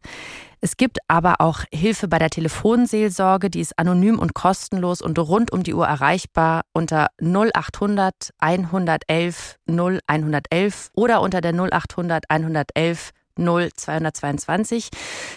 Es 0.61 0.77
gibt 0.77 0.99
aber 1.07 1.41
auch 1.41 1.61
Hilfe 1.73 2.09
bei 2.09 2.19
der 2.19 2.31
Telefonseelsorge, 2.31 3.49
die 3.51 3.61
ist 3.61 3.79
anonym 3.79 4.19
und 4.19 4.35
kostenlos 4.35 5.01
und 5.01 5.19
rund 5.19 5.53
um 5.53 5.63
die 5.63 5.75
Uhr 5.75 5.87
erreichbar 5.87 6.63
unter 6.73 7.09
0800 7.23 8.31
111 8.39 9.57
0111 9.69 10.91
oder 10.95 11.21
unter 11.21 11.41
der 11.41 11.53
0800 11.53 12.25
111 12.29 13.11
0222. 13.39 14.89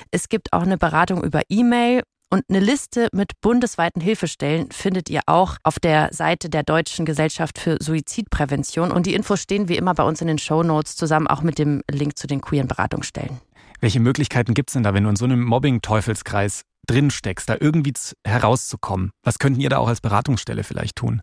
Es 0.10 0.28
gibt 0.28 0.54
auch 0.54 0.64
eine 0.64 0.78
Beratung 0.78 1.24
über 1.24 1.42
E-Mail 1.50 2.02
und 2.34 2.46
eine 2.50 2.62
Liste 2.62 3.10
mit 3.12 3.34
bundesweiten 3.42 4.02
Hilfestellen 4.02 4.72
findet 4.72 5.10
ihr 5.10 5.22
auch 5.26 5.58
auf 5.64 5.80
der 5.80 6.14
Seite 6.14 6.50
der 6.50 6.64
Deutschen 6.64 7.06
Gesellschaft 7.06 7.60
für 7.60 7.78
Suizidprävention. 7.82 8.92
Und 8.92 9.06
die 9.06 9.14
Infos 9.14 9.42
stehen 9.42 9.68
wie 9.68 9.76
immer 9.76 9.94
bei 9.94 10.04
uns 10.04 10.22
in 10.22 10.28
den 10.28 10.38
Show 10.38 10.64
Notes 10.64 10.96
zusammen 10.96 11.28
auch 11.28 11.42
mit 11.42 11.60
dem 11.60 11.82
Link 11.92 12.18
zu 12.18 12.28
den 12.28 12.40
queeren 12.40 12.70
Beratungsstellen. 12.70 13.42
Welche 13.82 14.00
Möglichkeiten 14.00 14.54
gibt 14.54 14.70
es 14.70 14.74
denn 14.76 14.84
da, 14.84 14.94
wenn 14.94 15.04
du 15.04 15.10
in 15.10 15.16
so 15.16 15.26
einem 15.26 15.44
Mobbing-Teufelskreis 15.44 16.62
drin 16.86 17.10
steckst, 17.10 17.50
da 17.50 17.58
irgendwie 17.60 17.94
herauszukommen? 18.24 19.12
Was 19.24 19.40
könnten 19.40 19.60
ihr 19.60 19.70
da 19.70 19.80
auch 19.80 19.88
als 19.88 20.02
Beratungsstelle 20.02 20.64
vielleicht 20.64 20.98
tun? 20.98 21.22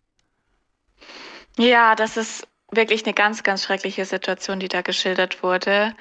Ja, 1.57 1.95
das 1.95 2.17
ist 2.17 2.48
wirklich 2.71 3.05
eine 3.05 3.13
ganz, 3.13 3.43
ganz 3.43 3.63
schreckliche 3.63 4.05
Situation, 4.05 4.59
die 4.59 4.67
da 4.67 4.81
geschildert 4.81 5.43
wurde. 5.43 5.95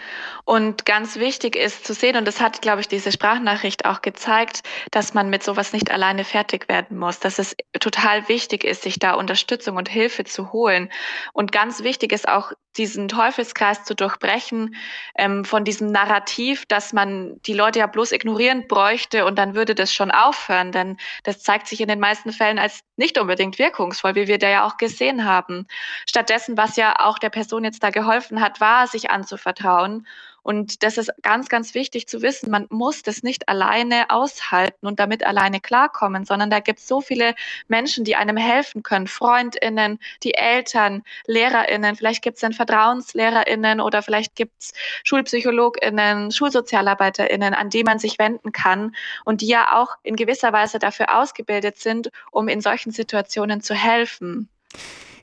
Und 0.44 0.84
ganz 0.84 1.16
wichtig 1.16 1.56
ist 1.56 1.86
zu 1.86 1.94
sehen, 1.94 2.16
und 2.16 2.26
das 2.26 2.40
hat, 2.40 2.62
glaube 2.62 2.80
ich, 2.80 2.88
diese 2.88 3.12
Sprachnachricht 3.12 3.86
auch 3.86 4.02
gezeigt, 4.02 4.62
dass 4.90 5.14
man 5.14 5.30
mit 5.30 5.42
sowas 5.42 5.72
nicht 5.72 5.90
alleine 5.90 6.24
fertig 6.24 6.68
werden 6.68 6.98
muss, 6.98 7.20
dass 7.20 7.38
es 7.38 7.56
total 7.80 8.28
wichtig 8.28 8.64
ist, 8.64 8.82
sich 8.82 8.98
da 8.98 9.14
Unterstützung 9.14 9.76
und 9.76 9.88
Hilfe 9.88 10.24
zu 10.24 10.52
holen. 10.52 10.90
Und 11.32 11.52
ganz 11.52 11.82
wichtig 11.82 12.12
ist 12.12 12.28
auch, 12.28 12.52
diesen 12.78 13.08
Teufelskreis 13.08 13.84
zu 13.84 13.94
durchbrechen 13.94 14.76
ähm, 15.16 15.44
von 15.44 15.64
diesem 15.64 15.90
Narrativ, 15.90 16.64
dass 16.66 16.92
man 16.92 17.40
die 17.42 17.54
Leute 17.54 17.80
ja 17.80 17.86
bloß 17.86 18.12
ignorieren 18.12 18.68
bräuchte 18.68 19.26
und 19.26 19.36
dann 19.36 19.54
würde 19.54 19.74
das 19.74 19.92
schon 19.92 20.10
aufhören. 20.10 20.72
Denn 20.72 20.96
das 21.24 21.42
zeigt 21.42 21.66
sich 21.66 21.80
in 21.80 21.88
den 21.88 22.00
meisten 22.00 22.32
Fällen 22.32 22.58
als 22.58 22.80
nicht 22.96 23.18
unbedingt 23.18 23.58
wirkungsvoll, 23.58 24.14
wie 24.14 24.28
wir 24.28 24.38
da 24.38 24.48
ja 24.48 24.66
auch 24.66 24.76
gesehen 24.76 25.24
haben. 25.24 25.66
Stattdessen 26.08 26.56
was 26.58 26.76
ja 26.76 26.96
auch 26.98 27.18
der 27.18 27.30
Person 27.30 27.64
jetzt 27.64 27.82
da 27.82 27.88
geholfen 27.88 28.42
hat, 28.42 28.60
war, 28.60 28.86
sich 28.86 29.10
anzuvertrauen. 29.10 30.06
Und 30.42 30.82
das 30.82 30.96
ist 30.96 31.12
ganz, 31.22 31.48
ganz 31.48 31.74
wichtig 31.74 32.08
zu 32.08 32.22
wissen. 32.22 32.50
Man 32.50 32.66
muss 32.70 33.02
das 33.02 33.22
nicht 33.22 33.48
alleine 33.48 34.08
aushalten 34.08 34.86
und 34.86 34.98
damit 34.98 35.22
alleine 35.22 35.60
klarkommen, 35.60 36.24
sondern 36.24 36.48
da 36.48 36.60
gibt 36.60 36.78
es 36.78 36.88
so 36.88 37.00
viele 37.02 37.34
Menschen, 37.66 38.04
die 38.04 38.16
einem 38.16 38.38
helfen 38.38 38.82
können. 38.82 39.08
Freundinnen, 39.08 39.98
die 40.22 40.34
Eltern, 40.34 41.02
Lehrerinnen, 41.26 41.96
vielleicht 41.96 42.22
gibt 42.22 42.36
es 42.36 42.40
dann 42.40 42.54
Vertrauenslehrerinnen 42.54 43.80
oder 43.80 44.02
vielleicht 44.02 44.36
gibt 44.36 44.54
es 44.58 44.72
Schulpsychologinnen, 45.04 46.32
Schulsozialarbeiterinnen, 46.32 47.52
an 47.52 47.68
die 47.68 47.84
man 47.84 47.98
sich 47.98 48.18
wenden 48.18 48.52
kann 48.52 48.96
und 49.26 49.42
die 49.42 49.48
ja 49.48 49.76
auch 49.76 49.96
in 50.02 50.16
gewisser 50.16 50.52
Weise 50.52 50.78
dafür 50.78 51.14
ausgebildet 51.14 51.78
sind, 51.78 52.10
um 52.30 52.48
in 52.48 52.62
solchen 52.62 52.90
Situationen 52.90 53.60
zu 53.60 53.74
helfen. 53.74 54.48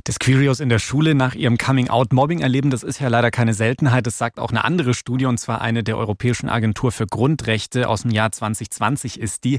Dass 0.06 0.20
Queerios 0.20 0.60
in 0.60 0.70
der 0.70 0.78
Schule 0.78 1.16
nach 1.16 1.34
ihrem 1.34 1.58
Coming-out 1.58 2.14
Mobbing 2.14 2.40
erleben, 2.40 2.70
das 2.70 2.84
ist 2.84 3.00
ja 3.00 3.08
leider 3.08 3.32
keine 3.32 3.56
Seltenheit. 3.56 4.06
Das 4.06 4.20
sagt 4.20 4.40
auch 4.40 4.52
eine 4.52 4.64
andere 4.64 4.94
Studie, 4.94 5.26
und 5.26 5.40
zwar 5.40 5.62
eine 5.62 5.84
der 5.84 5.98
Europäischen 5.98 6.48
Agentur 6.48 6.92
für 6.92 7.08
Grundrechte 7.08 7.90
aus 7.90 8.04
dem 8.04 8.12
Jahr 8.12 8.32
2020 8.32 9.20
ist 9.20 9.44
die. 9.44 9.58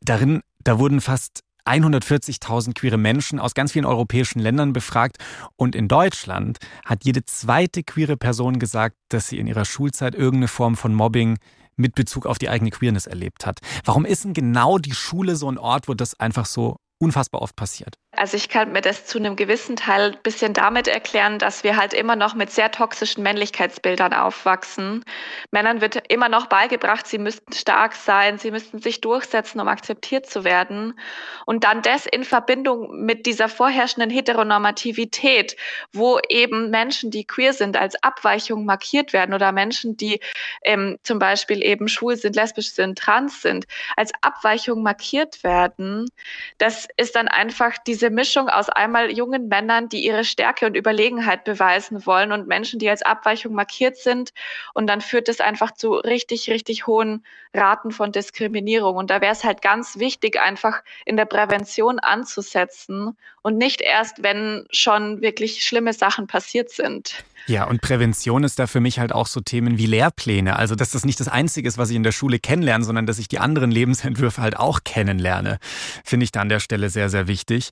Darin, 0.00 0.40
da 0.64 0.80
wurden 0.80 1.00
fast 1.00 1.44
140.000 1.64 2.74
queere 2.74 2.96
Menschen 2.96 3.38
aus 3.38 3.54
ganz 3.54 3.70
vielen 3.70 3.84
europäischen 3.84 4.40
Ländern 4.40 4.72
befragt. 4.72 5.18
Und 5.54 5.76
in 5.76 5.86
Deutschland 5.86 6.58
hat 6.84 7.04
jede 7.04 7.24
zweite 7.24 7.84
queere 7.84 8.16
Person 8.16 8.58
gesagt, 8.58 8.96
dass 9.10 9.28
sie 9.28 9.38
in 9.38 9.46
ihrer 9.46 9.64
Schulzeit 9.64 10.16
irgendeine 10.16 10.48
Form 10.48 10.76
von 10.76 10.92
Mobbing 10.92 11.38
mit 11.76 11.94
Bezug 11.94 12.26
auf 12.26 12.38
die 12.38 12.48
eigene 12.48 12.70
Queerness 12.70 13.06
erlebt 13.06 13.46
hat. 13.46 13.60
Warum 13.84 14.04
ist 14.04 14.24
denn 14.24 14.34
genau 14.34 14.78
die 14.78 14.94
Schule 14.94 15.36
so 15.36 15.48
ein 15.48 15.56
Ort, 15.56 15.86
wo 15.86 15.94
das 15.94 16.18
einfach 16.18 16.46
so 16.46 16.78
unfassbar 16.98 17.42
oft 17.42 17.54
passiert? 17.54 17.94
Also 18.18 18.36
ich 18.36 18.48
kann 18.48 18.72
mir 18.72 18.80
das 18.80 19.06
zu 19.06 19.18
einem 19.18 19.36
gewissen 19.36 19.76
Teil 19.76 20.10
ein 20.10 20.22
bisschen 20.24 20.52
damit 20.52 20.88
erklären, 20.88 21.38
dass 21.38 21.62
wir 21.62 21.76
halt 21.76 21.94
immer 21.94 22.16
noch 22.16 22.34
mit 22.34 22.50
sehr 22.50 22.72
toxischen 22.72 23.22
Männlichkeitsbildern 23.22 24.12
aufwachsen. 24.12 25.04
Männern 25.52 25.80
wird 25.80 26.02
immer 26.08 26.28
noch 26.28 26.46
beigebracht, 26.46 27.06
sie 27.06 27.18
müssten 27.18 27.52
stark 27.52 27.94
sein, 27.94 28.38
sie 28.38 28.50
müssten 28.50 28.80
sich 28.82 29.00
durchsetzen, 29.00 29.60
um 29.60 29.68
akzeptiert 29.68 30.26
zu 30.26 30.42
werden. 30.42 30.98
Und 31.46 31.62
dann 31.62 31.80
das 31.80 32.06
in 32.06 32.24
Verbindung 32.24 33.04
mit 33.04 33.24
dieser 33.24 33.48
vorherrschenden 33.48 34.10
Heteronormativität, 34.10 35.56
wo 35.92 36.18
eben 36.28 36.70
Menschen, 36.70 37.12
die 37.12 37.24
queer 37.24 37.52
sind, 37.52 37.76
als 37.76 38.02
Abweichung 38.02 38.64
markiert 38.64 39.12
werden 39.12 39.32
oder 39.32 39.52
Menschen, 39.52 39.96
die 39.96 40.18
ähm, 40.62 40.98
zum 41.04 41.20
Beispiel 41.20 41.62
eben 41.62 41.86
schwul 41.86 42.16
sind, 42.16 42.34
lesbisch 42.34 42.72
sind, 42.72 42.98
trans 42.98 43.42
sind, 43.42 43.66
als 43.96 44.10
Abweichung 44.22 44.82
markiert 44.82 45.44
werden. 45.44 46.10
Das 46.58 46.88
ist 46.96 47.14
dann 47.14 47.28
einfach 47.28 47.78
diese 47.86 48.07
diese 48.08 48.14
Mischung 48.14 48.48
aus 48.48 48.70
einmal 48.70 49.10
jungen 49.10 49.48
Männern, 49.48 49.90
die 49.90 50.02
ihre 50.04 50.24
Stärke 50.24 50.64
und 50.64 50.76
Überlegenheit 50.76 51.44
beweisen 51.44 52.06
wollen 52.06 52.32
und 52.32 52.48
Menschen, 52.48 52.78
die 52.78 52.88
als 52.88 53.02
Abweichung 53.02 53.52
markiert 53.52 53.98
sind. 53.98 54.32
Und 54.72 54.86
dann 54.86 55.02
führt 55.02 55.28
es 55.28 55.40
einfach 55.40 55.72
zu 55.72 55.92
richtig, 55.92 56.48
richtig 56.48 56.86
hohen 56.86 57.22
Raten 57.52 57.90
von 57.90 58.10
Diskriminierung. 58.10 58.96
Und 58.96 59.10
da 59.10 59.20
wäre 59.20 59.32
es 59.32 59.44
halt 59.44 59.60
ganz 59.60 59.98
wichtig, 59.98 60.40
einfach 60.40 60.82
in 61.04 61.18
der 61.18 61.26
Prävention 61.26 61.98
anzusetzen 61.98 63.14
und 63.42 63.58
nicht 63.58 63.82
erst, 63.82 64.22
wenn 64.22 64.66
schon 64.70 65.20
wirklich 65.20 65.64
schlimme 65.64 65.92
Sachen 65.92 66.26
passiert 66.26 66.70
sind. 66.70 67.24
Ja, 67.48 67.64
und 67.64 67.80
Prävention 67.80 68.44
ist 68.44 68.58
da 68.58 68.66
für 68.66 68.80
mich 68.80 68.98
halt 68.98 69.10
auch 69.10 69.26
so 69.26 69.40
Themen 69.40 69.78
wie 69.78 69.86
Lehrpläne. 69.86 70.56
Also, 70.56 70.74
dass 70.74 70.90
das 70.90 71.06
nicht 71.06 71.18
das 71.18 71.28
Einzige 71.28 71.66
ist, 71.66 71.78
was 71.78 71.88
ich 71.88 71.96
in 71.96 72.02
der 72.02 72.12
Schule 72.12 72.38
kennenlerne, 72.38 72.84
sondern 72.84 73.06
dass 73.06 73.18
ich 73.18 73.26
die 73.26 73.38
anderen 73.38 73.70
Lebensentwürfe 73.70 74.42
halt 74.42 74.58
auch 74.58 74.80
kennenlerne, 74.84 75.58
finde 76.04 76.24
ich 76.24 76.30
da 76.30 76.42
an 76.42 76.50
der 76.50 76.60
Stelle 76.60 76.90
sehr, 76.90 77.08
sehr 77.08 77.26
wichtig. 77.26 77.70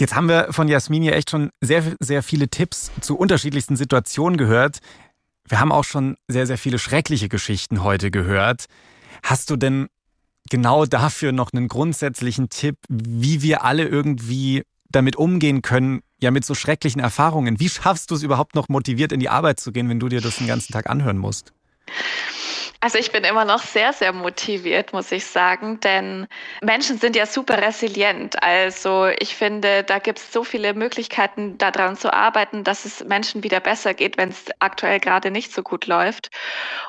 Jetzt 0.00 0.16
haben 0.16 0.30
wir 0.30 0.48
von 0.50 0.66
Jasmin 0.66 1.02
hier 1.02 1.14
echt 1.14 1.30
schon 1.30 1.50
sehr, 1.60 1.82
sehr 2.00 2.22
viele 2.22 2.48
Tipps 2.48 2.90
zu 3.02 3.18
unterschiedlichsten 3.18 3.76
Situationen 3.76 4.38
gehört. 4.38 4.78
Wir 5.46 5.60
haben 5.60 5.72
auch 5.72 5.84
schon 5.84 6.16
sehr, 6.26 6.46
sehr 6.46 6.58
viele 6.58 6.78
schreckliche 6.78 7.28
Geschichten 7.28 7.82
heute 7.82 8.10
gehört. 8.10 8.64
Hast 9.22 9.50
du 9.50 9.56
denn 9.56 9.88
genau 10.48 10.86
dafür 10.86 11.32
noch 11.32 11.52
einen 11.52 11.68
grundsätzlichen 11.68 12.48
Tipp, 12.48 12.76
wie 12.88 13.42
wir 13.42 13.62
alle 13.62 13.84
irgendwie 13.84 14.62
damit 14.88 15.16
umgehen 15.16 15.60
können, 15.60 16.00
ja 16.20 16.30
mit 16.30 16.44
so 16.44 16.54
schrecklichen 16.54 17.00
Erfahrungen. 17.00 17.60
Wie 17.60 17.68
schaffst 17.68 18.10
du 18.10 18.14
es 18.14 18.22
überhaupt 18.22 18.54
noch 18.54 18.68
motiviert 18.68 19.12
in 19.12 19.20
die 19.20 19.28
Arbeit 19.28 19.60
zu 19.60 19.72
gehen, 19.72 19.88
wenn 19.88 20.00
du 20.00 20.08
dir 20.08 20.20
das 20.20 20.36
den 20.36 20.46
ganzen 20.46 20.72
Tag 20.72 20.88
anhören 20.88 21.18
musst? 21.18 21.52
Also 22.80 22.98
ich 22.98 23.10
bin 23.10 23.24
immer 23.24 23.44
noch 23.44 23.62
sehr, 23.62 23.92
sehr 23.92 24.12
motiviert, 24.12 24.92
muss 24.92 25.10
ich 25.10 25.24
sagen, 25.24 25.80
denn 25.80 26.26
Menschen 26.62 26.98
sind 26.98 27.16
ja 27.16 27.24
super 27.26 27.60
resilient. 27.60 28.42
Also 28.42 29.06
ich 29.18 29.34
finde, 29.34 29.82
da 29.82 29.98
gibt 29.98 30.18
es 30.18 30.32
so 30.32 30.44
viele 30.44 30.74
Möglichkeiten, 30.74 31.56
daran 31.58 31.96
zu 31.96 32.12
arbeiten, 32.12 32.64
dass 32.64 32.84
es 32.84 33.02
Menschen 33.02 33.42
wieder 33.42 33.60
besser 33.60 33.94
geht, 33.94 34.18
wenn 34.18 34.28
es 34.28 34.44
aktuell 34.58 35.00
gerade 35.00 35.30
nicht 35.30 35.52
so 35.52 35.62
gut 35.62 35.86
läuft. 35.86 36.28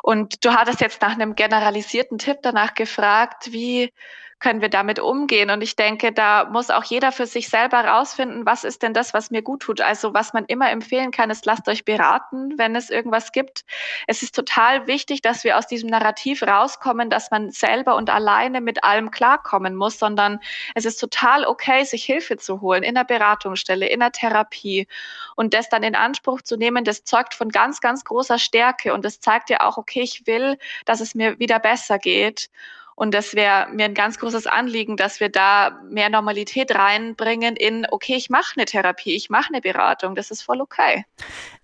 Und 0.04 0.44
du 0.46 0.52
hattest 0.52 0.82
jetzt 0.82 1.02
nach 1.02 1.14
einem 1.14 1.36
generalisierten 1.36 2.18
Tipp 2.18 2.40
danach 2.44 2.74
gefragt, 2.74 3.52
wie 3.52 3.92
können 4.40 4.62
wir 4.62 4.70
damit 4.70 5.00
umgehen? 5.00 5.50
Und 5.50 5.62
ich 5.62 5.76
denke, 5.76 6.12
da 6.12 6.46
muss 6.46 6.70
auch 6.70 6.84
jeder 6.84 7.12
für 7.12 7.26
sich 7.26 7.50
selber 7.50 7.84
rausfinden, 7.84 8.46
was 8.46 8.64
ist 8.64 8.84
denn 8.84 8.94
das, 8.94 9.14
was 9.14 9.32
mir 9.32 9.42
gut 9.42 9.62
tut. 9.62 9.82
Also 9.82 10.14
was 10.14 10.34
man 10.34 10.46
immer 10.46 10.70
empfehlen 10.70 11.12
kann, 11.12 11.30
ist, 11.30 11.46
lasst 11.46 11.68
euch 11.68 11.86
beraten, 11.86 12.58
wenn 12.58 12.76
es 12.76 12.90
irgendwas 12.90 13.32
gibt. 13.32 13.66
Es 14.06 14.22
ist 14.22 14.36
total 14.36 14.86
wichtig, 14.88 15.22
dass 15.22 15.44
wir 15.44 15.58
aus 15.58 15.66
diesem 15.66 15.90
Narrativ 15.90 16.44
rauskommen, 16.44 17.10
dass 17.10 17.32
man 17.32 17.50
selber 17.52 17.96
und 17.96 18.10
alleine 18.10 18.62
mit 18.62 18.84
allem 18.84 19.10
klarkommen 19.10 19.76
muss, 19.76 19.98
sondern 19.98 20.40
es 20.76 20.86
ist 20.86 20.98
total 20.98 21.46
okay, 21.46 21.84
sich 21.84 22.04
Hilfe 22.04 22.38
zu 22.38 22.62
holen 22.62 22.84
in 22.84 22.96
der 22.96 23.06
Beratungsstelle, 23.06 23.88
in 23.88 24.02
der 24.02 24.12
Therapie 24.12 24.88
und 25.36 25.54
das 25.54 25.70
dann 25.70 25.84
in 25.84 25.96
Anspruch 25.96 26.42
zu 26.42 26.58
nehmen, 26.58 26.84
das 26.84 27.04
zeugt 27.04 27.34
von 27.34 27.50
ganz, 27.50 27.82
ganz 27.82 28.04
großer 28.04 28.38
Stärke 28.38 28.94
und 28.94 29.04
das 29.04 29.20
zeigt 29.20 29.50
ja 29.50 29.62
auch, 29.62 29.78
okay, 29.78 30.02
ich 30.02 30.28
will, 30.28 30.58
dass 30.86 31.02
es 31.02 31.16
mir 31.16 31.40
wieder 31.40 31.60
besser 31.60 31.98
geht. 31.98 32.50
Und 33.00 33.14
das 33.14 33.36
wäre 33.36 33.68
mir 33.72 33.86
ein 33.86 33.94
ganz 33.94 34.18
großes 34.18 34.48
Anliegen, 34.48 34.98
dass 34.98 35.20
wir 35.20 35.30
da 35.30 35.80
mehr 35.88 36.10
Normalität 36.10 36.74
reinbringen 36.74 37.56
in, 37.56 37.86
okay, 37.92 38.16
ich 38.16 38.32
mache 38.32 38.54
eine 38.56 38.66
Therapie, 38.66 39.16
ich 39.16 39.30
mache 39.30 39.50
eine 39.54 39.62
Beratung, 39.62 40.16
das 40.16 40.32
ist 40.32 40.42
voll 40.42 40.62
okay. 40.62 41.06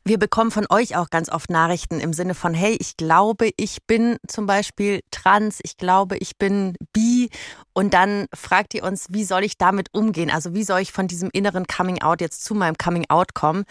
Wir 0.06 0.20
bekommen 0.20 0.51
von 0.51 0.66
euch 0.70 0.97
auch 0.97 1.10
ganz 1.10 1.30
oft 1.30 1.49
Nachrichten 1.49 2.01
im 2.01 2.12
Sinne 2.12 2.36
von, 2.36 2.54
hey, 2.54 2.76
ich 2.78 2.97
glaube, 2.97 3.51
ich 3.56 3.78
bin 3.88 4.18
zum 4.28 4.45
Beispiel 4.45 4.99
trans, 5.12 5.60
ich 5.64 5.78
glaube, 5.78 6.18
ich 6.18 6.38
bin 6.38 6.76
bi. 6.91 7.30
Und 7.72 7.93
dann 7.93 8.26
fragt 8.34 8.74
ihr 8.74 8.84
uns, 8.84 9.08
wie 9.12 9.24
soll 9.24 9.45
ich 9.45 9.58
damit 9.58 9.88
umgehen? 9.93 10.30
Also 10.30 10.54
wie 10.54 10.64
soll 10.64 10.82
ich 10.82 10.91
von 10.91 11.08
diesem 11.08 11.30
inneren 11.32 11.68
Coming 11.68 12.01
Out 12.01 12.20
jetzt 12.20 12.43
zu 12.43 12.54
meinem 12.54 12.78
Coming 12.78 13.06
Out 13.08 13.34
kommen? 13.34 13.64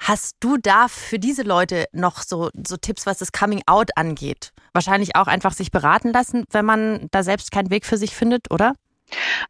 Hast 0.00 0.34
du 0.40 0.56
da 0.56 0.88
für 0.88 1.20
diese 1.20 1.44
Leute 1.44 1.84
noch 1.92 2.20
so, 2.22 2.50
so 2.66 2.76
Tipps, 2.76 3.06
was 3.06 3.18
das 3.18 3.30
Coming 3.30 3.62
Out 3.66 3.90
angeht? 3.94 4.52
Wahrscheinlich 4.72 5.14
auch 5.14 5.28
einfach 5.28 5.52
sich 5.52 5.70
beraten 5.70 6.12
lassen, 6.12 6.46
wenn 6.50 6.64
man 6.64 7.06
da 7.12 7.22
selbst 7.22 7.52
keinen 7.52 7.70
Weg 7.70 7.86
für 7.86 7.96
sich 7.96 8.12
findet, 8.16 8.50
oder? 8.50 8.74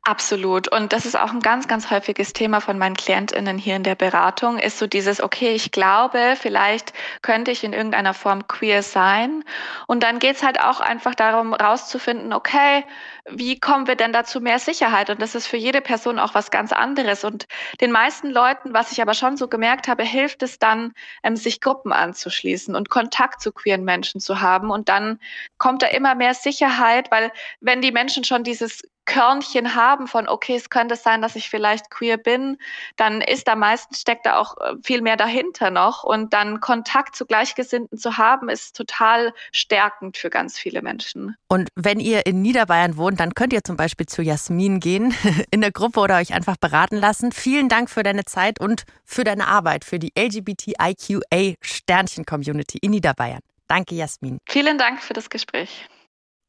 Absolut. 0.02 0.68
Und 0.68 0.92
das 0.92 1.06
ist 1.06 1.18
auch 1.18 1.32
ein 1.32 1.40
ganz, 1.40 1.66
ganz 1.66 1.90
häufiges 1.90 2.32
Thema 2.32 2.60
von 2.60 2.78
meinen 2.78 2.94
KlientInnen 2.94 3.56
hier 3.58 3.76
in 3.76 3.82
der 3.82 3.94
Beratung, 3.94 4.58
ist 4.58 4.78
so 4.78 4.86
dieses, 4.86 5.20
okay, 5.20 5.54
ich 5.54 5.72
glaube, 5.72 6.34
vielleicht 6.38 6.92
könnte 7.22 7.50
ich 7.50 7.64
in 7.64 7.72
irgendeiner 7.72 8.12
Form 8.14 8.46
queer 8.46 8.82
sein. 8.82 9.44
Und 9.86 10.02
dann 10.02 10.18
geht's 10.18 10.42
halt 10.42 10.60
auch 10.60 10.80
einfach 10.80 11.14
darum, 11.14 11.54
rauszufinden, 11.54 12.32
okay, 12.32 12.84
wie 13.28 13.58
kommen 13.58 13.86
wir 13.86 13.96
denn 13.96 14.12
dazu 14.12 14.40
mehr 14.40 14.58
Sicherheit? 14.58 15.10
Und 15.10 15.20
das 15.22 15.34
ist 15.34 15.46
für 15.46 15.56
jede 15.56 15.80
Person 15.80 16.18
auch 16.18 16.34
was 16.34 16.50
ganz 16.50 16.72
anderes. 16.72 17.24
Und 17.24 17.46
den 17.80 17.90
meisten 17.90 18.30
Leuten, 18.30 18.74
was 18.74 18.92
ich 18.92 19.00
aber 19.02 19.14
schon 19.14 19.36
so 19.36 19.48
gemerkt 19.48 19.88
habe, 19.88 20.04
hilft 20.04 20.42
es 20.42 20.58
dann, 20.58 20.92
ähm, 21.22 21.36
sich 21.36 21.60
Gruppen 21.60 21.92
anzuschließen 21.92 22.76
und 22.76 22.90
Kontakt 22.90 23.40
zu 23.40 23.52
queeren 23.52 23.84
Menschen 23.84 24.20
zu 24.20 24.40
haben. 24.40 24.70
Und 24.70 24.88
dann 24.90 25.18
kommt 25.58 25.82
da 25.82 25.86
immer 25.88 26.14
mehr 26.14 26.34
Sicherheit, 26.34 27.10
weil 27.10 27.32
wenn 27.60 27.80
die 27.80 27.92
Menschen 27.92 28.22
schon 28.22 28.44
dieses 28.44 28.82
Körnchen 29.06 29.74
haben 29.74 30.06
von, 30.06 30.28
okay, 30.28 30.56
es 30.56 30.68
könnte 30.68 30.96
sein, 30.96 31.22
dass 31.22 31.36
ich 31.36 31.48
vielleicht 31.48 31.90
queer 31.90 32.18
bin, 32.18 32.58
dann 32.96 33.20
ist 33.20 33.48
da 33.48 33.56
meistens 33.56 34.00
steckt 34.00 34.26
da 34.26 34.38
auch 34.38 34.56
äh, 34.58 34.74
viel 34.82 35.00
mehr 35.00 35.16
dahinter 35.16 35.70
noch. 35.70 36.04
Und 36.04 36.32
dann 36.32 36.60
Kontakt 36.60 37.16
zu 37.16 37.24
Gleichgesinnten 37.24 37.98
zu 37.98 38.18
haben, 38.18 38.48
ist 38.48 38.76
total 38.76 39.32
stärkend 39.52 40.16
für 40.16 40.28
ganz 40.28 40.58
viele 40.58 40.82
Menschen. 40.82 41.36
Und 41.48 41.68
wenn 41.74 42.00
ihr 42.00 42.26
in 42.26 42.42
Niederbayern 42.42 42.96
wohnt, 42.96 43.20
dann 43.20 43.34
könnt 43.34 43.52
ihr 43.52 43.64
zum 43.64 43.76
Beispiel 43.76 44.06
zu 44.06 44.22
Jasmin 44.22 44.80
gehen 44.80 45.14
in 45.50 45.60
der 45.60 45.72
Gruppe 45.72 46.00
oder 46.00 46.16
euch 46.18 46.34
einfach 46.34 46.56
beraten 46.56 46.96
lassen. 46.96 47.32
Vielen 47.32 47.68
Dank 47.68 47.88
für 47.88 48.02
deine 48.02 48.24
Zeit 48.24 48.60
und 48.60 48.84
für 49.04 49.24
deine 49.24 49.46
Arbeit 49.46 49.84
für 49.84 49.98
die 49.98 50.12
LGBTIQA 50.18 51.54
Sternchen 51.60 52.26
Community 52.26 52.78
in 52.78 52.90
Niederbayern. 52.90 53.40
Danke, 53.68 53.94
Jasmin. 53.94 54.38
Vielen 54.48 54.78
Dank 54.78 55.02
für 55.02 55.12
das 55.12 55.30
Gespräch. 55.30 55.88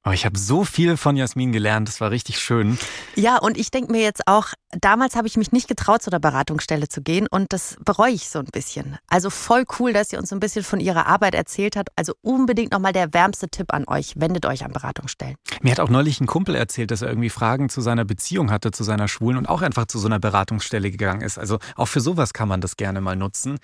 Oh, 0.07 0.11
ich 0.11 0.25
habe 0.25 0.39
so 0.39 0.63
viel 0.63 0.95
von 0.95 1.17
Jasmin 1.17 1.51
gelernt, 1.51 1.89
das 1.89 1.99
war 1.99 2.11
richtig 2.11 2.39
schön. 2.39 2.77
Ja, 3.15 3.39
und 3.39 3.57
ich 3.57 3.71
denke 3.71 3.91
mir 3.91 4.01
jetzt 4.01 4.25
auch, 4.25 4.53
damals 4.71 5.17
habe 5.17 5.27
ich 5.27 5.35
mich 5.35 5.51
nicht 5.51 5.67
getraut, 5.67 6.01
zu 6.01 6.09
der 6.09 6.19
Beratungsstelle 6.19 6.87
zu 6.87 7.01
gehen 7.01 7.27
und 7.29 7.51
das 7.51 7.75
bereue 7.83 8.11
ich 8.11 8.29
so 8.29 8.39
ein 8.39 8.45
bisschen. 8.45 8.97
Also 9.09 9.29
voll 9.29 9.65
cool, 9.79 9.91
dass 9.91 10.09
sie 10.09 10.15
uns 10.15 10.31
ein 10.31 10.39
bisschen 10.39 10.63
von 10.63 10.79
ihrer 10.79 11.07
Arbeit 11.07 11.35
erzählt 11.35 11.75
hat. 11.75 11.89
Also 11.97 12.13
unbedingt 12.21 12.71
nochmal 12.71 12.93
der 12.93 13.13
wärmste 13.13 13.49
Tipp 13.49 13.73
an 13.73 13.83
euch, 13.85 14.13
wendet 14.15 14.45
euch 14.45 14.63
an 14.63 14.71
Beratungsstellen. 14.71 15.35
Mir 15.61 15.71
hat 15.71 15.81
auch 15.81 15.89
neulich 15.89 16.21
ein 16.21 16.27
Kumpel 16.27 16.55
erzählt, 16.55 16.91
dass 16.91 17.01
er 17.01 17.09
irgendwie 17.09 17.29
Fragen 17.29 17.67
zu 17.67 17.81
seiner 17.81 18.05
Beziehung 18.05 18.49
hatte, 18.49 18.71
zu 18.71 18.85
seiner 18.85 19.09
Schwulen 19.09 19.37
und 19.37 19.49
auch 19.49 19.61
einfach 19.61 19.87
zu 19.87 19.99
so 19.99 20.07
einer 20.07 20.19
Beratungsstelle 20.19 20.89
gegangen 20.89 21.21
ist. 21.21 21.37
Also 21.37 21.59
auch 21.75 21.87
für 21.87 21.99
sowas 21.99 22.31
kann 22.31 22.47
man 22.47 22.61
das 22.61 22.77
gerne 22.77 23.01
mal 23.01 23.17
nutzen. 23.17 23.57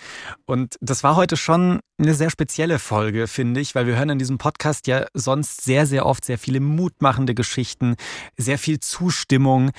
Und 0.46 0.76
das 0.82 1.04
war 1.04 1.16
heute 1.16 1.38
schon 1.38 1.80
eine 2.00 2.14
sehr 2.14 2.30
spezielle 2.30 2.80
Folge, 2.80 3.28
finde 3.28 3.62
ich, 3.62 3.76
weil 3.76 3.88
wir 3.88 3.96
hören 3.96 4.10
in 4.10 4.20
diesem 4.20 4.38
Podcast 4.38 4.88
ja 4.88 5.06
sonst 5.14 5.64
sehr, 5.64 5.86
sehr 5.86 6.06
oft 6.06 6.26
sehr 6.26 6.33
viele 6.38 6.60
mutmachende 6.60 7.34
Geschichten, 7.34 7.96
sehr 8.38 8.58
viel 8.58 8.80
Zustimmung. 8.80 9.72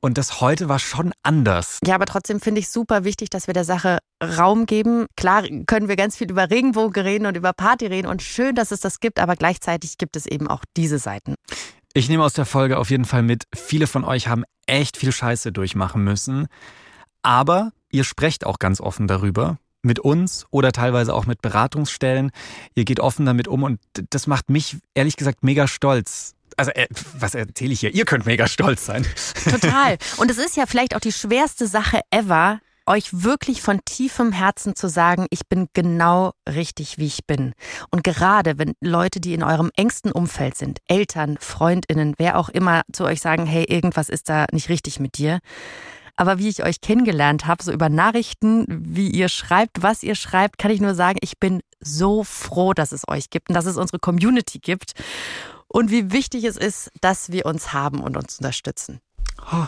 Und 0.00 0.18
das 0.18 0.40
heute 0.40 0.68
war 0.68 0.78
schon 0.78 1.12
anders. 1.22 1.78
Ja, 1.84 1.94
aber 1.94 2.06
trotzdem 2.06 2.40
finde 2.40 2.60
ich 2.60 2.68
super 2.68 3.04
wichtig, 3.04 3.30
dass 3.30 3.46
wir 3.46 3.54
der 3.54 3.64
Sache 3.64 3.98
Raum 4.22 4.66
geben. 4.66 5.06
Klar 5.16 5.44
können 5.66 5.88
wir 5.88 5.96
ganz 5.96 6.16
viel 6.16 6.30
über 6.30 6.50
Regenbogen 6.50 7.02
reden 7.02 7.26
und 7.26 7.36
über 7.36 7.52
Party 7.52 7.86
reden 7.86 8.06
und 8.06 8.22
schön, 8.22 8.54
dass 8.54 8.70
es 8.70 8.80
das 8.80 9.00
gibt, 9.00 9.18
aber 9.18 9.36
gleichzeitig 9.36 9.98
gibt 9.98 10.16
es 10.16 10.26
eben 10.26 10.48
auch 10.48 10.64
diese 10.76 10.98
Seiten. 10.98 11.34
Ich 11.92 12.08
nehme 12.08 12.22
aus 12.24 12.34
der 12.34 12.46
Folge 12.46 12.78
auf 12.78 12.90
jeden 12.90 13.04
Fall 13.04 13.22
mit, 13.22 13.44
viele 13.54 13.86
von 13.86 14.04
euch 14.04 14.28
haben 14.28 14.44
echt 14.66 14.96
viel 14.96 15.12
Scheiße 15.12 15.52
durchmachen 15.52 16.04
müssen. 16.04 16.46
Aber 17.22 17.72
ihr 17.90 18.04
sprecht 18.04 18.46
auch 18.46 18.58
ganz 18.58 18.80
offen 18.80 19.08
darüber 19.08 19.58
mit 19.82 19.98
uns 19.98 20.46
oder 20.50 20.72
teilweise 20.72 21.14
auch 21.14 21.26
mit 21.26 21.42
Beratungsstellen. 21.42 22.30
Ihr 22.74 22.84
geht 22.84 23.00
offen 23.00 23.26
damit 23.26 23.48
um 23.48 23.62
und 23.62 23.80
das 24.10 24.26
macht 24.26 24.50
mich 24.50 24.78
ehrlich 24.94 25.16
gesagt 25.16 25.42
mega 25.42 25.66
stolz. 25.66 26.34
Also, 26.56 26.72
äh, 26.72 26.88
was 27.18 27.34
erzähle 27.34 27.72
ich 27.72 27.80
hier? 27.80 27.94
Ihr 27.94 28.04
könnt 28.04 28.26
mega 28.26 28.46
stolz 28.46 28.84
sein. 28.84 29.06
Total. 29.48 29.96
Und 30.18 30.30
es 30.30 30.36
ist 30.36 30.56
ja 30.56 30.66
vielleicht 30.66 30.94
auch 30.94 31.00
die 31.00 31.12
schwerste 31.12 31.66
Sache 31.66 32.00
ever, 32.10 32.60
euch 32.86 33.08
wirklich 33.12 33.62
von 33.62 33.80
tiefem 33.84 34.32
Herzen 34.32 34.74
zu 34.74 34.88
sagen, 34.88 35.26
ich 35.30 35.46
bin 35.48 35.68
genau 35.72 36.32
richtig, 36.48 36.98
wie 36.98 37.06
ich 37.06 37.24
bin. 37.26 37.54
Und 37.90 38.02
gerade 38.02 38.58
wenn 38.58 38.74
Leute, 38.80 39.20
die 39.20 39.32
in 39.32 39.42
eurem 39.42 39.70
engsten 39.76 40.12
Umfeld 40.12 40.56
sind, 40.56 40.80
Eltern, 40.88 41.38
Freundinnen, 41.40 42.14
wer 42.18 42.36
auch 42.36 42.48
immer 42.48 42.82
zu 42.92 43.04
euch 43.04 43.20
sagen, 43.20 43.46
hey, 43.46 43.64
irgendwas 43.64 44.08
ist 44.08 44.28
da 44.28 44.46
nicht 44.52 44.68
richtig 44.68 44.98
mit 44.98 45.18
dir, 45.18 45.38
aber 46.20 46.38
wie 46.38 46.50
ich 46.50 46.62
euch 46.62 46.82
kennengelernt 46.82 47.46
habe, 47.46 47.64
so 47.64 47.72
über 47.72 47.88
Nachrichten, 47.88 48.66
wie 48.68 49.08
ihr 49.08 49.30
schreibt, 49.30 49.82
was 49.82 50.02
ihr 50.02 50.14
schreibt, 50.14 50.58
kann 50.58 50.70
ich 50.70 50.78
nur 50.78 50.94
sagen, 50.94 51.18
ich 51.22 51.38
bin 51.38 51.62
so 51.80 52.24
froh, 52.24 52.74
dass 52.74 52.92
es 52.92 53.08
euch 53.08 53.30
gibt 53.30 53.48
und 53.48 53.54
dass 53.54 53.64
es 53.64 53.78
unsere 53.78 53.98
Community 53.98 54.58
gibt. 54.58 54.92
Und 55.66 55.90
wie 55.90 56.12
wichtig 56.12 56.44
es 56.44 56.58
ist, 56.58 56.90
dass 57.00 57.32
wir 57.32 57.46
uns 57.46 57.72
haben 57.72 58.00
und 58.00 58.18
uns 58.18 58.36
unterstützen. 58.36 59.00
Oh, 59.50 59.66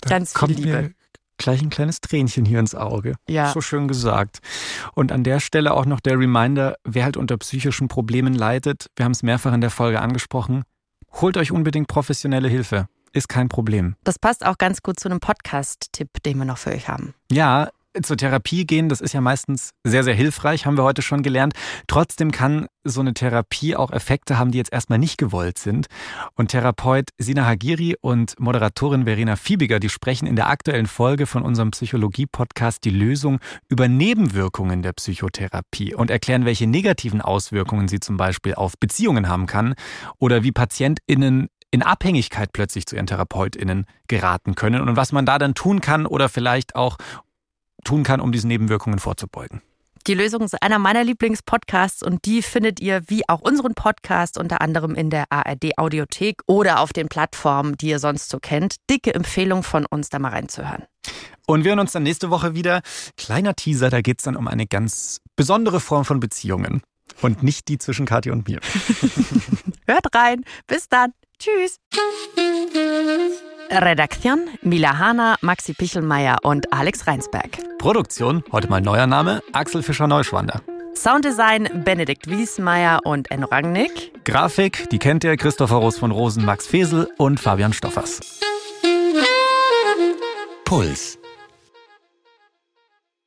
Ganz 0.00 0.36
viel 0.36 0.56
Liebe. 0.56 0.82
Mir 0.82 0.94
gleich 1.38 1.62
ein 1.62 1.70
kleines 1.70 2.00
Tränchen 2.00 2.44
hier 2.44 2.58
ins 2.58 2.74
Auge. 2.74 3.14
Ja. 3.28 3.52
So 3.52 3.60
schön 3.60 3.86
gesagt. 3.86 4.40
Und 4.94 5.12
an 5.12 5.22
der 5.22 5.38
Stelle 5.38 5.72
auch 5.72 5.86
noch 5.86 6.00
der 6.00 6.18
Reminder, 6.18 6.78
wer 6.82 7.04
halt 7.04 7.16
unter 7.16 7.36
psychischen 7.36 7.86
Problemen 7.86 8.34
leidet, 8.34 8.88
wir 8.96 9.04
haben 9.04 9.12
es 9.12 9.22
mehrfach 9.22 9.52
in 9.52 9.60
der 9.60 9.70
Folge 9.70 10.00
angesprochen, 10.00 10.64
holt 11.20 11.36
euch 11.36 11.52
unbedingt 11.52 11.86
professionelle 11.86 12.48
Hilfe 12.48 12.88
ist 13.12 13.28
kein 13.28 13.48
Problem. 13.48 13.96
Das 14.04 14.18
passt 14.18 14.44
auch 14.44 14.58
ganz 14.58 14.82
gut 14.82 14.98
zu 14.98 15.08
einem 15.08 15.20
Podcast-Tipp, 15.20 16.22
den 16.24 16.38
wir 16.38 16.44
noch 16.44 16.58
für 16.58 16.70
euch 16.70 16.88
haben. 16.88 17.14
Ja, 17.30 17.70
zur 18.00 18.16
Therapie 18.16 18.64
gehen, 18.64 18.88
das 18.88 19.00
ist 19.02 19.12
ja 19.12 19.20
meistens 19.20 19.72
sehr, 19.84 20.02
sehr 20.02 20.14
hilfreich, 20.14 20.64
haben 20.64 20.78
wir 20.78 20.84
heute 20.84 21.02
schon 21.02 21.22
gelernt. 21.22 21.52
Trotzdem 21.86 22.30
kann 22.30 22.66
so 22.84 23.00
eine 23.00 23.12
Therapie 23.12 23.76
auch 23.76 23.90
Effekte 23.90 24.38
haben, 24.38 24.50
die 24.50 24.58
jetzt 24.58 24.72
erstmal 24.72 24.98
nicht 24.98 25.18
gewollt 25.18 25.58
sind. 25.58 25.86
Und 26.34 26.48
Therapeut 26.48 27.10
Sina 27.18 27.44
Hagiri 27.44 27.96
und 28.00 28.38
Moderatorin 28.40 29.04
Verena 29.04 29.36
Fiebiger, 29.36 29.78
die 29.78 29.90
sprechen 29.90 30.26
in 30.26 30.36
der 30.36 30.48
aktuellen 30.48 30.86
Folge 30.86 31.26
von 31.26 31.42
unserem 31.42 31.70
Psychologie-Podcast 31.70 32.84
die 32.84 32.90
Lösung 32.90 33.40
über 33.68 33.88
Nebenwirkungen 33.88 34.82
der 34.82 34.94
Psychotherapie 34.94 35.94
und 35.94 36.10
erklären, 36.10 36.46
welche 36.46 36.66
negativen 36.66 37.20
Auswirkungen 37.20 37.88
sie 37.88 38.00
zum 38.00 38.16
Beispiel 38.16 38.54
auf 38.54 38.78
Beziehungen 38.78 39.28
haben 39.28 39.46
kann 39.46 39.74
oder 40.18 40.42
wie 40.42 40.52
PatientInnen 40.52 41.48
in 41.72 41.82
Abhängigkeit 41.82 42.52
plötzlich 42.52 42.86
zu 42.86 42.94
ihren 42.94 43.08
TherapeutInnen 43.08 43.86
geraten 44.06 44.54
können 44.54 44.86
und 44.86 44.94
was 44.94 45.10
man 45.10 45.26
da 45.26 45.38
dann 45.38 45.54
tun 45.54 45.80
kann 45.80 46.06
oder 46.06 46.28
vielleicht 46.28 46.76
auch 46.76 46.98
tun 47.82 48.04
kann, 48.04 48.20
um 48.20 48.30
diesen 48.30 48.48
Nebenwirkungen 48.48 49.00
vorzubeugen. 49.00 49.62
Die 50.08 50.14
Lösung 50.14 50.42
ist 50.42 50.60
einer 50.60 50.80
meiner 50.80 51.04
Lieblingspodcasts 51.04 52.02
und 52.02 52.24
die 52.24 52.42
findet 52.42 52.80
ihr 52.80 53.02
wie 53.06 53.22
auch 53.28 53.40
unseren 53.40 53.74
Podcast 53.74 54.36
unter 54.36 54.60
anderem 54.60 54.96
in 54.96 55.10
der 55.10 55.26
ARD 55.30 55.78
Audiothek 55.78 56.42
oder 56.46 56.80
auf 56.80 56.92
den 56.92 57.08
Plattformen, 57.08 57.76
die 57.76 57.88
ihr 57.90 58.00
sonst 58.00 58.28
so 58.28 58.38
kennt. 58.40 58.76
Dicke 58.90 59.14
Empfehlung 59.14 59.62
von 59.62 59.86
uns, 59.86 60.10
da 60.10 60.18
mal 60.18 60.30
reinzuhören. 60.30 60.84
Und 61.46 61.62
wir 61.62 61.70
hören 61.70 61.78
uns 61.78 61.92
dann 61.92 62.02
nächste 62.02 62.30
Woche 62.30 62.54
wieder. 62.54 62.82
Kleiner 63.16 63.54
Teaser, 63.54 63.90
da 63.90 64.00
geht 64.00 64.18
es 64.18 64.24
dann 64.24 64.36
um 64.36 64.48
eine 64.48 64.66
ganz 64.66 65.20
besondere 65.36 65.78
Form 65.78 66.04
von 66.04 66.18
Beziehungen. 66.18 66.82
Und 67.20 67.44
nicht 67.44 67.68
die 67.68 67.78
zwischen 67.78 68.04
Kathi 68.04 68.30
und 68.32 68.48
mir. 68.48 68.58
Hört 69.86 70.14
rein. 70.14 70.44
Bis 70.66 70.88
dann. 70.88 71.12
Tschüss. 71.42 71.80
Redaktion 73.68 74.48
Mila 74.62 74.96
Hana, 74.98 75.36
Maxi 75.40 75.74
Pichelmeier 75.74 76.36
und 76.44 76.72
Alex 76.72 77.08
Reinsberg. 77.08 77.58
Produktion, 77.78 78.44
heute 78.52 78.68
mal 78.68 78.80
neuer 78.80 79.08
Name, 79.08 79.42
Axel 79.52 79.82
Fischer-Neuschwander. 79.82 80.60
Sounddesign 80.94 81.82
Benedikt 81.84 82.30
Wiesmeier 82.30 83.00
und 83.04 83.28
Enno 83.32 83.46
Rangnick. 83.46 84.12
Grafik, 84.24 84.88
die 84.90 85.00
kennt 85.00 85.24
ihr, 85.24 85.36
Christopher 85.36 85.76
Roos 85.76 85.98
von 85.98 86.12
Rosen, 86.12 86.44
Max 86.44 86.68
Fesel 86.68 87.08
und 87.16 87.40
Fabian 87.40 87.72
Stoffers. 87.72 88.20
Puls 90.64 91.18